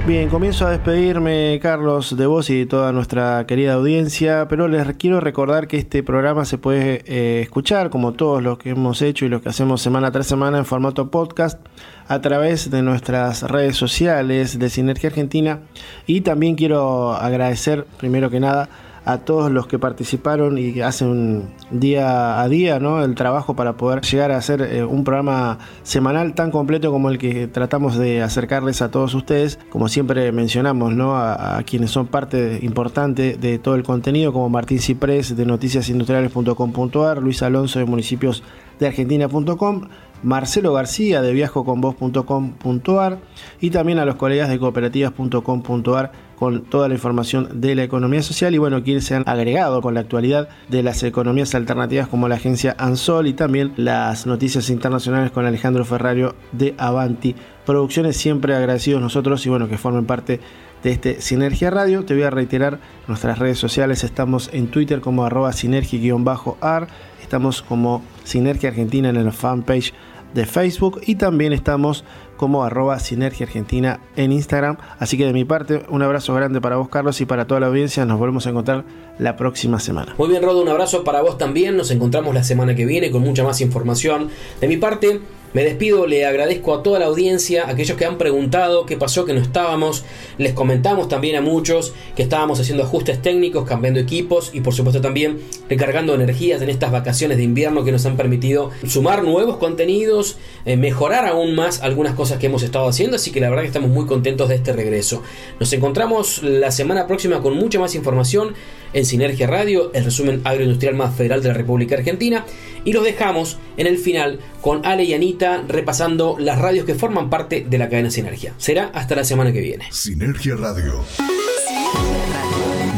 Bien, 0.08 0.30
comienzo 0.30 0.66
a 0.66 0.72
despedirme, 0.72 1.60
Carlos, 1.62 2.18
de 2.18 2.26
vos 2.26 2.50
y 2.50 2.58
de 2.58 2.66
toda 2.66 2.92
nuestra 2.92 3.46
querida 3.46 3.74
audiencia, 3.74 4.48
pero 4.50 4.68
les 4.68 4.96
quiero 4.96 5.20
recordar 5.20 5.68
que 5.68 5.78
este 5.78 6.02
programa 6.02 6.44
se 6.44 6.58
puede 6.58 7.04
eh, 7.06 7.42
escuchar, 7.44 7.92
como 7.92 8.14
todos 8.14 8.42
los 8.42 8.58
que 8.58 8.72
hemos 8.72 9.04
hecho 9.04 9.26
y 9.26 9.30
los 9.30 9.44
que 9.44 9.50
hacemos 9.50 9.80
semana 9.80 10.12
tras 10.12 10.26
semana 10.26 10.58
en 10.58 10.66
formato 10.66 11.12
podcast, 11.12 11.60
a 12.08 12.20
través 12.20 12.72
de 12.72 12.82
nuestras 12.82 13.44
redes 13.44 13.78
sociales 13.78 14.58
de 14.58 14.70
Sinergia 14.72 15.10
Argentina. 15.10 15.60
Y 16.08 16.22
también 16.22 16.56
quiero 16.56 17.14
agradecer, 17.14 17.86
primero 18.00 18.32
que 18.32 18.40
nada, 18.40 18.70
a 19.04 19.20
todos 19.20 19.52
los 19.52 19.66
que 19.68 19.80
participaron 19.80 20.58
y 20.58 20.82
hacen 20.82 21.50
día 21.72 22.40
a 22.42 22.48
día 22.48 22.80
¿no? 22.80 23.04
el 23.04 23.16
trabajo 23.16 23.56
para 23.56 23.74
poder 23.74 24.02
llegar 24.02 24.32
a 24.32 24.38
hacer 24.38 24.62
eh, 24.62 24.84
un 24.84 25.04
programa 25.04 25.58
semanal 25.82 26.36
tan 26.36 26.52
completo 26.52 26.92
como 26.92 27.10
el 27.10 27.18
que 27.18 27.48
tratamos 27.48 27.98
de 27.98 28.22
acercarles 28.22 28.82
a 28.82 28.92
todos 28.92 29.16
ustedes. 29.16 29.58
Como 29.70 29.88
siempre 29.88 30.32
mencionamos 30.32 30.94
¿no? 30.94 31.18
a, 31.18 31.62
quienes 31.66 31.92
son 31.92 32.08
parte 32.08 32.60
importante 32.62 33.38
de 33.38 33.58
todo 33.60 33.76
el 33.76 33.84
contenido, 33.84 34.34
como 34.34 34.50
Martín 34.50 34.80
Ciprés 34.80 35.36
de 35.36 35.46
noticiasindustriales.com.ar, 35.46 37.18
Luis 37.18 37.42
Alonso 37.42 37.80
de 37.80 37.86
municipios 37.86 38.44
de 38.80 38.88
argentina.com, 38.88 39.88
Marcelo 40.24 40.74
García 40.74 41.22
de 41.22 41.34
viajoconvos.com.ar 41.34 43.20
y 43.60 43.70
también 43.70 44.00
a 44.00 44.06
los 44.06 44.16
colegas 44.16 44.50
de 44.50 44.60
cooperativas.com.ar 44.60 46.12
con 46.42 46.64
toda 46.64 46.88
la 46.88 46.96
información 46.96 47.62
de 47.62 47.76
la 47.76 47.84
economía 47.84 48.24
social 48.24 48.56
y 48.56 48.58
bueno, 48.58 48.84
quienes 48.84 49.06
se 49.06 49.14
han 49.14 49.24
agregado 49.28 49.80
con 49.82 49.94
la 49.94 50.00
actualidad 50.00 50.50
de 50.70 50.82
las 50.82 51.04
economías 51.04 51.54
alternativas 51.54 52.08
como 52.08 52.28
la 52.28 52.34
agencia 52.36 52.76
Ansol 52.80 53.28
y 53.28 53.34
también 53.34 53.74
las 53.78 54.26
noticias 54.26 54.72
internacionales 54.72 55.30
con 55.30 55.46
Alejandro 55.46 55.86
Ferrario 55.86 56.34
de 56.52 56.74
Avanti 56.80 57.36
Producciones. 57.64 58.18
Siempre 58.18 58.56
agradecidos 58.56 59.02
nosotros 59.04 59.46
y 59.46 59.50
bueno, 59.50 59.70
que 59.70 59.78
formen 59.78 60.06
parte 60.06 60.40
de 60.84 60.92
este 60.92 61.22
Sinergia 61.22 61.70
Radio. 61.70 62.06
Te 62.06 62.16
voy 62.16 62.24
a 62.24 62.32
reiterar 62.32 62.80
nuestras 63.08 63.38
redes 63.38 63.60
sociales. 63.60 64.04
Estamos 64.04 64.50
en 64.52 64.68
Twitter 64.68 65.00
como 65.00 65.26
arroba 65.26 65.54
sinergia-ar. 65.54 66.88
Estamos 67.22 67.62
como 67.62 68.02
Sinergia 68.24 68.70
Argentina 68.70 69.10
en 69.10 69.24
la 69.24 69.32
fanpage 69.32 69.94
de 70.34 70.46
Facebook 70.46 71.02
y 71.06 71.16
también 71.16 71.54
estamos 71.54 72.04
como 72.38 72.64
arroba 72.64 72.98
Sinergia 73.00 73.46
Argentina 73.46 74.00
en 74.16 74.32
Instagram. 74.32 74.78
Así 74.98 75.18
que 75.18 75.26
de 75.26 75.34
mi 75.34 75.46
parte, 75.46 75.84
un 75.90 76.02
abrazo 76.02 76.34
grande 76.34 76.60
para 76.60 76.78
vos, 76.78 76.90
Carlos, 76.90 77.22
y 77.22 77.26
para 77.26 77.46
toda 77.46 77.60
la 77.60 77.68
audiencia. 77.68 78.06
Nos 78.06 78.18
volvemos 78.18 78.48
a 78.48 78.50
encontrar 78.50 78.84
la 79.20 79.36
próxima 79.36 79.80
semana. 79.80 80.16
Muy 80.18 80.30
bien, 80.30 80.42
Rodo, 80.42 80.62
un 80.62 80.70
abrazo 80.70 81.04
para 81.04 81.22
vos 81.22 81.38
también. 81.38 81.78
Nos 81.78 81.92
encontramos 81.92 82.34
la 82.34 82.44
semana 82.44 82.74
que 82.76 82.86
viene 82.86 83.12
con 83.12 83.22
mucha 83.22 83.44
más 83.44 83.62
información. 83.62 84.30
De 84.60 84.68
mi 84.68 84.78
parte, 84.78 85.22
me 85.54 85.64
despido, 85.64 86.08
le 86.08 86.26
agradezco 86.26 86.74
a 86.74 86.84
toda 86.84 87.00
la 87.00 87.08
audiencia, 87.08 87.66
a 87.66 87.72
aquellos 87.72 87.98
que 87.98 88.06
han 88.06 88.18
preguntado 88.18 88.86
qué 88.86 88.96
pasó, 88.96 89.26
que 89.26 89.34
no 89.34 89.42
estábamos. 89.42 90.06
Les 90.38 90.54
comentamos 90.54 91.10
también 91.10 91.36
a 91.36 91.42
muchos 91.42 91.94
que 92.16 92.24
estábamos 92.24 92.60
haciendo 92.60 92.84
ajustes 92.84 93.22
técnicos, 93.22 93.68
cambiando 93.68 94.00
equipos 94.00 94.52
y 94.54 94.62
por 94.62 94.74
supuesto 94.74 95.02
también 95.02 95.40
recargando 95.70 96.16
energías 96.16 96.62
en 96.62 96.70
estas 96.70 96.92
vacaciones 96.92 97.38
de 97.38 97.44
invierno 97.44 97.84
que 97.84 97.92
nos 97.92 98.06
han 98.06 98.16
permitido 98.16 98.72
sumar 98.88 99.24
nuevos 99.24 99.58
contenidos, 99.58 100.38
eh, 100.66 100.78
mejorar 100.78 101.26
aún 101.26 101.54
más 101.54 101.82
algunas 101.82 102.16
cosas 102.16 102.40
que 102.40 102.46
hemos 102.46 102.64
estado 102.64 102.88
haciendo. 102.88 103.18
Así 103.18 103.32
que 103.32 103.42
la 103.42 103.50
verdad 103.50 103.64
que 103.64 103.68
estamos 103.68 103.90
muy 103.90 104.06
contentos 104.06 104.48
de 104.48 104.56
este 104.56 104.74
regreso. 104.74 105.22
Nos 105.60 105.74
encontramos 105.74 106.44
la 106.44 106.72
semana 106.72 107.08
próxima 107.08 107.42
con 107.42 107.56
mucha 107.56 107.80
más 107.80 107.96
información 107.96 108.54
en 108.94 109.06
Sinergia 109.06 109.48
Radio, 109.48 109.92
el 109.94 110.06
resumen 110.06 110.42
agroindustrial 110.44 110.96
más 110.96 111.16
federal 111.16 111.42
de 111.42 111.50
la 111.50 111.54
República 111.54 111.96
Argentina. 111.96 112.46
Y 112.84 112.94
los 112.94 113.04
dejamos 113.04 113.58
en 113.78 113.88
el 113.88 113.98
final 113.98 114.40
con 114.62 114.86
Ale 114.86 115.04
y 115.04 115.14
Anita 115.14 115.64
repasando 115.68 116.36
las 116.40 116.60
radios 116.60 116.86
que 116.86 116.96
forman 116.96 117.30
parte 117.30 117.66
de 117.70 117.78
la 117.78 117.90
cadena 117.90 118.10
Sinergia. 118.10 118.54
Será 118.58 118.92
hasta 118.94 119.16
la 119.16 119.24
semana 119.24 119.52
que 119.54 119.62
viene. 119.62 119.86
Sinergia 119.92 120.56
Radio. 120.56 121.04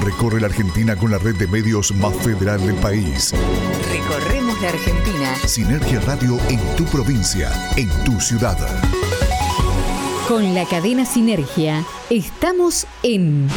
Recorre 0.03 0.41
la 0.41 0.47
Argentina 0.47 0.95
con 0.95 1.11
la 1.11 1.17
red 1.17 1.35
de 1.35 1.47
medios 1.47 1.93
más 1.95 2.15
federal 2.17 2.65
del 2.65 2.75
país. 2.75 3.33
Recorremos 3.91 4.61
la 4.61 4.69
Argentina. 4.69 5.35
Sinergia 5.45 5.99
Radio 6.01 6.37
en 6.49 6.59
tu 6.75 6.85
provincia, 6.85 7.51
en 7.77 7.89
tu 8.03 8.19
ciudad. 8.19 8.57
Con 10.27 10.53
la 10.53 10.65
cadena 10.65 11.05
Sinergia 11.05 11.85
estamos 12.09 12.85
en 13.03 13.47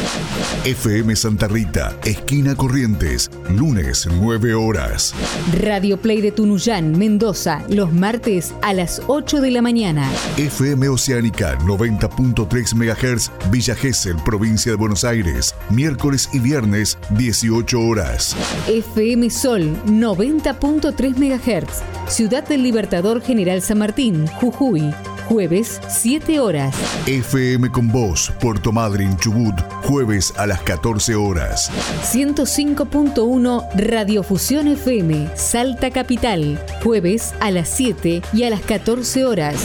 FM 0.65 1.15
Santa 1.15 1.47
Rita, 1.47 1.97
esquina 2.05 2.55
Corrientes, 2.55 3.29
lunes 3.49 4.07
9 4.19 4.53
horas. 4.53 5.13
Radio 5.59 5.97
Play 5.97 6.21
de 6.21 6.31
Tunuyán, 6.31 6.97
Mendoza, 6.97 7.63
los 7.69 7.91
martes 7.91 8.53
a 8.61 8.73
las 8.73 9.01
8 9.07 9.41
de 9.41 9.51
la 9.51 9.61
mañana. 9.61 10.09
FM 10.37 10.89
Oceánica 10.89 11.57
90.3 11.59 12.73
MHz, 12.73 13.31
Villa 13.51 13.75
Gesell, 13.75 14.17
provincia 14.23 14.71
de 14.71 14.77
Buenos 14.77 15.03
Aires, 15.03 15.55
miércoles 15.69 16.29
y 16.33 16.39
viernes 16.39 16.97
18 17.11 17.79
horas. 17.79 18.35
FM 18.67 19.29
Sol 19.29 19.75
90.3 19.85 21.17
MHz, 21.17 22.11
Ciudad 22.11 22.47
del 22.47 22.63
Libertador 22.63 23.21
General 23.21 23.61
San 23.61 23.79
Martín, 23.79 24.27
Jujuy 24.27 24.93
jueves 25.27 25.81
7 25.87 26.39
horas. 26.39 26.75
FM 27.05 27.69
con 27.71 27.89
Voz, 27.89 28.31
Puerto 28.39 28.71
Madryn, 28.71 29.17
Chubut, 29.17 29.55
jueves 29.83 30.33
a 30.37 30.45
las 30.45 30.61
14 30.61 31.15
horas. 31.15 31.71
105.1 32.03 33.67
Radiofusión 33.75 34.67
FM, 34.67 35.29
Salta 35.35 35.91
Capital, 35.91 36.59
jueves 36.83 37.33
a 37.39 37.51
las 37.51 37.69
7 37.69 38.21
y 38.33 38.43
a 38.43 38.49
las 38.49 38.61
14 38.61 39.25
horas. 39.25 39.55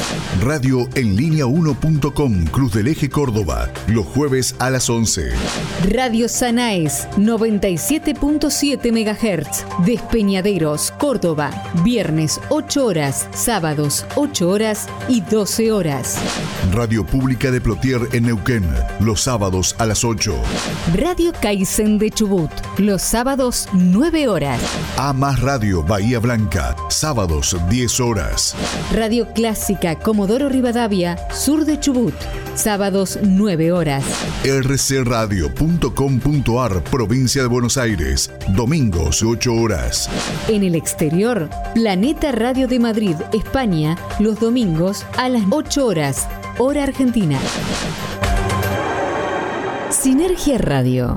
Radio 0.42 0.88
en 0.94 1.16
línea 1.16 1.44
1.com, 1.44 2.44
Cruz 2.46 2.72
del 2.72 2.88
Eje 2.88 3.08
Córdoba, 3.08 3.68
los 3.88 4.06
jueves 4.06 4.54
a 4.58 4.70
las 4.70 4.88
11. 4.88 5.30
Radio 5.90 6.28
Sanaes, 6.28 7.08
97.7 7.16 8.92
MHz, 8.92 9.86
Despeñaderos, 9.86 10.92
Córdoba, 10.98 11.50
viernes 11.84 12.40
8 12.48 12.86
horas, 12.86 13.28
sábados 13.34 14.06
8 14.16 14.48
horas 14.48 14.88
y 15.08 15.20
12 15.20 15.72
horas. 15.72 16.16
Radio 16.72 17.04
Pública 17.04 17.50
de 17.50 17.60
Plotier 17.60 18.00
en 18.12 18.24
Neuquén, 18.24 18.61
los 19.00 19.22
sábados 19.22 19.74
a 19.78 19.86
las 19.86 20.04
8. 20.04 20.34
Radio 20.94 21.32
Kaizen 21.40 21.98
de 21.98 22.10
Chubut, 22.10 22.50
los 22.78 23.02
sábados 23.02 23.68
9 23.72 24.28
horas. 24.28 24.60
A 24.96 25.12
más 25.12 25.40
Radio 25.40 25.82
Bahía 25.82 26.18
Blanca, 26.18 26.76
sábados 26.88 27.56
10 27.68 28.00
horas. 28.00 28.54
Radio 28.92 29.32
Clásica 29.32 29.98
Comodoro 29.98 30.48
Rivadavia, 30.48 31.18
sur 31.30 31.64
de 31.64 31.80
Chubut, 31.80 32.14
sábados 32.54 33.18
9 33.22 33.72
horas. 33.72 34.04
rcradio.com.ar, 34.44 36.84
provincia 36.84 37.42
de 37.42 37.48
Buenos 37.48 37.76
Aires, 37.76 38.30
domingos 38.48 39.22
8 39.22 39.54
horas. 39.54 40.08
En 40.48 40.62
el 40.62 40.74
exterior, 40.74 41.48
Planeta 41.74 42.32
Radio 42.32 42.68
de 42.68 42.78
Madrid, 42.78 43.16
España, 43.32 43.96
los 44.18 44.40
domingos 44.40 45.04
a 45.16 45.28
las 45.28 45.42
8 45.50 45.86
horas, 45.86 46.28
hora 46.58 46.84
argentina. 46.84 47.38
Sinergia 49.92 50.56
Radio. 50.56 51.16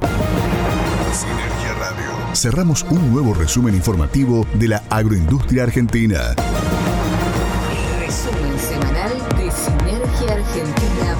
Sinergia 1.13 1.73
Radio. 1.79 2.35
Cerramos 2.35 2.83
un 2.89 3.09
nuevo 3.11 3.33
resumen 3.33 3.73
informativo 3.73 4.45
de 4.55 4.67
la 4.67 4.83
agroindustria 4.89 5.63
argentina. 5.63 6.35
resumen 7.99 8.59
semanal 8.59 9.13
de 9.37 9.49
Sinergia 9.49 10.33
Argentina. 10.33 11.15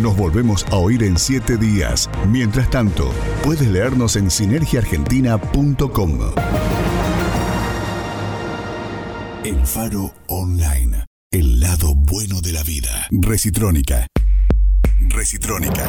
Nos 0.00 0.16
volvemos 0.16 0.64
a 0.70 0.76
oír 0.76 1.02
en 1.02 1.18
siete 1.18 1.56
días. 1.56 2.08
Mientras 2.28 2.70
tanto, 2.70 3.12
puedes 3.42 3.68
leernos 3.68 4.14
en 4.14 4.30
sinergiaargentina.com. 4.30 6.18
El 9.44 9.66
Faro 9.66 10.14
Online. 10.28 11.04
El 11.32 11.58
lado 11.60 11.94
bueno 11.96 12.40
de 12.40 12.52
la 12.52 12.62
vida. 12.62 13.08
Recitrónica. 13.10 14.06
Recitrónica. 15.08 15.88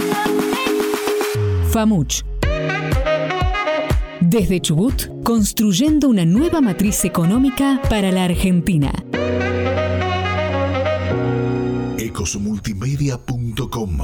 FAMUCH. 1.71 2.25
Desde 4.19 4.59
Chubut, 4.59 5.23
construyendo 5.23 6.09
una 6.09 6.25
nueva 6.25 6.59
matriz 6.59 7.05
económica 7.05 7.81
para 7.89 8.11
la 8.11 8.25
Argentina. 8.25 8.91
ecosmultimedia.com 11.97 13.99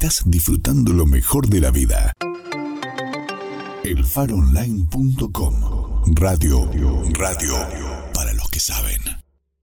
Estás 0.00 0.22
disfrutando 0.24 0.94
lo 0.94 1.04
mejor 1.04 1.46
de 1.46 1.60
la 1.60 1.70
vida. 1.70 2.14
Elfaronline.com 3.84 5.54
Radio, 6.14 6.70
radio. 7.18 7.99